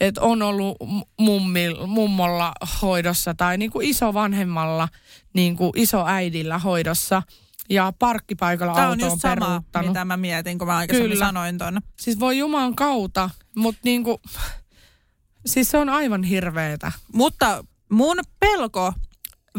että 0.00 0.20
on 0.20 0.42
ollut 0.42 0.76
mummil, 1.20 1.86
mummolla 1.86 2.52
hoidossa 2.82 3.34
tai 3.34 3.58
niin 3.58 3.70
kuin 3.70 3.86
isovanhemmalla, 3.86 4.88
niin 5.34 5.56
kuin 5.56 5.72
isoäidillä 5.76 6.58
hoidossa 6.58 7.22
ja 7.70 7.92
parkkipaikalla 7.98 8.74
Tämä 8.74 8.88
auto 8.88 9.06
on, 9.06 9.10
just 9.10 9.24
on 9.24 9.36
sama, 9.38 9.62
mitä 9.86 10.04
mä 10.04 10.16
mietin, 10.16 10.58
kun 10.58 10.66
mä 10.68 10.76
aikaisemmin 10.76 11.12
Kyllä. 11.12 11.26
sanoin 11.26 11.58
ton. 11.58 11.80
Siis 12.00 12.20
voi 12.20 12.38
Jumalan 12.38 12.76
kautta, 12.76 13.30
mutta 13.56 13.80
niin 13.84 14.04
kuin, 14.04 14.18
siis 15.46 15.70
se 15.70 15.78
on 15.78 15.88
aivan 15.88 16.22
hirveetä. 16.22 16.92
Mutta 17.12 17.64
mun 17.90 18.16
pelko 18.40 18.92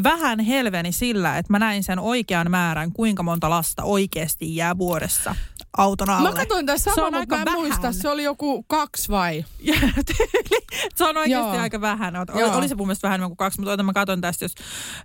vähän 0.04 0.39
helveni 0.39 0.92
sillä, 0.92 1.38
että 1.38 1.54
mä 1.54 1.60
näin 1.60 1.84
sen 1.84 2.00
oikean 2.00 2.52
määrän, 2.52 2.92
kuinka 2.92 3.24
monta 3.24 3.50
lasta 3.50 3.84
oikeasti 3.84 4.56
jää 4.56 4.78
vuodessa 4.78 5.36
auton 5.78 6.10
alle. 6.10 6.30
Mä 6.30 6.36
katsoin 6.36 6.66
tässä 6.66 6.92
sama, 6.96 7.20
mutta 7.20 7.36
mä 7.36 7.42
en 7.42 7.46
vähän. 7.46 7.60
muista, 7.60 7.92
se 7.92 8.10
oli 8.10 8.24
joku 8.24 8.64
kaksi 8.64 9.10
vai? 9.10 9.46
se 10.96 11.04
on 11.04 11.18
oikeasti 11.18 11.56
Joo. 11.56 11.62
aika 11.62 11.82
vähän. 11.82 12.16
Oli, 12.16 12.44
oli 12.44 12.68
se 12.68 12.76
mun 12.76 12.88
mielestä 12.88 13.08
vähän 13.08 13.22
kuin 13.22 13.38
kaksi, 13.38 13.62
mutta 13.62 13.84
mä 13.84 13.94
katson 13.94 14.22
tästä, 14.22 14.46
jos 14.46 14.56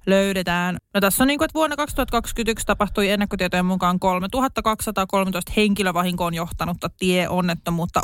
löydetään. 0.06 0.76
No 0.94 1.00
tässä 1.00 1.24
on 1.24 1.28
niin 1.28 1.38
kuin, 1.38 1.44
että 1.44 1.54
vuonna 1.54 1.76
2021 1.76 2.66
tapahtui 2.66 3.08
ennakkotietojen 3.08 3.66
mukaan 3.66 4.00
3213 4.00 5.52
henkilövahinkoon 5.56 6.34
johtanutta 6.34 6.90
tieonnettomuutta. 6.98 8.02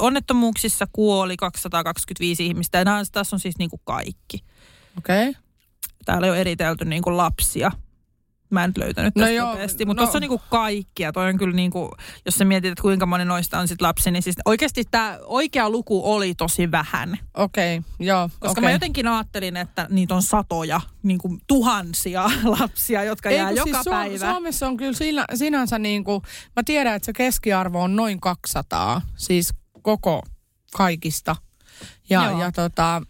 onnettomuuksissa 0.00 0.86
kuoli 0.92 1.36
225 1.36 2.46
ihmistä 2.46 2.78
ja 2.78 2.84
tässä 3.12 3.36
on 3.36 3.40
siis 3.40 3.58
niin 3.58 3.70
kuin 3.70 3.80
kaikki. 3.84 4.44
Okei. 4.98 5.28
Okay 5.28 5.47
täällä 6.08 6.26
ei 6.26 6.30
ole 6.30 6.40
eritelty 6.40 6.84
niin 6.84 7.02
kuin 7.02 7.16
lapsia. 7.16 7.70
Mä 8.50 8.64
en 8.64 8.70
nyt 8.70 8.78
löytänyt 8.78 9.14
no 9.16 9.24
tästä 9.24 9.40
no 9.40 9.46
nopeasti, 9.46 9.84
mutta 9.84 10.02
no. 10.02 10.06
tuossa 10.06 10.18
on 10.18 10.20
niin 10.20 10.28
kuin 10.28 10.40
kaikkia. 10.50 11.12
Toi 11.12 11.28
on 11.28 11.38
kyllä 11.38 11.56
niin 11.56 11.70
kuin, 11.70 11.90
jos 12.24 12.34
sä 12.34 12.44
mietit, 12.44 12.72
että 12.72 12.82
kuinka 12.82 13.06
moni 13.06 13.24
noista 13.24 13.58
on 13.58 13.68
sit 13.68 13.80
lapsi, 13.80 14.10
niin 14.10 14.22
siis 14.22 14.36
oikeasti 14.44 14.84
tämä 14.90 15.18
oikea 15.24 15.70
luku 15.70 16.12
oli 16.12 16.34
tosi 16.34 16.70
vähän. 16.70 17.18
Okei, 17.34 17.78
okay, 17.78 17.90
joo. 18.06 18.28
Koska 18.28 18.50
okay. 18.50 18.64
mä 18.64 18.70
jotenkin 18.70 19.08
ajattelin, 19.08 19.56
että 19.56 19.86
niitä 19.90 20.14
on 20.14 20.22
satoja, 20.22 20.80
niin 21.02 21.18
kuin 21.18 21.40
tuhansia 21.46 22.30
lapsia, 22.58 23.04
jotka 23.04 23.30
Ei, 23.30 23.36
jää 23.36 23.48
siis 23.48 23.66
joka 23.66 23.80
Su- 23.80 23.90
päivä. 23.90 24.30
Suomessa 24.30 24.66
on 24.66 24.76
kyllä 24.76 24.92
siinä, 24.92 25.24
sinänsä 25.34 25.78
niin 25.78 26.04
kuin, 26.04 26.22
mä 26.56 26.62
tiedän, 26.64 26.96
että 26.96 27.06
se 27.06 27.12
keskiarvo 27.12 27.82
on 27.82 27.96
noin 27.96 28.20
200, 28.20 29.00
siis 29.16 29.54
koko 29.82 30.22
kaikista– 30.76 31.36
ja, 32.10 32.30
ja 32.38 32.52
tota, 32.52 33.02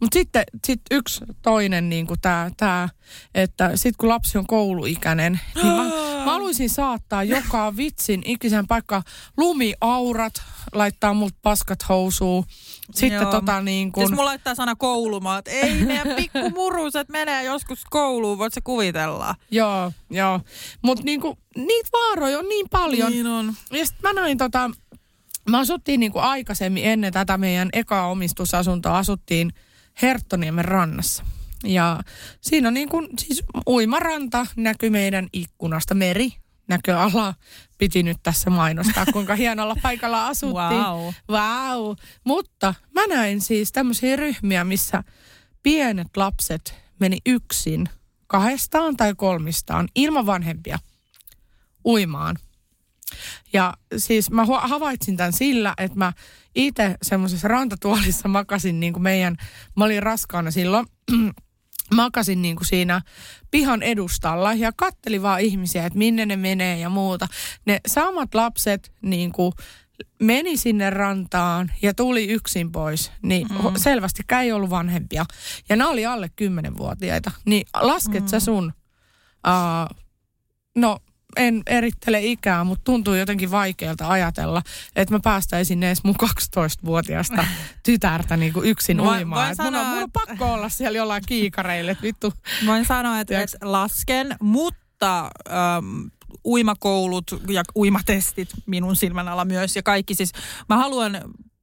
mutta 0.00 0.14
sitten 0.14 0.44
sit 0.66 0.80
yksi 0.90 1.24
toinen 1.42 1.88
niin 1.88 2.06
tämä, 2.22 2.50
tää, 2.56 2.88
että 3.34 3.76
sitten 3.76 3.94
kun 3.98 4.08
lapsi 4.08 4.38
on 4.38 4.46
kouluikäinen, 4.46 5.40
niin 5.54 5.66
mä, 5.66 5.84
mä 6.24 6.32
haluaisin 6.32 6.70
saattaa 6.70 7.24
joka 7.24 7.76
vitsin 7.76 8.22
ikisen 8.26 8.66
paikka 8.66 9.02
lumiaurat, 9.36 10.42
laittaa 10.72 11.14
mut 11.14 11.34
paskat 11.42 11.88
housuun. 11.88 12.44
Sitten 12.94 13.22
Joo. 13.22 13.30
tota 13.30 13.60
niin 13.60 13.92
kun... 13.92 14.02
Siis 14.02 14.10
mulla 14.10 14.30
laittaa 14.30 14.54
sana 14.54 14.76
koulumaat. 14.76 15.48
Ei 15.48 15.74
meidän 15.84 16.16
pikkumuruset 16.16 17.08
menee 17.08 17.44
joskus 17.44 17.84
kouluun, 17.90 18.38
voit 18.38 18.54
se 18.54 18.60
kuvitella. 18.60 19.34
Joo, 19.50 19.92
joo. 20.10 20.40
Mutta 20.82 21.04
niinku, 21.04 21.38
niitä 21.56 21.88
vaaroja 21.92 22.38
on 22.38 22.48
niin 22.48 22.66
paljon. 22.70 23.12
Niin 23.12 23.26
on. 23.26 23.54
Ja 23.72 23.86
sitten 23.86 24.14
mä 24.14 24.20
näin 24.20 24.38
tota, 24.38 24.70
me 25.50 25.58
asuttiin 25.58 26.00
niin 26.00 26.12
kuin 26.12 26.24
aikaisemmin 26.24 26.84
ennen 26.84 27.12
tätä 27.12 27.38
meidän 27.38 27.68
ekaa 27.72 28.10
omistusasuntoa, 28.10 28.98
asuttiin 28.98 29.52
Herttoniemen 30.02 30.64
rannassa. 30.64 31.24
Ja 31.64 32.00
siinä 32.40 32.68
on 32.68 32.74
niin 32.74 32.88
kuin, 32.88 33.08
siis 33.18 33.42
uimaranta 33.66 34.46
näkyy 34.56 34.90
meidän 34.90 35.28
ikkunasta, 35.32 35.94
meri 35.94 36.32
näköala. 36.68 37.34
Piti 37.78 38.02
nyt 38.02 38.16
tässä 38.22 38.50
mainostaa, 38.50 39.06
kuinka 39.12 39.34
hienolla 39.34 39.76
paikalla 39.82 40.26
asuttiin. 40.26 40.80
Wow. 40.80 41.12
wow. 41.30 41.96
Mutta 42.24 42.74
mä 42.94 43.06
näin 43.06 43.40
siis 43.40 43.72
tämmöisiä 43.72 44.16
ryhmiä, 44.16 44.64
missä 44.64 45.04
pienet 45.62 46.16
lapset 46.16 46.74
meni 46.98 47.18
yksin 47.26 47.88
kahdestaan 48.26 48.96
tai 48.96 49.14
kolmistaan 49.16 49.88
ilman 49.94 50.26
vanhempia 50.26 50.78
uimaan– 51.84 52.36
ja 53.52 53.74
siis 53.96 54.30
mä 54.30 54.44
havaitsin 54.44 55.16
tämän 55.16 55.32
sillä, 55.32 55.74
että 55.78 55.98
mä 55.98 56.12
itse 56.54 56.96
semmoisessa 57.02 57.48
rantatuolissa 57.48 58.28
makasin 58.28 58.80
niin 58.80 58.92
kuin 58.92 59.02
meidän, 59.02 59.36
mä 59.76 59.84
olin 59.84 60.02
raskaana 60.02 60.50
silloin, 60.50 60.86
makasin 61.94 62.42
niin 62.42 62.56
kuin 62.56 62.66
siinä 62.66 63.02
pihan 63.50 63.82
edustalla 63.82 64.54
ja 64.54 64.72
katteli 64.76 65.22
vaan 65.22 65.40
ihmisiä, 65.40 65.86
että 65.86 65.98
minne 65.98 66.26
ne 66.26 66.36
menee 66.36 66.78
ja 66.78 66.88
muuta. 66.88 67.26
Ne 67.66 67.80
samat 67.86 68.34
lapset 68.34 68.92
niin 69.02 69.32
kuin 69.32 69.52
meni 70.22 70.56
sinne 70.56 70.90
rantaan 70.90 71.72
ja 71.82 71.94
tuli 71.94 72.28
yksin 72.28 72.72
pois, 72.72 73.12
niin 73.22 73.48
mm. 73.48 73.56
selvästi 73.76 74.22
ei 74.42 74.52
ollut 74.52 74.70
vanhempia. 74.70 75.24
Ja 75.68 75.76
nämä 75.76 75.90
oli 75.90 76.06
alle 76.06 76.30
10-vuotiaita. 76.42 77.30
Niin 77.44 77.66
lasket 77.74 78.22
mm. 78.22 78.28
sä 78.28 78.40
sun, 78.40 78.72
uh, 79.46 79.96
no 80.76 80.98
en 81.36 81.62
erittele 81.66 82.20
ikää, 82.20 82.64
mutta 82.64 82.84
tuntuu 82.84 83.14
jotenkin 83.14 83.50
vaikealta 83.50 84.08
ajatella, 84.08 84.62
että 84.96 85.14
mä 85.14 85.20
päästäisin 85.24 85.82
edes 85.82 86.04
mun 86.04 86.14
12-vuotiaasta 86.22 87.44
tytärtä 87.82 88.36
niin 88.36 88.52
kuin 88.52 88.68
yksin 88.68 88.98
voin, 88.98 89.18
uimaan. 89.18 89.46
Voin 89.46 89.56
sanoa, 89.56 89.70
mulla, 89.70 89.82
on, 89.82 89.88
mulla 89.88 90.02
on 90.02 90.10
pakko 90.10 90.52
olla 90.52 90.68
siellä 90.68 90.98
jollain 90.98 91.22
kiikareille, 91.26 91.96
vittu. 92.02 92.32
Voin 92.66 92.84
sanoa, 92.84 93.20
että, 93.20 93.42
että 93.42 93.58
lasken, 93.62 94.36
mutta... 94.40 95.30
Um, 95.78 96.10
uimakoulut 96.44 97.42
ja 97.48 97.62
uimatestit 97.76 98.48
minun 98.66 98.96
silmän 98.96 99.28
alla 99.28 99.44
myös 99.44 99.76
ja 99.76 99.82
kaikki 99.82 100.14
siis. 100.14 100.32
Mä 100.68 100.76
haluan 100.76 101.20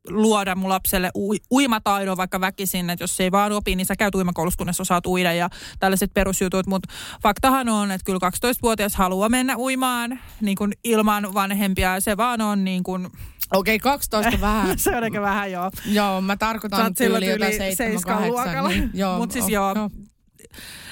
luoda 0.10 0.56
mun 0.56 0.70
lapselle 0.70 1.12
ui, 1.16 1.38
uimataidon 1.52 2.18
vaikka 2.18 2.42
väkisin, 2.42 2.90
että 2.90 3.04
jos 3.04 3.18
se 3.18 3.24
ei 3.24 3.32
vaan 3.32 3.52
opi, 3.52 3.76
niin 3.76 3.86
sä 3.86 3.96
käyt 3.96 4.16
uimakoulussa, 4.16 4.58
kunnes 4.58 4.82
osaat 4.82 5.06
uida 5.06 5.34
ja 5.34 5.50
tällaiset 5.80 6.14
perusjutut. 6.14 6.68
Mutta 6.68 6.94
faktahan 7.24 7.70
on, 7.70 7.92
että 7.92 8.06
kyllä 8.06 8.20
12-vuotias 8.30 8.96
haluaa 8.96 9.30
mennä 9.30 9.58
uimaan 9.58 10.20
niin 10.42 10.58
kuin 10.58 10.74
ilman 10.84 11.34
vanhempia. 11.34 12.00
Se 12.00 12.18
vaan 12.18 12.42
on 12.42 12.64
niin 12.64 12.84
kuin, 12.84 13.06
Okei, 13.54 13.76
okay, 13.76 13.92
12 13.92 14.42
vähän. 14.42 14.80
se 14.80 14.96
on 14.96 15.04
ehkä 15.04 15.22
vähän 15.22 15.52
joo. 15.52 15.72
Joo, 15.86 16.22
mä 16.22 16.38
tarkoitan 16.38 16.96
tyyli 16.96 17.26
jotain 17.26 17.76
7 17.76 18.22
niin, 18.62 18.92
Mutta 19.18 19.34
siis 19.34 19.50
joo, 19.50 19.74
joo, 19.76 19.90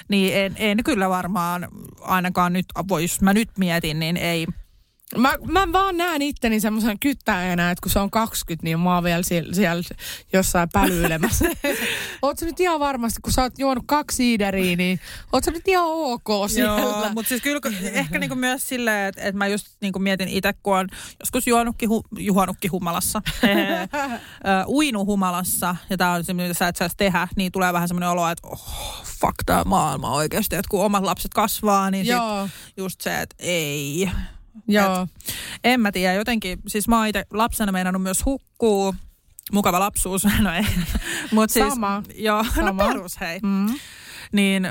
niin 0.08 0.38
en, 0.38 0.56
en 0.58 0.84
kyllä 0.84 1.10
varmaan 1.10 1.68
ainakaan 2.02 2.54
nyt, 2.54 2.66
vois, 2.88 3.22
mä 3.22 3.34
nyt 3.34 3.50
mietin, 3.58 4.00
niin 4.00 4.18
ei, 4.18 4.48
Mä, 5.18 5.34
mä 5.48 5.72
vaan 5.72 5.98
näen 5.98 6.22
itteni 6.22 6.60
semmoisen 6.60 7.00
kyttäjänä, 7.00 7.72
että 7.72 7.82
kun 7.82 7.92
se 7.92 8.00
on 8.00 8.12
20, 8.12 8.64
niin 8.64 8.80
mä 8.80 8.96
oon 8.96 9.04
vielä 9.04 9.24
siellä, 9.24 9.54
siellä 9.54 9.84
jossain 10.34 10.70
pälyilemässä. 10.74 11.46
oot 12.22 12.40
sä 12.40 12.46
nyt 12.46 12.60
ihan 12.60 12.80
varmasti, 12.80 13.22
kun 13.22 13.34
sä 13.34 13.42
oot 13.42 13.60
juonut 13.60 13.84
kaksi 13.88 14.16
siideriä, 14.16 14.76
niin 14.76 15.00
oot 15.34 15.44
sä 15.44 15.52
nyt 15.52 15.68
ihan 15.68 15.86
ok 15.88 16.28
siellä. 16.48 16.82
Joo, 16.82 17.10
mutta 17.14 17.30
siis 17.30 17.42
kyllä 17.42 17.60
ehkä 17.94 18.20
niinku 18.20 18.36
myös 18.36 18.70
silleen, 18.70 19.08
että, 19.08 19.22
että 19.22 19.38
mä 19.38 19.48
just 19.48 19.68
niinku 19.82 20.00
mietin 20.00 20.28
itse, 20.28 20.54
kun 20.64 20.78
on 20.78 20.88
joskus 21.20 21.48
juonutkin, 21.48 21.90
hu, 21.90 22.04
juonutkin 22.18 22.72
humalassa, 22.72 23.22
uinu 24.68 25.06
humalassa, 25.06 25.76
ja 25.90 25.98
tää 25.98 26.12
on 26.12 26.24
se, 26.24 26.34
mitä 26.34 26.54
sä 26.54 26.68
et 26.68 26.76
saisi 26.76 26.98
tehdä, 26.98 27.28
niin 27.36 27.52
tulee 27.52 27.74
vähän 27.74 27.88
semmoinen 27.88 28.10
olo, 28.10 28.30
että 28.30 28.48
oh, 28.48 29.04
fuck 29.04 29.36
tää 29.46 29.64
maailma 29.64 30.12
oikeasti, 30.12 30.56
että 30.56 30.70
kun 30.70 30.86
omat 30.86 31.04
lapset 31.04 31.34
kasvaa, 31.34 31.92
niin 31.92 32.06
sit 32.06 32.16
just 32.78 33.02
se, 33.02 33.22
että 33.22 33.36
ei 33.40 34.10
Joo. 34.68 35.02
Et, 35.02 35.10
en 35.64 35.82
mä 35.82 35.92
tiedä, 35.92 36.14
jotenkin, 36.14 36.60
siis 36.68 36.88
mä 36.88 36.98
oon 36.98 37.08
itse 37.08 37.26
lapsena 37.34 37.72
meinannut 37.72 38.04
myös 38.04 38.26
hukkuu. 38.26 38.96
Mukava 39.52 39.80
lapsuus, 39.80 40.24
no 40.42 40.54
ei. 40.54 40.66
Mut 41.32 41.50
siis, 41.50 41.68
Sama. 41.70 42.04
Joo, 42.16 42.44
no 42.44 42.50
Sama. 42.56 42.72
no 42.72 42.88
perus 42.88 43.20
hei. 43.20 43.40
Mm. 43.44 43.80
Niin 44.32 44.68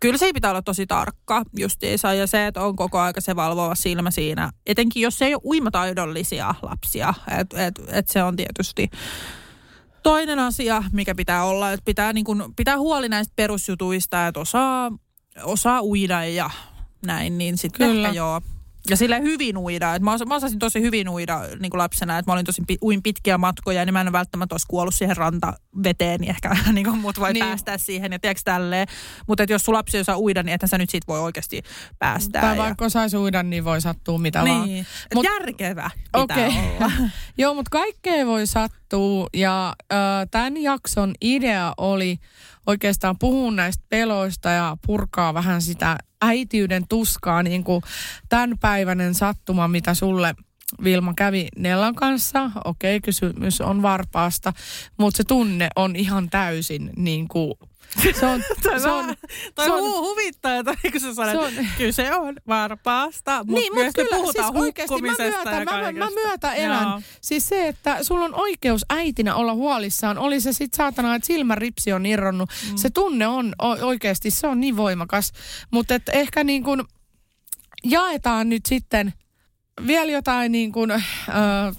kyllä 0.00 0.18
se 0.18 0.32
pitää 0.32 0.50
olla 0.50 0.62
tosi 0.62 0.86
tarkka 0.86 1.42
justiinsa 1.58 2.14
ja 2.14 2.26
se, 2.26 2.46
että 2.46 2.62
on 2.62 2.76
koko 2.76 2.98
aika 2.98 3.20
se 3.20 3.36
valvova 3.36 3.74
silmä 3.74 4.10
siinä. 4.10 4.50
Etenkin 4.66 5.02
jos 5.02 5.18
se 5.18 5.26
ei 5.26 5.34
ole 5.34 5.42
uimataidollisia 5.44 6.54
lapsia, 6.62 7.14
että 7.40 7.66
et, 7.66 7.74
et 7.88 8.08
se 8.08 8.22
on 8.22 8.36
tietysti 8.36 8.90
toinen 10.02 10.38
asia, 10.38 10.82
mikä 10.92 11.14
pitää 11.14 11.44
olla, 11.44 11.72
että 11.72 11.84
pitää, 11.84 12.12
niin 12.12 12.24
kun, 12.24 12.54
pitää 12.56 12.78
huoli 12.78 13.08
näistä 13.08 13.32
perusjutuista, 13.36 14.26
että 14.26 14.40
osaa, 14.40 14.92
osaa 15.42 15.82
uida 15.82 16.24
ja 16.24 16.50
näin, 17.06 17.38
niin 17.38 17.58
sitten 17.58 17.90
ehkä 17.90 18.08
joo, 18.08 18.40
ja 18.90 18.96
sille 18.96 19.22
hyvin 19.22 19.58
uida. 19.58 19.94
Et 19.94 20.02
mä, 20.02 20.12
os, 20.12 20.26
mä 20.26 20.34
osasin 20.34 20.58
tosi 20.58 20.80
hyvin 20.80 21.08
uida 21.08 21.40
niin 21.60 21.70
kuin 21.70 21.78
lapsena, 21.78 22.18
että 22.18 22.30
mä 22.30 22.32
olin 22.32 22.44
tosi 22.44 22.62
uin 22.82 23.02
pitkiä 23.02 23.38
matkoja, 23.38 23.84
niin 23.84 23.92
mä 23.92 24.00
en 24.00 24.12
välttämättä 24.12 24.54
olisi 24.54 24.66
kuollut 24.68 24.94
siihen 24.94 25.16
rantaveteen, 25.16 26.20
niin 26.20 26.30
ehkä 26.30 26.56
niin 26.72 26.84
kuin 26.84 26.98
mut 26.98 27.20
voi 27.20 27.32
niin. 27.32 27.44
päästä 27.44 27.78
siihen 27.78 28.12
ja 28.12 28.18
tiedätkö 28.18 28.42
tälleen. 28.44 28.88
Mutta 29.26 29.44
jos 29.48 29.62
sun 29.62 29.74
lapsi 29.74 29.98
osaa 29.98 30.18
uida, 30.18 30.42
niin 30.42 30.54
ethän 30.54 30.68
sä 30.68 30.78
nyt 30.78 30.90
siitä 30.90 31.06
voi 31.08 31.20
oikeasti 31.20 31.62
päästä. 31.98 32.40
Tai 32.40 32.56
vaikka 32.56 32.84
osaisi 32.84 33.16
uida, 33.16 33.42
niin 33.42 33.64
voi 33.64 33.80
sattua 33.80 34.18
mitä 34.18 34.42
niin. 34.42 34.56
vaan. 34.56 34.86
Mut, 35.14 35.24
järkevä 35.24 35.90
Okei. 36.12 36.48
Okay. 36.76 36.90
Joo, 37.38 37.54
mutta 37.54 37.70
kaikkea 37.70 38.26
voi 38.26 38.46
sattua 38.46 38.78
ja 39.34 39.68
äh, 39.92 39.98
tämän 40.30 40.56
jakson 40.56 41.14
idea 41.20 41.74
oli 41.76 42.18
oikeastaan 42.66 43.18
puhua 43.18 43.50
näistä 43.50 43.84
peloista 43.88 44.50
ja 44.50 44.76
purkaa 44.86 45.34
vähän 45.34 45.62
sitä 45.62 45.98
äitiyden 46.22 46.84
tuskaa, 46.88 47.42
niin 47.42 47.64
kuin 47.64 47.82
tämänpäiväinen 48.28 49.14
sattuma, 49.14 49.68
mitä 49.68 49.94
sulle 49.94 50.34
Vilma 50.84 51.14
kävi 51.16 51.48
Nellan 51.56 51.94
kanssa. 51.94 52.50
Okei, 52.64 53.00
kysymys 53.00 53.60
on 53.60 53.82
varpaasta, 53.82 54.52
mutta 54.98 55.16
se 55.16 55.24
tunne 55.24 55.68
on 55.76 55.96
ihan 55.96 56.30
täysin 56.30 56.90
niin 56.96 57.28
kuin 57.28 57.54
se 58.20 58.26
on, 58.32 58.42
toi 58.62 58.80
se 58.80 58.88
on, 58.88 59.14
toi 59.54 59.64
se 59.64 59.72
on, 59.72 59.80
hu- 59.80 60.08
huvittaa, 60.08 60.56
että 60.56 60.74
kun 60.92 61.00
sä 61.00 61.14
sanot, 61.14 61.32
se 61.32 61.60
on, 61.60 61.66
kyse 61.78 62.14
on 62.14 62.36
varpaasta, 62.48 63.44
mutta 63.44 63.60
niin, 63.60 63.74
myös 63.74 63.86
mut 63.86 63.94
kyllä, 63.94 64.16
puhutaan 64.16 64.52
siis 64.52 64.62
oikeasti 64.62 65.02
mä 65.02 65.14
myötän, 65.18 65.64
mä, 65.64 65.92
mä 65.92 66.10
myötä 66.10 66.52
elän. 66.52 66.88
Joo. 66.88 67.00
Siis 67.20 67.48
se, 67.48 67.68
että 67.68 68.04
sulla 68.04 68.24
on 68.24 68.34
oikeus 68.34 68.84
äitinä 68.90 69.34
olla 69.34 69.54
huolissaan, 69.54 70.18
oli 70.18 70.40
se 70.40 70.52
sitten 70.52 70.76
saatana, 70.76 71.14
että 71.14 71.26
silmäripsi 71.26 71.92
on 71.92 72.06
irronnut. 72.06 72.50
Mm. 72.70 72.76
Se 72.76 72.90
tunne 72.90 73.26
on 73.26 73.54
oikeasti, 73.82 74.30
se 74.30 74.46
on 74.46 74.60
niin 74.60 74.76
voimakas. 74.76 75.32
Mutta 75.70 75.94
ehkä 76.12 76.44
niin 76.44 76.64
kuin 76.64 76.82
jaetaan 77.84 78.48
nyt 78.48 78.66
sitten– 78.66 79.12
vielä 79.86 80.12
jotain 80.12 80.52
niin 80.52 80.72
kuin, 80.72 80.90
äh, 80.90 81.02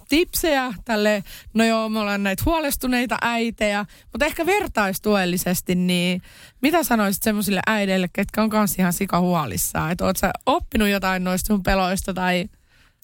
tipsejä 0.09 0.73
tälle, 0.85 1.23
no 1.53 1.63
joo, 1.63 1.89
me 1.89 1.99
ollaan 1.99 2.23
näitä 2.23 2.43
huolestuneita 2.45 3.17
äitejä, 3.21 3.85
mutta 4.11 4.25
ehkä 4.25 4.45
vertaistuellisesti, 4.45 5.75
niin 5.75 6.21
mitä 6.61 6.83
sanoisit 6.83 7.23
semmoisille 7.23 7.61
äideille, 7.67 8.09
ketkä 8.13 8.43
on 8.43 8.49
kanssa 8.49 8.81
ihan 8.81 8.93
sikahuolissaan? 8.93 9.91
Että 9.91 10.05
oot 10.05 10.17
sä 10.17 10.31
oppinut 10.45 10.89
jotain 10.89 11.23
noista 11.23 11.47
sun 11.47 11.63
peloista 11.63 12.13
tai... 12.13 12.45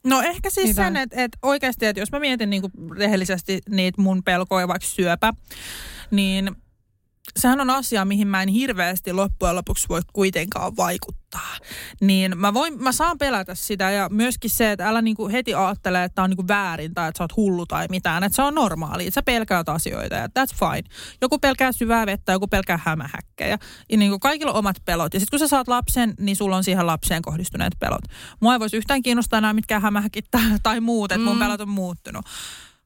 No 0.03 0.21
ehkä 0.21 0.49
siis 0.49 0.67
mitä? 0.67 0.83
sen, 0.83 0.97
että, 0.97 1.23
että 1.23 1.37
oikeasti, 1.41 1.85
että 1.85 1.99
jos 1.99 2.11
mä 2.11 2.19
mietin 2.19 2.49
niin 2.49 2.61
kuin 2.61 2.97
rehellisesti 2.97 3.61
niitä 3.69 4.01
mun 4.01 4.23
pelkoja, 4.23 4.67
vaikka 4.67 4.87
syöpä, 4.87 5.33
niin 6.11 6.55
sehän 7.37 7.61
on 7.61 7.69
asia, 7.69 8.05
mihin 8.05 8.27
mä 8.27 8.41
en 8.41 8.49
hirveästi 8.49 9.13
loppujen 9.13 9.55
lopuksi 9.55 9.89
voi 9.89 10.01
kuitenkaan 10.13 10.77
vaikuttaa. 10.77 11.55
Niin 12.01 12.37
mä, 12.37 12.53
voin, 12.53 12.83
mä 12.83 12.91
saan 12.91 13.17
pelätä 13.17 13.55
sitä 13.55 13.91
ja 13.91 14.09
myöskin 14.09 14.49
se, 14.49 14.71
että 14.71 14.89
älä 14.89 15.01
niinku 15.01 15.29
heti 15.29 15.53
ajattele, 15.53 16.03
että 16.03 16.23
on 16.23 16.29
niinku 16.29 16.47
väärin 16.47 16.93
tai 16.93 17.09
että 17.09 17.17
sä 17.17 17.23
oot 17.23 17.35
hullu 17.35 17.65
tai 17.65 17.87
mitään. 17.89 18.23
Että 18.23 18.35
se 18.35 18.41
on 18.41 18.55
normaali, 18.55 19.07
että 19.07 19.15
sä 19.15 19.23
pelkäät 19.23 19.69
asioita 19.69 20.15
ja 20.15 20.27
that's 20.27 20.55
fine. 20.59 20.89
Joku 21.21 21.39
pelkää 21.39 21.71
syvää 21.71 22.05
vettä, 22.05 22.31
joku 22.31 22.47
pelkää 22.47 22.79
hämähäkkejä. 22.83 23.57
Ja 23.91 23.97
niinku 23.97 24.19
kaikilla 24.19 24.51
on 24.51 24.59
omat 24.59 24.77
pelot. 24.85 25.13
Ja 25.13 25.19
sitten 25.19 25.39
kun 25.39 25.47
sä 25.47 25.49
saat 25.49 25.67
lapsen, 25.67 26.13
niin 26.19 26.35
sulla 26.35 26.55
on 26.55 26.63
siihen 26.63 26.87
lapseen 26.87 27.21
kohdistuneet 27.21 27.73
pelot. 27.79 28.03
Mua 28.39 28.53
ei 28.53 28.59
voisi 28.59 28.77
yhtään 28.77 29.03
kiinnostaa 29.03 29.37
enää 29.37 29.53
mitkään 29.53 29.81
hämähäkit 29.81 30.25
tai 30.63 30.79
muut, 30.79 31.11
että 31.11 31.25
mun 31.25 31.35
mm. 31.35 31.39
pelot 31.39 31.61
on 31.61 31.69
muuttunut. 31.69 32.25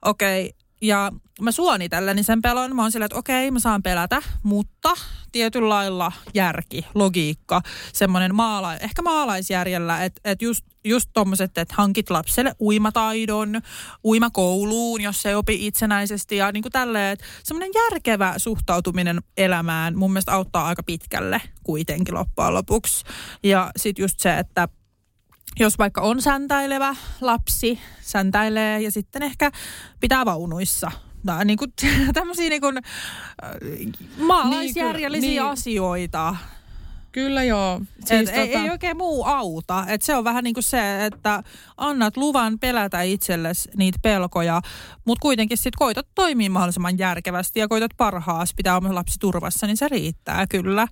Okei, 0.06 0.46
okay 0.46 0.69
ja 0.82 1.12
mä 1.42 1.52
suonitelleni 1.52 2.24
sen 2.24 2.42
pelon. 2.42 2.76
Mä 2.76 2.82
oon 2.82 2.92
silleen, 2.92 3.06
että 3.06 3.20
okei, 3.20 3.52
mä 3.52 3.60
saan 3.60 3.84
pelätä, 3.84 4.22
mutta 4.44 4.94
tietyllä 5.32 5.70
lailla 5.70 6.12
järki, 6.34 6.86
logiikka, 6.96 7.62
semmoinen 7.94 8.36
maala, 8.36 8.76
ehkä 8.76 9.02
maalaisjärjellä, 9.02 10.04
että, 10.04 10.22
että 10.24 10.46
just, 10.46 10.66
just 10.86 11.10
tommoset, 11.14 11.58
että 11.58 11.76
hankit 11.78 12.10
lapselle 12.10 12.56
uimataidon, 12.60 13.62
uimakouluun, 14.04 15.02
jos 15.02 15.22
se 15.22 15.36
opi 15.36 15.68
itsenäisesti 15.68 16.36
ja 16.38 16.52
niin 16.52 16.64
kuin 16.64 16.72
tälleen, 16.72 17.14
että 17.14 17.26
semmoinen 17.44 17.72
järkevä 17.76 18.34
suhtautuminen 18.38 19.20
elämään 19.38 19.98
mun 19.98 20.12
mielestä 20.12 20.34
auttaa 20.34 20.68
aika 20.68 20.84
pitkälle 20.84 21.42
kuitenkin 21.64 22.14
loppujen 22.14 22.54
lopuksi. 22.54 23.06
Ja 23.44 23.72
sitten 23.78 24.04
just 24.04 24.20
se, 24.20 24.38
että 24.38 24.68
jos 25.60 25.78
vaikka 25.78 26.02
on 26.02 26.22
säntäilevä 26.22 26.96
lapsi, 27.22 27.80
säntäilee 28.02 28.82
ja 28.82 28.92
sitten 28.92 29.24
ehkä 29.24 29.52
pitää 30.00 30.26
vaunuissa. 30.26 30.92
Tai 31.26 31.46
niin 31.46 31.58
kuin, 31.58 31.74
tämmöisiä 32.14 32.50
niin 32.50 32.62
kuin, 32.62 32.78
äh, 32.78 33.52
maalaisjärjellisiä 34.18 35.30
niin, 35.30 35.44
asioita. 35.44 36.36
Kyllä 37.12 37.44
joo. 37.44 37.82
Siis 38.06 38.30
tota... 38.30 38.42
ei, 38.42 38.56
ei 38.56 38.70
oikein 38.70 38.98
muu 38.98 39.24
auta. 39.24 39.86
Et 39.88 40.02
se 40.02 40.16
on 40.16 40.24
vähän 40.24 40.44
niin 40.44 40.54
kuin 40.54 40.64
se, 40.64 41.06
että 41.06 41.44
annat 41.78 42.18
luvan 42.18 42.60
pelätä 42.60 43.02
itsellesi 43.02 43.70
niitä 43.78 44.00
pelkoja, 44.02 44.62
mutta 45.06 45.22
kuitenkin 45.22 45.58
sitten 45.58 45.78
koitat 45.78 46.08
toimia 46.16 46.50
mahdollisimman 46.50 46.98
järkevästi 46.98 47.60
ja 47.60 47.68
koitat 47.68 47.92
parhaas 47.98 48.54
pitää 48.54 48.78
oma 48.78 48.96
lapsi 48.96 49.20
turvassa, 49.20 49.68
niin 49.68 49.78
se 49.78 49.88
riittää 49.88 50.48
kyllä. 50.48 50.88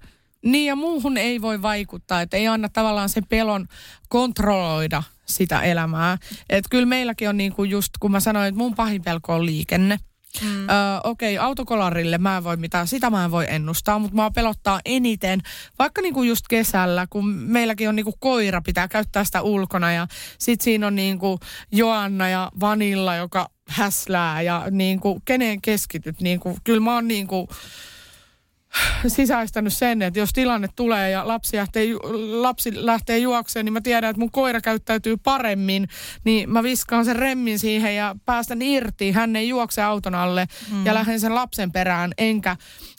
Niin 0.46 0.66
ja 0.66 0.76
muuhun 0.76 1.18
ei 1.18 1.42
voi 1.42 1.62
vaikuttaa, 1.62 2.22
että 2.22 2.38
ei 2.38 2.48
anna 2.48 2.70
tavallaan 2.70 3.10
sen 3.10 3.24
pelon 3.30 3.68
kontrolloida 4.10 5.04
sitä 5.26 5.62
elämää. 5.62 6.18
Että 6.50 6.70
kyllä 6.70 6.86
meilläkin 6.86 7.30
on 7.30 7.38
niin 7.38 7.54
kuin 7.54 7.70
just, 7.70 7.90
kun 8.00 8.12
mä 8.12 8.20
sanoin, 8.20 8.48
että 8.48 8.58
mun 8.58 8.76
pahin 8.76 9.04
pelko 9.04 9.34
on 9.34 9.46
liikenne. 9.46 10.00
Mm. 10.42 10.70
Öö, 10.70 10.76
Okei, 11.04 11.38
okay, 11.38 11.48
autokolarille 11.48 12.18
mä 12.18 12.38
en 12.38 12.44
voi 12.44 12.58
mitään, 12.58 12.88
sitä 12.88 13.10
mä 13.10 13.26
en 13.26 13.32
voi 13.32 13.46
ennustaa, 13.50 14.00
mutta 14.00 14.16
mä 14.16 14.32
pelottaa 14.32 14.80
eniten, 14.86 15.42
vaikka 15.80 16.02
niinku 16.02 16.24
just 16.24 16.46
kesällä, 16.50 17.08
kun 17.10 17.28
meilläkin 17.28 17.90
on 17.90 17.96
niinku 17.96 18.14
koira, 18.20 18.62
pitää 18.62 18.88
käyttää 18.88 19.24
sitä 19.24 19.42
ulkona 19.42 19.92
ja 19.92 20.08
sit 20.38 20.62
siinä 20.62 20.88
on 20.88 20.96
niinku 20.96 21.40
Joanna 21.72 22.30
ja 22.30 22.52
Vanilla, 22.60 23.16
joka 23.16 23.50
häslää 23.68 24.42
ja 24.42 24.64
niinku, 24.72 25.22
keneen 25.26 25.62
keskityt, 25.62 26.22
niinku, 26.22 26.58
kyllä 26.64 26.80
mä 26.80 26.94
oon 26.94 27.08
niinku, 27.08 27.50
sisäistänyt 29.08 29.74
sen, 29.74 30.02
että 30.02 30.20
jos 30.20 30.34
tilanne 30.34 30.70
tulee 30.76 31.10
ja 31.12 31.28
lapsi 31.28 31.58
lähtee, 31.58 31.86
lapsi 32.32 32.86
lähtee 32.86 33.18
juokseen, 33.18 33.66
niin 33.66 33.74
mä 33.74 33.82
tiedän, 33.82 34.10
että 34.10 34.20
mun 34.20 34.32
koira 34.32 34.62
käyttäytyy 34.62 35.18
paremmin, 35.18 35.88
niin 36.24 36.50
mä 36.50 36.64
viskaan 36.64 37.06
sen 37.06 37.16
remmin 37.16 37.60
siihen 37.60 37.96
ja 37.96 38.16
päästän 38.26 38.62
irti. 38.62 39.12
Hän 39.12 39.36
ei 39.36 39.50
juokse 39.50 39.82
auton 39.82 40.16
alle 40.16 40.48
mm. 40.72 40.86
ja 40.86 40.94
lähden 40.94 41.20
sen 41.20 41.36
lapsen 41.36 41.72
perään, 41.72 42.12
enkä 42.18 42.58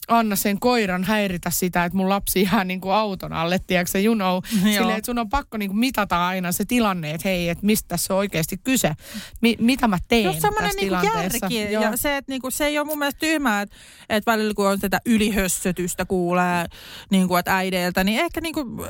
anna 0.09 0.37
sen 0.37 0.61
koiran 0.61 1.05
häiritä 1.05 1.51
sitä, 1.51 1.85
että 1.85 1.97
mun 1.97 2.09
lapsi 2.09 2.49
jää 2.53 2.65
niin 2.65 2.81
kuin 2.81 2.95
auton 2.95 3.33
alle, 3.33 3.59
tiedätkö 3.67 3.99
you 3.99 4.15
know, 4.15 4.39
silleen, 4.73 4.99
että 4.99 5.07
sun 5.07 5.19
on 5.19 5.29
pakko 5.29 5.57
niin 5.57 5.69
kuin 5.71 5.79
mitata 5.79 6.27
aina 6.29 6.53
se 6.53 6.65
tilanne, 6.65 7.11
että 7.11 7.29
hei, 7.29 7.49
että 7.49 7.67
mistä 7.67 7.89
tässä 7.89 8.15
on 8.15 8.19
oikeasti 8.19 8.57
kyse, 8.65 8.93
Mi- 9.41 9.57
mitä 9.61 9.89
mä 9.89 9.99
teen 10.09 10.25
Just 10.25 10.39
tässä 10.41 10.61
niinku 10.63 10.79
tilanteessa. 11.01 11.39
järki. 11.47 11.73
Joo. 11.73 11.83
Ja 11.83 11.97
se, 11.97 12.17
että 12.17 12.33
niinku, 12.33 12.51
se 12.51 12.67
ei 12.67 12.79
ole 12.79 12.87
mun 12.87 12.99
mielestä 12.99 13.19
tyhmää, 13.19 13.63
että, 13.63 13.77
että 14.09 14.31
välillä 14.31 14.55
kun 14.55 14.69
on 14.69 14.81
tätä 14.81 15.01
ylihössötystä 15.07 16.05
kuulee 16.05 16.67
niinku, 17.11 17.37
että 17.37 17.57
äideiltä, 17.57 18.05
niin 18.05 18.21
ehkä 18.21 18.41
niinku, 18.41 18.87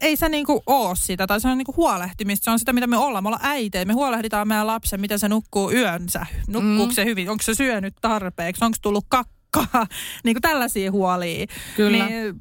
ei 0.00 0.16
se 0.16 0.28
niinku 0.28 0.62
ole 0.66 0.96
sitä, 0.96 1.26
tai 1.26 1.40
se 1.40 1.48
on 1.48 1.58
niinku 1.58 1.74
huolehtimista. 1.76 2.44
Se 2.44 2.50
on 2.50 2.58
sitä, 2.58 2.72
mitä 2.72 2.86
me 2.86 2.96
ollaan. 2.96 3.24
Me 3.24 3.28
ollaan 3.28 3.46
äitejä. 3.46 3.84
Me 3.84 3.92
huolehditaan 3.92 4.48
meidän 4.48 4.66
lapsen, 4.66 5.00
miten 5.00 5.18
se 5.18 5.28
nukkuu 5.28 5.72
yönsä. 5.72 6.26
Nukkuuko 6.48 6.86
Mm. 6.86 6.94
se 6.94 7.04
hyvin? 7.04 7.30
Onko 7.30 7.42
se 7.42 7.54
syönyt 7.54 7.94
tarpeeksi? 8.00 8.64
Onko 8.64 8.76
tullut 8.82 9.04
kakkaa? 9.50 9.86
Niin 10.24 10.34
kuin 10.34 10.42
tällaisia 10.42 10.90
huolia. 10.90 11.46
Kyllä. 11.76 12.08
Niin, 12.08 12.34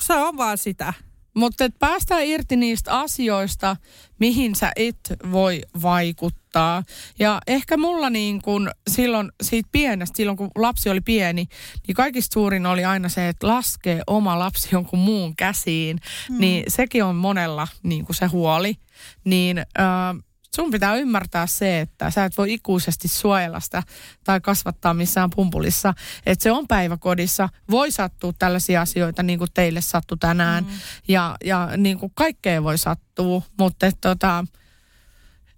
se 0.00 0.14
on 0.14 0.36
vaan 0.36 0.58
sitä. 0.58 0.92
Mutta 1.36 1.64
päästään 1.78 2.24
irti 2.26 2.56
niistä 2.56 2.98
asioista, 2.98 3.76
mihin 4.18 4.54
sä 4.54 4.72
et 4.76 4.98
voi 5.32 5.62
vaikuttaa. 5.82 6.82
Ja 7.18 7.40
ehkä 7.46 7.76
mulla 7.76 8.10
niin 8.10 8.42
kun 8.42 8.70
silloin 8.90 9.32
siitä 9.42 9.68
pienestä, 9.72 10.16
silloin 10.16 10.36
kun 10.36 10.50
lapsi 10.56 10.90
oli 10.90 11.00
pieni, 11.00 11.46
niin 11.86 11.94
kaikista 11.94 12.34
suurin 12.34 12.66
oli 12.66 12.84
aina 12.84 13.08
se, 13.08 13.28
että 13.28 13.46
laskee 13.46 14.02
oma 14.06 14.38
lapsi 14.38 14.68
jonkun 14.72 14.98
muun 14.98 15.36
käsiin. 15.36 16.00
Mm. 16.30 16.38
Niin 16.38 16.64
sekin 16.68 17.04
on 17.04 17.16
monella 17.16 17.68
niin 17.82 18.06
kuin 18.06 18.16
se 18.16 18.26
huoli. 18.26 18.74
Niin 19.24 19.58
äh, 19.58 20.24
sun 20.56 20.70
pitää 20.70 20.96
ymmärtää 20.96 21.46
se, 21.46 21.80
että 21.80 22.10
sä 22.10 22.24
et 22.24 22.38
voi 22.38 22.52
ikuisesti 22.52 23.08
suojella 23.08 23.60
sitä 23.60 23.82
tai 24.24 24.40
kasvattaa 24.40 24.94
missään 24.94 25.30
pumpulissa. 25.30 25.94
Että 26.26 26.42
se 26.42 26.52
on 26.52 26.68
päiväkodissa. 26.68 27.48
Voi 27.70 27.90
sattua 27.90 28.32
tällaisia 28.38 28.80
asioita 28.80 29.22
niin 29.22 29.38
kuin 29.38 29.50
teille 29.54 29.80
sattui 29.80 30.18
tänään. 30.18 30.64
Mm. 30.64 30.70
Ja, 31.08 31.36
ja 31.44 31.70
niin 31.76 31.98
kuin 31.98 32.12
kaikkea 32.14 32.62
voi 32.62 32.78
sattua, 32.78 33.42
mutta 33.58 33.86
tota, 34.00 34.44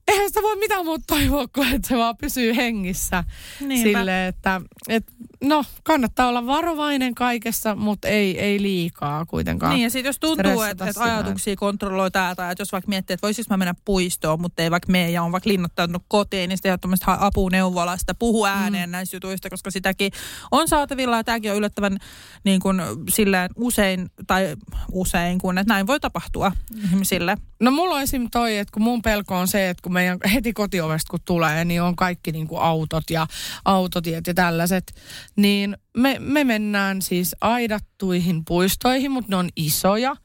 eihän 0.08 0.28
sitä 0.28 0.42
voi 0.42 0.56
mitään 0.56 0.84
muuta 0.84 1.04
toivoa 1.06 1.48
kuin, 1.48 1.74
että 1.74 1.88
se 1.88 1.96
vaan 1.96 2.16
pysyy 2.16 2.56
hengissä. 2.56 3.24
Niinpä. 3.60 3.98
Sille, 3.98 4.26
että 4.26 4.60
et, 4.88 5.12
no 5.44 5.64
kannattaa 5.82 6.28
olla 6.28 6.46
varovainen 6.46 7.14
kaikessa, 7.14 7.74
mutta 7.74 8.08
ei, 8.08 8.40
ei 8.40 8.62
liikaa 8.62 9.26
kuitenkaan. 9.26 9.74
Niin 9.74 9.82
ja 9.82 9.90
sitten 9.90 10.08
jos 10.08 10.18
tuntuu, 10.18 10.62
että, 10.62 10.70
että 10.70 10.92
sitä. 10.92 11.04
ajatuksia 11.04 11.56
kontrolloi 11.56 12.10
tää, 12.10 12.34
tai 12.34 12.52
että 12.52 12.62
jos 12.62 12.72
vaikka 12.72 12.88
miettii, 12.88 13.14
että 13.14 13.26
voisinko 13.26 13.46
mä 13.50 13.56
mennä 13.56 13.74
puistoon, 13.84 14.40
mutta 14.40 14.62
ei 14.62 14.70
vaikka 14.70 14.92
mene 14.92 15.10
ja 15.10 15.22
on 15.22 15.32
vaikka 15.32 15.50
linnoittautunut 15.50 16.02
kotiin, 16.08 16.48
niin 16.48 16.56
sitten 16.56 16.70
ehdottomasti 16.70 17.06
hae 17.06 17.16
apua 17.20 17.50
neuvolasta, 17.50 18.14
puhu 18.14 18.44
ääneen 18.44 18.88
mm. 18.88 18.92
näistä 18.92 19.16
jutuista, 19.16 19.50
koska 19.50 19.70
sitäkin 19.70 20.12
on 20.50 20.68
saatavilla 20.68 21.16
ja 21.16 21.24
tämäkin 21.24 21.50
on 21.50 21.56
yllättävän 21.56 21.98
niin 22.44 22.60
kuin, 22.60 22.80
silleen 23.08 23.50
usein, 23.56 24.10
tai 24.26 24.56
usein 24.92 25.38
kun, 25.38 25.58
että 25.58 25.74
näin 25.74 25.86
voi 25.86 26.00
tapahtua 26.00 26.52
ihmisille. 26.84 27.36
No 27.60 27.70
mulla 27.70 27.94
on 27.94 28.02
esim. 28.02 28.28
toi, 28.32 28.58
että 28.58 28.72
kun 28.72 28.82
mun 28.82 29.02
pelko 29.02 29.36
on 29.36 29.48
se, 29.48 29.68
että 29.68 29.82
kun 29.82 29.92
meidän 29.92 30.18
heti 30.34 30.52
kotiovesta 30.52 31.10
kun 31.10 31.20
tulee, 31.24 31.64
niin 31.64 31.82
on 31.82 31.96
kaikki 31.96 32.32
niin 32.32 32.48
kuin 32.48 32.62
autot 32.62 33.10
ja 33.10 33.26
autotiet 33.64 34.26
ja 34.26 34.34
tällaiset, 34.34 34.94
niin 35.36 35.76
me, 35.96 36.16
me 36.20 36.44
mennään 36.44 37.02
siis 37.02 37.36
aidattuihin 37.40 38.44
puistoihin, 38.44 39.10
mutta 39.10 39.30
ne 39.30 39.36
on 39.36 39.48
isoja. 39.56 40.16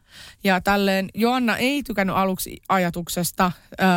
Ja 0.44 0.62
tälleen 0.62 1.10
Joanna 1.14 1.58
ei 1.58 1.84
tykännyt 1.84 2.16
aluksi 2.16 2.62
ajatuksesta, 2.70 3.52
öö, 3.82 3.88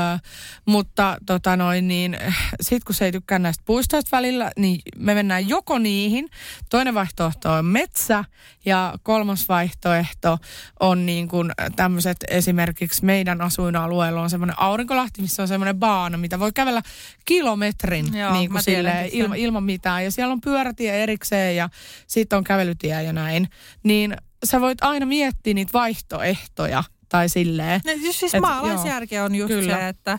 mutta 0.67 1.17
tota 1.27 1.57
noin, 1.57 1.89
niin 1.89 2.19
sit 2.61 2.85
kun 2.85 2.95
se 2.95 3.05
ei 3.05 3.13
tykkää 3.13 3.39
näistä 3.39 3.63
puistoista 3.67 4.17
välillä, 4.17 4.51
niin 4.57 4.81
me 4.97 5.15
mennään 5.15 5.49
joko 5.49 5.79
niihin. 5.79 6.29
Toinen 6.71 6.95
vaihtoehto 6.95 7.53
on 7.53 7.65
metsä 7.65 8.25
ja 8.65 8.95
kolmas 9.03 9.49
vaihtoehto 9.49 10.39
on 10.81 11.07
niin 11.07 11.29
kuin 11.29 11.53
tämmöiset 11.77 12.17
esimerkiksi 12.29 13.05
meidän 13.05 13.41
asuinalueella 13.41 14.23
on 14.23 14.31
semmoinen 14.31 14.59
aurinkolahti, 14.59 15.23
missä 15.23 15.43
on 15.43 15.49
semmoinen 15.49 15.77
baana, 15.77 16.19
mitä 16.19 16.39
voi 16.39 16.53
kävellä 16.53 16.83
kilometrin 17.25 18.19
Joo, 18.19 18.33
niin 18.33 18.51
kuin 18.51 18.63
silleen, 18.63 19.09
ilma, 19.13 19.35
ilman 19.35 19.65
mitään. 19.65 20.05
Ja 20.05 20.11
siellä 20.11 20.33
on 20.33 20.41
pyörätie 20.41 21.03
erikseen 21.03 21.57
ja 21.57 21.69
sitten 22.07 22.37
on 22.37 22.45
kävelytie 22.45 23.03
ja 23.03 23.13
näin. 23.13 23.49
Niin 23.83 24.17
sä 24.45 24.61
voit 24.61 24.79
aina 24.83 25.07
miettiä 25.07 25.55
niitä 25.55 25.73
vaihtoehtoja 25.73 26.85
tai 27.09 27.29
silleen. 27.29 27.81
Ne, 27.85 27.97
siis 27.97 28.21
siis 28.21 28.35
Et, 28.35 28.41
maalaisjärkeä 28.41 29.25
on 29.25 29.35
just 29.35 29.55
kyllä. 29.55 29.77
se, 29.77 29.89
että, 29.89 30.19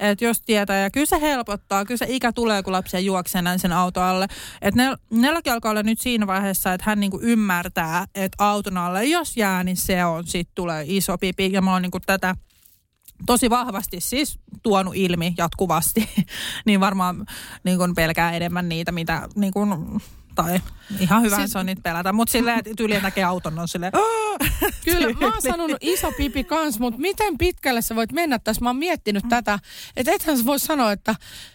että 0.00 0.24
jos 0.24 0.40
tietää, 0.40 0.82
ja 0.82 0.90
kyllä 0.90 1.06
se 1.06 1.20
helpottaa, 1.20 1.84
kyllä 1.84 1.98
se 1.98 2.06
ikä 2.08 2.32
tulee, 2.32 2.62
kun 2.62 2.72
lapsia 2.72 3.00
juoksee 3.00 3.42
näin 3.42 3.58
sen 3.58 3.72
auto 3.72 4.00
alle. 4.00 4.26
Että 4.62 4.82
Nel, 4.82 4.96
Nellakin 5.10 5.52
alkaa 5.52 5.70
olla 5.70 5.82
nyt 5.82 6.00
siinä 6.00 6.26
vaiheessa, 6.26 6.72
että 6.72 6.84
hän 6.86 7.00
niinku 7.00 7.20
ymmärtää, 7.22 8.06
että 8.14 8.44
auton 8.44 8.78
alle, 8.78 9.04
jos 9.04 9.36
jää, 9.36 9.64
niin 9.64 9.76
se 9.76 10.04
on, 10.04 10.26
sitten 10.26 10.54
tulee 10.54 10.84
iso 10.86 11.18
pipi. 11.18 11.52
Ja 11.52 11.62
mä 11.62 11.72
oon 11.72 11.82
niinku 11.82 12.00
tätä 12.00 12.36
tosi 13.26 13.50
vahvasti 13.50 14.00
siis 14.00 14.38
tuonut 14.62 14.96
ilmi 14.96 15.34
jatkuvasti, 15.38 16.08
niin 16.66 16.80
varmaan 16.80 17.26
niin 17.64 17.78
kun 17.78 17.94
pelkää 17.94 18.32
enemmän 18.32 18.68
niitä, 18.68 18.92
mitä 18.92 19.28
niin 19.34 19.52
kun, 19.52 20.00
tai 20.34 20.60
ihan 21.00 21.22
hyvä 21.22 21.36
Siis- 21.36 21.52
se 21.52 21.58
on 21.58 21.66
niitä 21.66 21.82
pelätä, 21.82 22.12
mutta 22.12 22.32
silleen, 22.32 22.58
että 22.58 22.70
tyyliin 22.76 23.02
näkee 23.02 23.24
auton, 23.24 23.58
on 23.58 23.68
silleen, 23.68 23.92
Kyllä, 24.84 25.12
mä 25.20 25.26
oon 25.26 25.42
sanonut 25.42 25.76
iso 25.80 26.12
pipi 26.16 26.44
kans, 26.44 26.78
mutta 26.80 27.00
miten 27.00 27.38
pitkälle 27.38 27.82
sä 27.82 27.96
voit 27.96 28.12
mennä 28.12 28.38
tässä? 28.38 28.62
Mä 28.62 28.68
oon 28.68 28.76
miettinyt 28.76 29.24
tätä, 29.28 29.58
että 29.96 30.12
ethän 30.12 30.38
sä 30.38 30.46
voi 30.46 30.58
sanoa, 30.58 30.92
että 30.92 31.14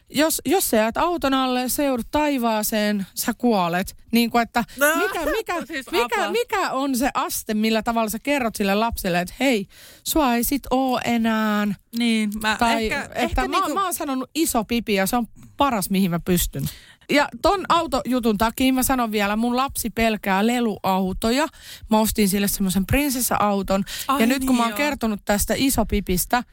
jos, 0.09 0.41
jos 0.45 0.69
sä 0.69 0.77
jäät 0.77 0.97
auton 0.97 1.33
alle, 1.33 1.69
sä 1.69 1.83
joudut 1.83 2.07
taivaaseen, 2.11 3.07
sä 3.15 3.33
kuolet. 3.37 3.95
Niin 4.11 4.29
kuin, 4.31 4.41
että 4.41 4.63
No, 4.79 4.85
mikä, 4.97 5.25
mikä, 5.25 5.65
siis 5.67 5.91
mikä, 5.91 6.31
mikä 6.31 6.71
on 6.71 6.97
se 6.97 7.09
aste, 7.13 7.53
millä 7.53 7.83
tavalla 7.83 8.09
sä 8.09 8.19
kerrot 8.19 8.55
sille 8.55 8.75
lapselle, 8.75 9.21
että 9.21 9.33
hei, 9.39 9.67
sua 10.03 10.35
ei 10.35 10.43
sit 10.43 10.63
oo 10.71 10.99
enää. 11.05 11.67
niin, 11.97 12.31
mä 12.41 12.55
Tai 12.59 12.83
ehkä, 12.83 13.01
että 13.03 13.15
ehkä 13.19 13.41
mä, 13.41 13.47
niinku, 13.47 13.73
mä 13.73 13.83
oon 13.83 13.93
sanonut 13.93 14.29
iso 14.35 14.63
pipi 14.63 14.93
ja 14.93 15.05
se 15.07 15.15
on 15.15 15.27
paras, 15.57 15.89
mihin 15.89 16.11
mä 16.11 16.19
pystyn. 16.25 16.63
Ja 17.09 17.29
ton 17.41 17.65
autojutun 17.69 18.37
takia 18.37 18.73
mä 18.73 18.83
sanon 18.83 19.11
vielä, 19.11 19.35
mun 19.35 19.57
lapsi 19.57 19.89
pelkää 19.89 20.47
leluautoja. 20.47 21.47
Mä 21.89 21.99
ostin 21.99 22.29
sille 22.29 22.47
semmoisen 22.47 22.85
prinsessa-auton. 22.85 23.83
Ai 24.07 24.21
ja 24.21 24.27
nyt 24.27 24.39
kun 24.39 24.47
niin 24.47 24.57
mä 24.57 24.63
oon 24.63 24.69
joo. 24.69 24.77
kertonut 24.77 25.19
tästä 25.25 25.53
isopipistä, 25.57 26.43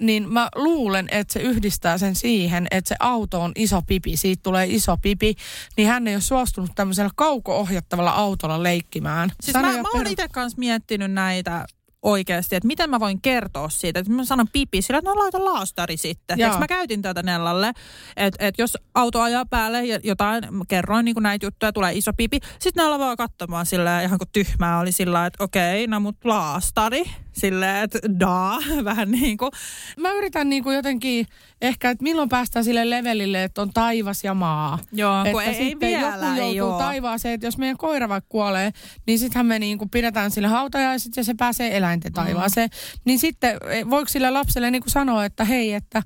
niin 0.00 0.28
mä 0.32 0.48
luulen, 0.54 1.08
että 1.10 1.32
se 1.32 1.40
yhdistää 1.40 1.98
sen 1.98 2.14
siihen, 2.14 2.66
että 2.70 2.88
se 2.88 2.96
auto 3.00 3.42
on 3.42 3.52
iso 3.54 3.82
pipi, 3.86 4.16
siitä 4.16 4.40
tulee 4.42 4.66
iso 4.66 4.96
pipi, 4.96 5.34
niin 5.76 5.88
hän 5.88 6.08
ei 6.08 6.14
ole 6.14 6.20
suostunut 6.20 6.70
tämmöisellä 6.74 7.10
kauko-ohjattavalla 7.16 8.10
autolla 8.10 8.62
leikkimään. 8.62 9.32
Siis 9.40 9.52
Sano 9.52 9.68
mä, 9.68 9.82
mä 9.82 9.88
oon 9.94 10.06
itse 10.06 10.28
kanssa 10.28 10.58
miettinyt 10.58 11.12
näitä 11.12 11.66
oikeasti, 12.02 12.56
että 12.56 12.66
miten 12.66 12.90
mä 12.90 13.00
voin 13.00 13.22
kertoa 13.22 13.68
siitä. 13.68 14.00
Että 14.00 14.12
mä 14.12 14.24
sanon 14.24 14.46
pipi 14.52 14.82
sillä, 14.82 14.98
että 14.98 15.10
no 15.10 15.16
laita 15.16 15.44
laastari 15.44 15.96
sitten. 15.96 16.40
Eikö 16.40 16.58
mä 16.58 16.66
käytin 16.66 17.02
tätä 17.02 17.22
Nellalle, 17.22 17.72
että 18.16 18.46
et 18.46 18.54
jos 18.58 18.78
auto 18.94 19.20
ajaa 19.20 19.46
päälle 19.46 19.84
ja 19.84 19.98
jotain, 20.04 20.54
mä 20.54 20.64
kerroin 20.68 21.04
niin 21.04 21.16
näitä 21.20 21.46
juttuja, 21.46 21.72
tulee 21.72 21.92
iso 21.92 22.12
pipi. 22.16 22.38
Sitten 22.58 22.84
Nella 22.84 22.98
vaan 22.98 23.16
katsomaan 23.16 23.66
sillä 23.66 24.02
ihan 24.02 24.18
kuin 24.18 24.28
tyhmää 24.32 24.78
oli 24.78 24.92
sillä 24.92 25.26
että 25.26 25.44
okei, 25.44 25.86
no 25.86 26.00
mut 26.00 26.24
laastari. 26.24 27.04
Silleen, 27.32 27.84
että 27.84 27.98
daa, 28.20 28.58
vähän 28.84 29.10
niin 29.10 29.36
kuin. 29.36 29.50
Mä 29.96 30.12
yritän 30.12 30.48
niin 30.48 30.62
kuin 30.62 30.76
jotenkin 30.76 31.26
ehkä, 31.62 31.90
että 31.90 32.02
milloin 32.02 32.28
päästään 32.28 32.64
sille 32.64 32.90
levelille, 32.90 33.44
että 33.44 33.62
on 33.62 33.72
taivas 33.72 34.24
ja 34.24 34.34
maa. 34.34 34.78
Joo, 34.92 35.24
kun 35.30 35.42
että 35.42 35.42
ei, 35.42 35.64
ei 35.64 35.68
sitten 35.68 35.88
vielä, 35.88 36.26
joku 36.26 36.40
ei 36.40 36.56
joutuu 36.56 36.74
oo. 36.74 36.78
taivaaseen, 36.78 37.34
että 37.34 37.46
jos 37.46 37.58
meidän 37.58 37.76
koira 37.76 38.08
vaikka 38.08 38.28
kuolee, 38.28 38.70
niin 39.06 39.18
sittenhän 39.18 39.46
me 39.46 39.58
niin 39.58 39.78
kuin 39.78 39.90
pidetään 39.90 40.30
sille 40.30 40.48
hautajaiset 40.48 41.16
ja 41.16 41.24
se 41.24 41.34
pääsee 41.34 41.76
eläinten 41.76 42.12
taivaaseen. 42.12 42.68
Mm. 42.72 43.00
Niin 43.04 43.18
sitten 43.18 43.58
e, 43.70 43.90
voiko 43.90 44.08
sille 44.08 44.30
lapselle 44.30 44.70
niin 44.70 44.82
kuin 44.82 44.92
sanoa, 44.92 45.24
että 45.24 45.44
hei, 45.44 45.72
että 45.72 46.02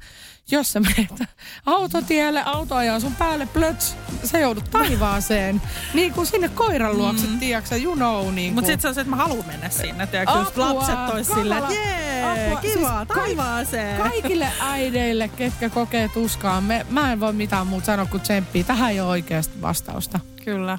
jos 0.51 0.73
sä 0.73 0.81
menet 0.81 1.31
autotielle, 1.67 2.43
auto 2.45 2.75
ajaa 2.75 3.01
sun 3.01 3.15
päälle, 3.15 3.47
plöts, 3.47 3.97
sä 4.25 4.39
joudut 4.39 4.71
taivaaseen. 4.71 5.63
niin 5.95 6.13
kuin 6.13 6.27
sinne 6.27 6.49
koiran 6.49 6.99
luokse, 6.99 7.27
mm. 7.27 7.39
tiedätkö 7.39 7.77
you 7.77 7.95
know. 7.95 8.35
Niin 8.35 8.55
Mutta 8.55 8.67
sitten 8.67 8.83
se 8.83 8.89
on 8.89 8.95
se, 8.95 9.01
että 9.01 9.11
mä 9.11 9.17
haluan 9.17 9.47
mennä 9.47 9.69
sinne. 9.69 10.07
Tiedätkö, 10.07 10.39
just 10.39 10.57
lapset 10.57 10.99
ois 11.15 11.27
silleen, 11.27 11.63
että 11.63 11.75
jee, 11.75 12.47
Apua. 12.47 12.61
kiva, 12.61 13.05
Siis 13.05 13.19
taivaaseen. 13.19 14.03
Kaikille 14.03 14.49
äideille, 14.73 15.29
ketkä 15.29 15.69
kokee 15.71 16.09
tuskaa, 16.09 16.61
me, 16.61 16.87
mä 16.91 17.13
en 17.13 17.21
voi 17.21 17.33
mitään 17.33 17.67
muuta 17.67 17.87
sanoa 17.87 18.07
kuin 18.07 18.21
tsemppii. 18.21 18.65
Tähän 18.65 18.91
ei 18.91 19.01
ole 19.01 19.09
oikeasta 19.09 19.55
vastausta. 19.63 20.21
Kyllä. 20.45 20.79